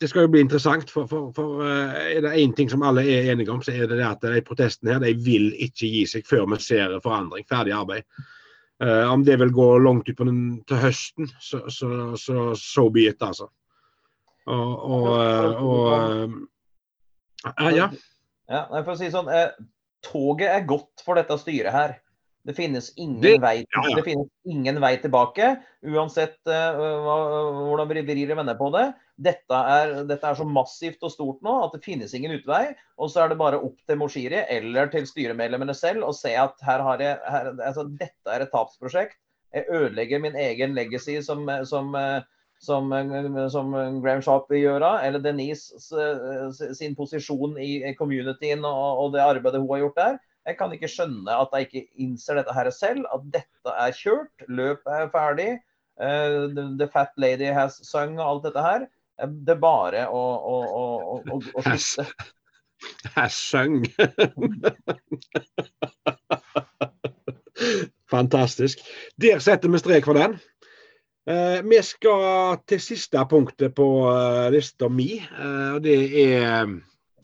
det 0.00 0.08
skal 0.10 0.26
jo 0.26 0.30
bli 0.34 0.42
interessant, 0.44 0.90
for, 0.92 1.06
for, 1.08 1.30
for 1.36 1.62
er 1.64 2.20
det 2.24 2.34
én 2.36 2.52
ting 2.56 2.68
som 2.68 2.82
alle 2.84 3.04
er 3.08 3.30
enige 3.32 3.52
om, 3.52 3.62
så 3.64 3.72
er 3.72 3.86
det, 3.86 3.96
det 3.96 4.08
at 4.08 4.24
de 4.24 4.42
protestene 4.44 4.92
her, 4.92 5.00
de 5.00 5.14
vil 5.24 5.52
ikke 5.54 5.88
gi 5.88 6.02
seg 6.10 6.26
før 6.28 6.44
vi 6.52 6.58
ser 6.60 6.98
forandring. 7.04 7.46
Ferdig 7.48 7.72
arbeid. 7.76 8.04
Uh, 8.76 9.08
om 9.08 9.22
det 9.24 9.38
vil 9.40 9.54
gå 9.56 9.68
langt 9.80 10.08
ut 10.10 10.18
til 10.68 10.80
høsten, 10.82 11.30
så 11.40 11.62
så, 11.72 11.88
så, 12.20 12.50
så 12.60 12.90
be 12.92 13.06
it, 13.08 13.22
altså. 13.24 13.48
Og, 14.46 14.74
og, 14.84 15.06
og 15.64 16.34
uh, 17.46 17.70
ja. 17.72 17.88
ja. 18.50 18.60
For 18.76 18.92
å 18.92 18.98
si 19.00 19.08
sånn, 19.14 19.32
uh, 19.32 19.48
toget 20.04 20.52
er 20.52 20.68
godt 20.68 21.06
for 21.06 21.16
dette 21.16 21.40
styret 21.40 21.72
her. 21.72 21.96
Det 22.46 22.54
finnes 22.54 22.92
ingen, 22.94 23.20
det, 23.24 23.36
vei, 23.42 23.56
ja, 23.64 23.82
ja. 23.90 23.96
Det 23.98 24.04
finnes 24.06 24.28
ingen 24.46 24.78
vei 24.82 24.92
tilbake, 25.02 25.56
uansett 25.82 26.38
hvordan 26.46 27.90
vi 27.90 28.04
vrir 28.06 28.30
og 28.34 28.40
vender 28.42 28.58
på 28.60 28.70
det 28.76 28.86
dette 29.16 29.58
er, 29.72 29.92
dette 30.04 30.28
er, 30.28 30.36
så 30.36 30.44
massivt 30.44 31.04
og 31.06 31.12
stort 31.12 31.44
nå 31.44 31.54
at 31.64 31.74
det 31.76 31.84
finnes 31.84 32.12
ingen 32.16 32.34
utvei. 32.36 32.68
Og 33.00 33.10
så 33.12 33.24
er 33.24 33.32
det 33.32 33.40
bare 33.40 33.60
opp 33.64 33.78
til 33.88 34.00
Moshiri 34.00 34.42
eller 34.52 34.90
til 34.92 35.08
styremedlemmene 35.08 35.74
selv 35.76 36.04
å 36.04 36.12
se 36.16 36.34
at 36.36 36.60
her 36.66 36.84
har 36.84 37.02
jeg, 37.02 37.18
her, 37.24 37.52
altså, 37.56 37.86
dette 37.88 38.32
er 38.32 38.44
et 38.44 38.52
tapsprosjekt. 38.52 39.16
Jeg 39.56 39.68
ødelegger 39.72 40.20
min 40.20 40.36
egen 40.36 40.74
legacy 40.76 41.16
som, 41.24 41.48
som, 41.64 41.94
som, 42.60 42.92
som 43.54 43.76
Graham 44.04 44.24
Sharp 44.24 44.50
vil 44.52 44.66
gjøre, 44.66 44.90
eller 45.06 45.22
Denise 45.24 45.80
sin 46.76 46.96
posisjon 46.98 47.56
i 47.62 47.94
communityen 47.96 48.66
og, 48.68 49.04
og 49.06 49.14
det 49.16 49.24
arbeidet 49.24 49.62
hun 49.62 49.70
har 49.72 49.86
gjort 49.86 50.02
der. 50.02 50.18
Jeg 50.46 50.58
kan 50.58 50.72
ikke 50.74 50.90
skjønne 50.90 51.38
at 51.42 51.54
jeg 51.54 51.66
ikke 51.66 52.02
innser 52.04 52.38
dette 52.38 52.54
her 52.54 52.70
selv, 52.74 53.06
at 53.14 53.24
dette 53.34 53.72
er 53.72 53.96
kjørt, 53.96 54.46
løpet 54.46 54.92
er 54.94 55.10
ferdig. 55.14 55.48
Uh, 55.96 56.46
the, 56.52 56.64
the, 56.78 56.88
Fat 56.92 57.14
Lady 57.16 57.48
has 57.56 57.80
sung 57.88 58.18
og 58.20 58.26
alt 58.28 58.44
dette 58.50 58.62
her. 58.62 58.86
Det 59.16 59.54
er 59.56 59.60
bare 59.62 60.04
å, 60.12 60.22
å, 60.52 60.56
å, 61.24 61.40
å 61.40 61.64
slutte. 61.64 62.04
Has 63.14 63.32
Sung. 63.32 63.86
Fantastisk. 68.12 68.78
Der 69.16 69.38
setter 69.42 69.72
vi 69.72 69.78
strek 69.80 70.04
for 70.04 70.14
den. 70.18 70.36
Uh, 71.26 71.58
vi 71.66 71.80
skal 71.82 72.60
til 72.68 72.80
siste 72.82 73.24
punktet 73.30 73.74
på 73.74 73.86
uh, 74.06 74.46
lista 74.54 74.88
mi. 74.92 75.16
Eh, 75.18 75.70
og 75.74 75.82
det 75.82 75.96
er 76.22 76.66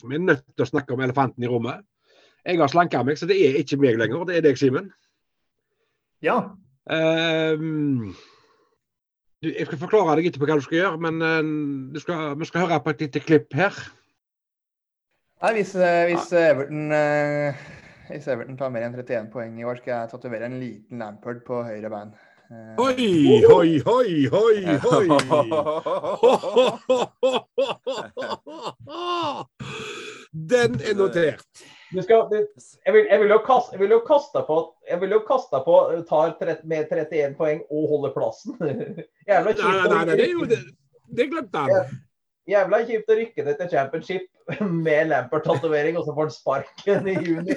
Vi 0.03 0.15
er 0.17 0.19
nødt 0.19 0.43
til 0.51 0.65
å 0.65 0.67
snakke 0.67 0.93
om 0.93 0.99
elefanten 1.05 1.43
i 1.45 1.47
rommet. 1.47 1.85
Jeg 2.43 2.59
har 2.59 2.67
slanka 2.67 2.99
meg, 3.07 3.15
så 3.19 3.25
det 3.29 3.37
er 3.39 3.55
ikke 3.61 3.77
meg 3.79 3.95
lenger. 4.01 4.25
Det 4.27 4.35
er 4.37 4.41
deg, 4.43 4.57
Simen. 4.59 4.91
Ja. 6.23 6.37
Eh, 6.91 7.57
jeg 9.43 9.65
skal 9.67 9.79
forklare 9.79 10.15
deg 10.19 10.25
etterpå 10.29 10.45
hva 10.47 10.55
du 10.59 10.65
skal 10.65 10.79
gjøre, 10.81 10.97
men 11.03 11.15
uh, 11.23 11.43
skal, 11.99 12.19
vi 12.39 12.45
skal 12.47 12.61
høre 12.63 12.83
på 12.83 12.89
et 12.93 13.01
lite 13.03 13.19
klipp 13.23 13.49
her. 13.59 13.73
Nei, 15.43 15.51
hvis, 15.57 15.71
uh, 15.75 16.03
hvis, 16.07 16.27
Everton, 16.39 16.83
uh, 16.95 17.51
hvis, 18.07 18.27
Everton, 18.31 18.57
tar 18.59 18.69
mer 18.71 18.83
enn 18.87 18.95
31 18.95 19.27
poeng 19.33 19.53
i 19.59 19.67
år, 19.67 19.77
skal 19.81 19.93
jeg 19.97 20.09
tatovere 20.13 20.45
en 20.47 20.61
liten 20.61 20.95
Lampard 21.03 21.39
på 21.47 21.55
høyre 21.67 21.89
bein. 21.91 22.11
Oi, 22.79 23.07
oi, 23.49 23.71
oi, 23.83 24.11
oi, 24.43 24.57
oi! 24.79 25.07
Den 30.53 30.79
er 30.79 30.95
notert. 30.95 31.45
Du 31.93 32.01
skal, 32.01 32.23
du, 32.31 32.37
jeg, 32.85 32.93
vil, 32.93 33.05
jeg 33.09 33.19
vil 33.21 33.29
jo 33.29 33.37
kaste, 33.45 33.75
jeg 33.75 33.81
vil 33.83 33.91
jo 33.93 33.99
kaste 34.07 34.41
på 34.47 34.55
Jeg 34.89 35.01
vil 35.01 35.11
jo 35.13 35.19
kaste 35.27 35.59
på 35.65 35.75
tar 36.09 36.33
30, 36.39 36.63
med 36.69 36.89
31 36.89 37.35
poeng 37.37 37.61
og 37.69 37.83
holder 37.91 38.15
plassen. 38.15 38.57
Jævla 39.29 39.53
Nei, 39.53 39.61
nei, 39.61 39.87
nei, 39.93 40.05
nei, 40.09 40.17
det 40.17 40.27
jo 40.31 40.49
det. 40.49 40.61
Det 41.13 41.29
glemte 41.29 41.57
han. 41.67 41.69
Jævla 42.49 42.81
kjipt 42.87 43.11
å 43.13 43.15
rykke 43.15 43.45
ned 43.45 43.55
til 43.61 43.69
championship 43.71 44.25
med 44.87 45.07
Lampert-tatovering, 45.13 45.95
og 45.97 46.03
så 46.07 46.11
får 46.17 46.23
han 46.25 46.35
sparken 46.35 47.07
i 47.07 47.15
juni. 47.23 47.53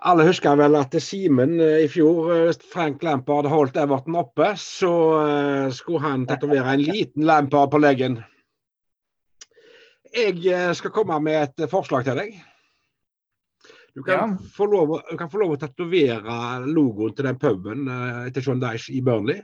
Alle 0.07 0.27
husker 0.29 0.59
vel 0.61 0.77
at 0.77 0.93
Simen 1.01 1.57
eh, 1.63 1.87
i 1.87 1.89
fjor, 1.91 2.29
hvis 2.45 2.61
Frank 2.71 3.03
Lampard 3.03 3.49
holdt 3.49 3.79
Everton 3.81 4.19
oppe, 4.21 4.53
så 4.61 4.93
eh, 5.23 5.69
skulle 5.75 6.05
han 6.05 6.27
tatovere 6.29 6.77
en 6.77 6.85
liten 6.85 7.25
Lampard 7.27 7.73
på 7.73 7.81
leggen. 7.81 8.21
Jeg 10.15 10.47
eh, 10.47 10.73
skal 10.77 10.91
komme 10.95 11.19
med 11.23 11.43
et 11.43 11.61
eh, 11.65 11.69
forslag 11.71 12.05
til 12.07 12.17
deg. 12.21 12.31
Du 13.97 14.03
kan, 14.05 14.15
Ja. 14.15 14.27
få, 14.53 14.67
lov, 14.69 15.01
du 15.11 15.17
kan 15.17 15.31
få 15.33 15.39
lov 15.41 15.51
å 15.55 15.61
tatovere 15.61 16.67
logoen 16.69 17.15
til 17.17 17.25
den 17.31 17.39
puben 17.41 17.89
etter 17.89 18.33
til 18.37 18.45
Sean 18.45 18.61
Dyche 18.61 18.93
i 18.93 19.01
Burnley. 19.01 19.41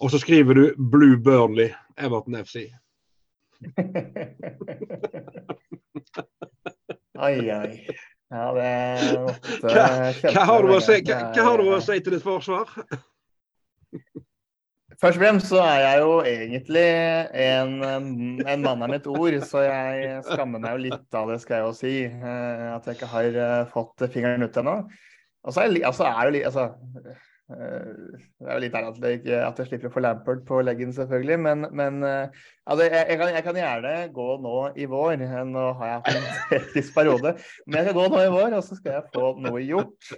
Og 0.00 0.10
så 0.10 0.18
skriver 0.18 0.54
du 0.54 0.74
'Blue 0.78 1.16
Burnley 1.20 1.70
Everton 1.96 2.34
FC'. 2.40 2.72
Ai, 7.22 7.50
ai. 7.50 7.86
Ja, 8.32 8.48
det 8.56 8.70
måtte 9.20 9.68
Hva, 9.68 9.84
hva, 10.32 10.42
har 10.48 10.62
du 10.64 10.70
å 10.72 10.80
si, 10.80 10.96
hva, 11.04 11.16
hva 11.36 11.42
har 11.44 11.60
du 11.60 11.68
å 11.68 11.76
si 11.84 12.00
til 12.00 12.16
ditt 12.16 12.24
forsvar? 12.24 12.64
Først 15.00 15.16
og 15.16 15.22
fremst 15.22 15.48
så 15.50 15.60
er 15.64 15.80
jeg 15.82 16.00
jo 16.02 16.12
egentlig 16.26 16.84
en, 17.44 17.72
en 18.44 18.64
mann 18.64 18.84
av 18.84 18.90
mitt 18.92 19.06
ord, 19.10 19.36
så 19.46 19.64
jeg 19.64 20.22
skammer 20.26 20.62
meg 20.62 20.76
jo 20.76 20.82
litt 20.88 21.18
av 21.18 21.30
det, 21.32 21.38
skal 21.42 21.58
jeg 21.58 21.66
jo 21.66 21.74
si. 21.78 21.92
eh, 22.06 22.64
At 22.74 22.88
jeg 22.88 22.98
ikke 22.98 23.10
har 23.12 23.38
eh, 23.44 23.60
fått 23.72 24.04
fingeren 24.12 24.44
ut 24.46 24.58
ennå. 24.62 24.74
Og 25.42 25.54
så 25.54 25.64
er, 25.64 25.76
altså, 25.88 26.06
er 26.06 26.28
jo 26.28 26.34
litt 26.36 26.48
altså, 26.50 26.66
eh, 27.50 28.18
Det 28.38 28.48
er 28.48 28.52
jo 28.52 28.62
litt 28.62 28.76
ærlig 28.78 28.90
at, 28.92 29.00
jeg 29.28 29.38
at 29.46 29.62
jeg 29.62 29.70
slipper 29.70 29.90
å 29.90 29.94
få 29.96 30.02
Lampert 30.04 30.44
på 30.48 30.60
leggen, 30.66 30.92
selvfølgelig. 30.96 31.38
Men, 31.46 31.66
men 31.70 32.02
altså, 32.06 32.82
jeg, 32.86 32.92
jeg, 32.98 33.20
kan, 33.22 33.32
jeg 33.38 33.46
kan 33.48 33.62
gjerne 33.62 33.94
gå 34.18 34.28
nå 34.44 34.58
i 34.76 34.90
vår. 34.92 35.24
Nå 35.50 35.64
har 35.80 35.94
jeg 35.94 36.02
hatt 36.02 36.12
en 36.12 36.28
hektisk 36.56 36.94
periode. 36.98 37.36
Men 37.66 37.80
jeg 37.80 37.88
skal 37.88 37.98
gå 38.02 38.06
nå 38.12 38.26
i 38.26 38.34
vår, 38.36 38.58
og 38.60 38.68
så 38.68 38.78
skal 38.78 38.98
jeg 38.98 39.08
få 39.14 39.32
noe 39.42 39.64
gjort. 39.64 40.12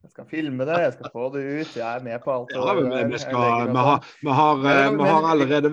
Jeg 0.00 0.14
skal 0.14 0.28
filme 0.30 0.64
det, 0.64 0.76
jeg 0.80 0.92
skal 0.96 1.10
få 1.12 1.24
det 1.34 1.40
ut. 1.44 1.72
Jeg 1.76 1.86
er 1.86 2.04
med 2.04 2.22
på 2.24 2.32
alt. 2.32 2.52
Ja, 2.56 2.74
vi, 2.74 3.18
skal, 3.20 3.40
vi, 3.68 3.80
har, 3.88 4.06
vi, 4.22 4.30
har, 4.38 4.62
eh, 4.70 4.92
vi, 4.96 5.08
har 5.10 5.26
allerede, 5.28 5.70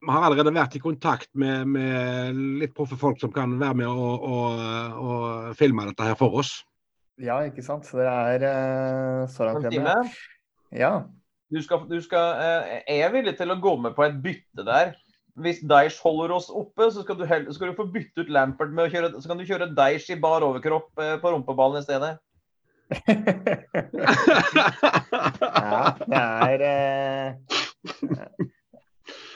vi 0.00 0.14
har 0.14 0.28
allerede 0.28 0.54
vært 0.56 0.76
i 0.78 0.80
kontakt 0.80 1.28
med, 1.36 1.68
med 1.68 2.40
litt 2.62 2.72
proffe 2.76 2.96
folk 3.00 3.20
som 3.20 3.34
kan 3.34 3.58
være 3.60 3.82
med 3.82 3.90
og, 3.90 4.24
og, 4.24 4.64
og 5.04 5.58
filme 5.60 5.84
dette 5.90 6.08
her 6.08 6.16
for 6.16 6.40
oss. 6.40 6.56
Ja, 7.20 7.42
ikke 7.46 7.62
sant. 7.62 7.86
Så 7.86 8.00
det 8.00 8.08
er 8.08 9.28
så 9.30 9.50
langt 9.50 9.68
hjemme. 9.68 10.00
Ja. 10.74 11.04
du 11.52 11.60
skal, 11.62 11.84
du 11.86 12.00
skal, 12.02 12.40
eh, 12.40 12.82
er 12.88 13.02
jeg 13.04 13.14
villig 13.14 13.36
til 13.38 13.52
å 13.52 13.60
gå 13.62 13.76
med 13.84 13.94
på 13.94 14.08
et 14.08 14.16
bytte 14.24 14.64
der? 14.66 14.96
Hvis 15.44 15.60
Deish 15.66 16.00
holder 16.02 16.32
oss 16.32 16.48
oppe, 16.48 16.88
så 16.94 17.02
skal 17.02 17.18
du, 17.18 17.26
skal 17.26 17.70
du 17.70 17.76
få 17.76 17.90
bytte 17.90 18.22
ut 18.22 18.30
Lampert 18.32 18.70
med 18.70 18.86
å 18.86 18.92
kjøre 18.92 19.18
Så 19.18 19.26
kan 19.26 19.40
du 19.40 19.46
kjøre 19.46 19.72
Deish 19.74 20.12
i 20.14 20.18
bar 20.20 20.46
overkropp 20.46 21.02
eh, 21.02 21.16
på 21.20 21.34
rumpeballen 21.34 21.82
i 21.82 21.86
stedet. 21.86 22.16
ja, 25.64 25.96
det 26.04 26.18
er 26.20 26.58
eh, 26.68 27.30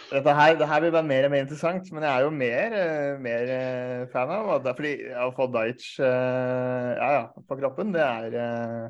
dette 0.09 0.33
her, 0.33 0.55
det 0.57 0.69
her 0.69 0.81
være 0.89 1.03
mer 1.05 1.27
og 1.27 1.33
mer 1.33 1.43
interessant, 1.45 1.93
men 1.93 2.03
jeg 2.03 2.13
er 2.13 2.21
jo 2.25 2.31
mer, 2.33 2.73
eh, 2.73 3.19
mer 3.21 3.51
eh, 3.53 4.07
fan 4.13 4.31
av 4.33 4.63
det 4.65 4.73
fordi 4.79 4.93
å 5.13 5.29
få 5.37 5.49
Dajc 5.53 5.83
ja, 6.01 7.11
ja, 7.19 7.25
på 7.49 7.59
kroppen, 7.61 7.93
det 7.93 8.05
er 8.05 8.39
eh, 8.41 8.87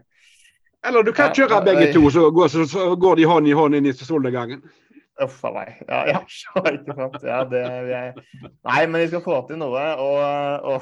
Eller 0.86 1.02
du 1.02 1.10
kan 1.12 1.32
Ja, 1.32 1.34
kjøre 1.40 1.64
begge 1.66 1.92
to, 1.94 2.10
så 2.14 2.30
går, 2.30 2.48
så, 2.52 2.66
så 2.70 2.94
går 2.94 3.18
de 3.18 3.26
hånd 3.26 3.50
i 3.50 3.56
hånd 3.58 3.74
inn 3.74 3.88
i 3.90 3.92
solnedgangen. 3.98 4.62
Uff 5.18 5.40
a 5.44 5.50
meg. 5.50 5.78
Ja, 5.88 6.04
ja, 6.06 6.18
ikke 6.22 6.94
sant. 6.94 7.16
Ja, 7.26 7.40
det 7.48 7.62
jeg 7.88 8.12
Nei, 8.44 8.86
men 8.86 9.00
vi 9.02 9.08
skal 9.10 9.22
få 9.24 9.38
til 9.48 9.58
noe. 9.58 9.82
Og, 9.98 10.18
og, 10.70 10.80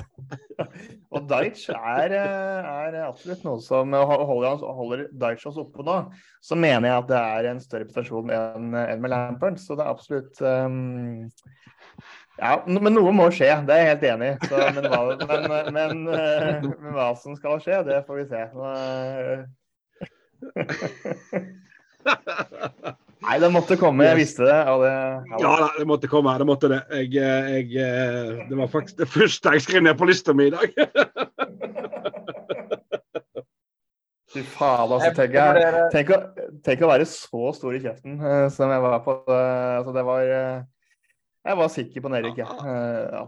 og 1.14 1.28
Deitch 1.30 1.70
er, 1.72 2.12
er 2.18 2.99
absolutt 3.07 3.47
noe 3.47 3.62
som 3.64 3.97
holder, 3.97 4.61
holder 4.76 5.07
Deitch 5.16 5.49
oss 5.49 5.61
oppe 5.62 5.87
nå. 5.87 5.97
Så 6.45 6.59
mener 6.59 6.91
jeg 6.91 6.99
at 6.99 7.09
det 7.12 7.22
er 7.22 7.49
en 7.53 7.62
større 7.64 7.89
prestasjon 7.89 8.32
enn 8.37 8.76
enn 8.82 9.01
med 9.01 9.11
Lampern. 9.14 9.57
Så 9.61 9.78
det 9.78 9.84
er 9.87 9.95
absolutt 9.95 10.37
um, 10.45 11.32
ja, 12.37 12.59
men 12.68 12.93
noe 12.93 13.12
må 13.16 13.30
skje, 13.32 13.49
det 13.64 13.72
er 13.72 13.80
jeg 13.80 13.91
helt 13.95 14.05
enig 14.11 14.28
i. 14.34 14.37
Men, 14.53 14.84
men, 15.24 15.72
men, 15.72 16.05
eh, 16.12 16.61
men 16.61 16.93
hva 16.93 17.09
som 17.16 17.32
skal 17.39 17.57
skje, 17.64 17.80
det 17.89 18.05
får 18.05 18.16
vi 18.20 18.26
se. 18.34 18.43
Nå, 18.53 18.64
eh, 18.76 19.41
Nei, 23.27 23.41
det 23.43 23.49
måtte 23.51 23.74
komme, 23.79 24.05
jeg 24.07 24.16
visste 24.20 24.45
det. 24.47 24.55
Ja, 24.55 24.74
det 24.79 24.91
Ja 25.43 25.51
ja 25.61 25.68
det 25.79 25.87
måtte 25.89 26.09
komme. 26.11 26.39
Det 26.39 26.47
måtte 26.47 26.68
det. 26.70 26.83
Jeg, 26.95 27.09
eh, 27.18 27.47
jeg, 27.57 27.66
eh, 27.83 28.47
det 28.47 28.57
var 28.59 28.68
faktisk 28.70 28.97
det 29.01 29.09
første 29.11 29.53
jeg 29.57 29.62
skrev 29.64 29.83
ned 29.83 29.97
på 29.99 30.07
lista 30.07 30.33
mi 30.37 30.45
i 30.47 30.55
dag. 30.55 30.68
Fy 34.37 34.43
faen, 34.43 34.93
altså. 34.93 35.11
Tenk, 35.16 35.33
jeg, 35.35 35.43
tenk, 35.95 36.11
å, 36.12 36.14
tenk 36.66 36.83
å 36.85 36.89
være 36.91 37.05
så 37.09 37.53
stor 37.57 37.72
i 37.74 37.81
kjeften 37.83 38.20
eh, 38.20 38.49
som 38.53 38.70
jeg 38.70 38.81
var 38.85 38.99
på. 39.07 39.12
altså, 39.33 39.93
det 39.97 40.05
var 40.07 40.20
Jeg 40.27 41.55
var 41.62 41.68
sikker 41.72 42.01
på 42.05 42.09
Nerik, 42.14 42.37
jeg. 42.43 42.47
Ja. 42.47 42.53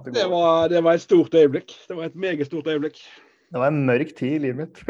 det 0.04 0.12
Det 0.14 0.28
var, 0.30 0.68
det 0.70 0.80
var 0.84 0.92
et 0.94 1.06
stort 1.06 1.34
øyeblikk. 1.34 1.70
Det 1.88 1.94
var 1.96 2.04
et 2.10 2.14
meget 2.14 2.46
stort 2.46 2.66
øyeblikk. 2.70 2.98
Det 3.48 3.58
var 3.58 3.66
en 3.72 3.86
mørk 3.88 4.10
tid 4.14 4.32
i 4.36 4.38
livet 4.46 4.68
mitt. 4.68 4.76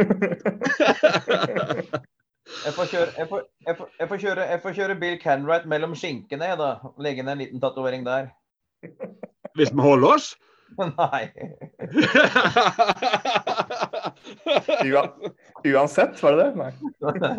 Jeg 2.49 2.75
får, 2.75 2.87
kjøre, 2.91 3.11
jeg, 3.19 3.29
får, 3.29 3.43
jeg, 3.67 3.77
får, 3.77 3.89
jeg, 3.99 4.09
får 4.09 4.21
kjøre, 4.23 4.45
jeg 4.51 4.61
får 4.63 4.77
kjøre 4.79 4.99
Bill 5.01 5.17
Canright 5.21 5.67
mellom 5.69 5.95
skinkene, 5.99 6.49
jeg, 6.49 6.59
da. 6.61 6.71
Legge 7.05 7.25
ned 7.25 7.35
en 7.37 7.43
liten 7.43 7.63
tatovering 7.63 8.07
der. 8.07 8.31
Hvis 9.59 9.73
vi 9.75 9.85
holder 9.85 10.15
oss. 10.17 10.31
Nei. 10.79 11.29
Uansett, 15.67 16.23
var 16.23 16.37
det 16.37 16.45
det? 16.45 16.53
Nei. 16.57 16.73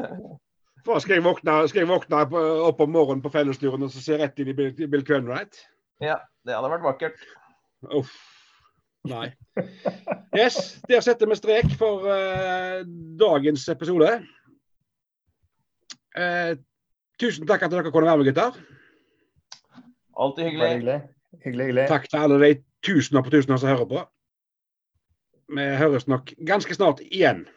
For 0.85 1.01
skal 1.03 1.17
jeg 1.17 1.25
våkne, 1.25 1.59
skal 1.69 1.83
jeg 1.83 1.89
våkne 1.89 2.23
opp 2.65 2.79
om 2.81 2.93
morgenen 2.95 3.23
på 3.23 3.31
fellesturen 3.33 3.83
og 3.83 3.91
se 3.93 4.17
rett 4.17 4.39
inn 4.39 4.53
i 4.53 4.55
Bill, 4.55 4.71
Bill 4.89 5.05
Cunwright? 5.05 5.59
Ja, 5.99 6.21
det 6.47 6.55
hadde 6.55 6.71
vært 6.71 6.85
vakkert. 6.87 7.23
Uff. 7.91 8.13
Nei. 9.07 9.29
Yes, 10.35 10.79
der 10.89 11.03
setter 11.03 11.29
vi 11.29 11.37
strek 11.39 11.71
for 11.79 12.07
uh, 12.07 12.81
dagens 13.19 13.67
episode. 13.71 14.09
Eh, 16.19 16.55
tusen 17.19 17.47
takk 17.47 17.63
at 17.63 17.71
dere 17.71 17.91
kunne 17.91 18.07
være 18.09 18.17
med, 18.17 18.25
gutter. 18.25 18.57
Alltid 20.19 20.43
hyggelig. 20.43 20.69
hyggelig. 20.73 21.01
Hyggelig, 21.45 21.65
hyggelig. 21.65 21.87
Takk 21.87 22.09
til 22.09 22.17
alle 22.17 22.39
de 22.43 22.55
tusener 22.83 23.23
på 23.23 23.29
tusener 23.29 23.57
som 23.57 23.69
hører 23.69 23.85
på. 23.85 24.03
Vi 25.55 25.69
høres 25.81 26.07
nok 26.07 26.33
ganske 26.47 26.75
snart 26.75 26.99
igjen. 27.11 27.47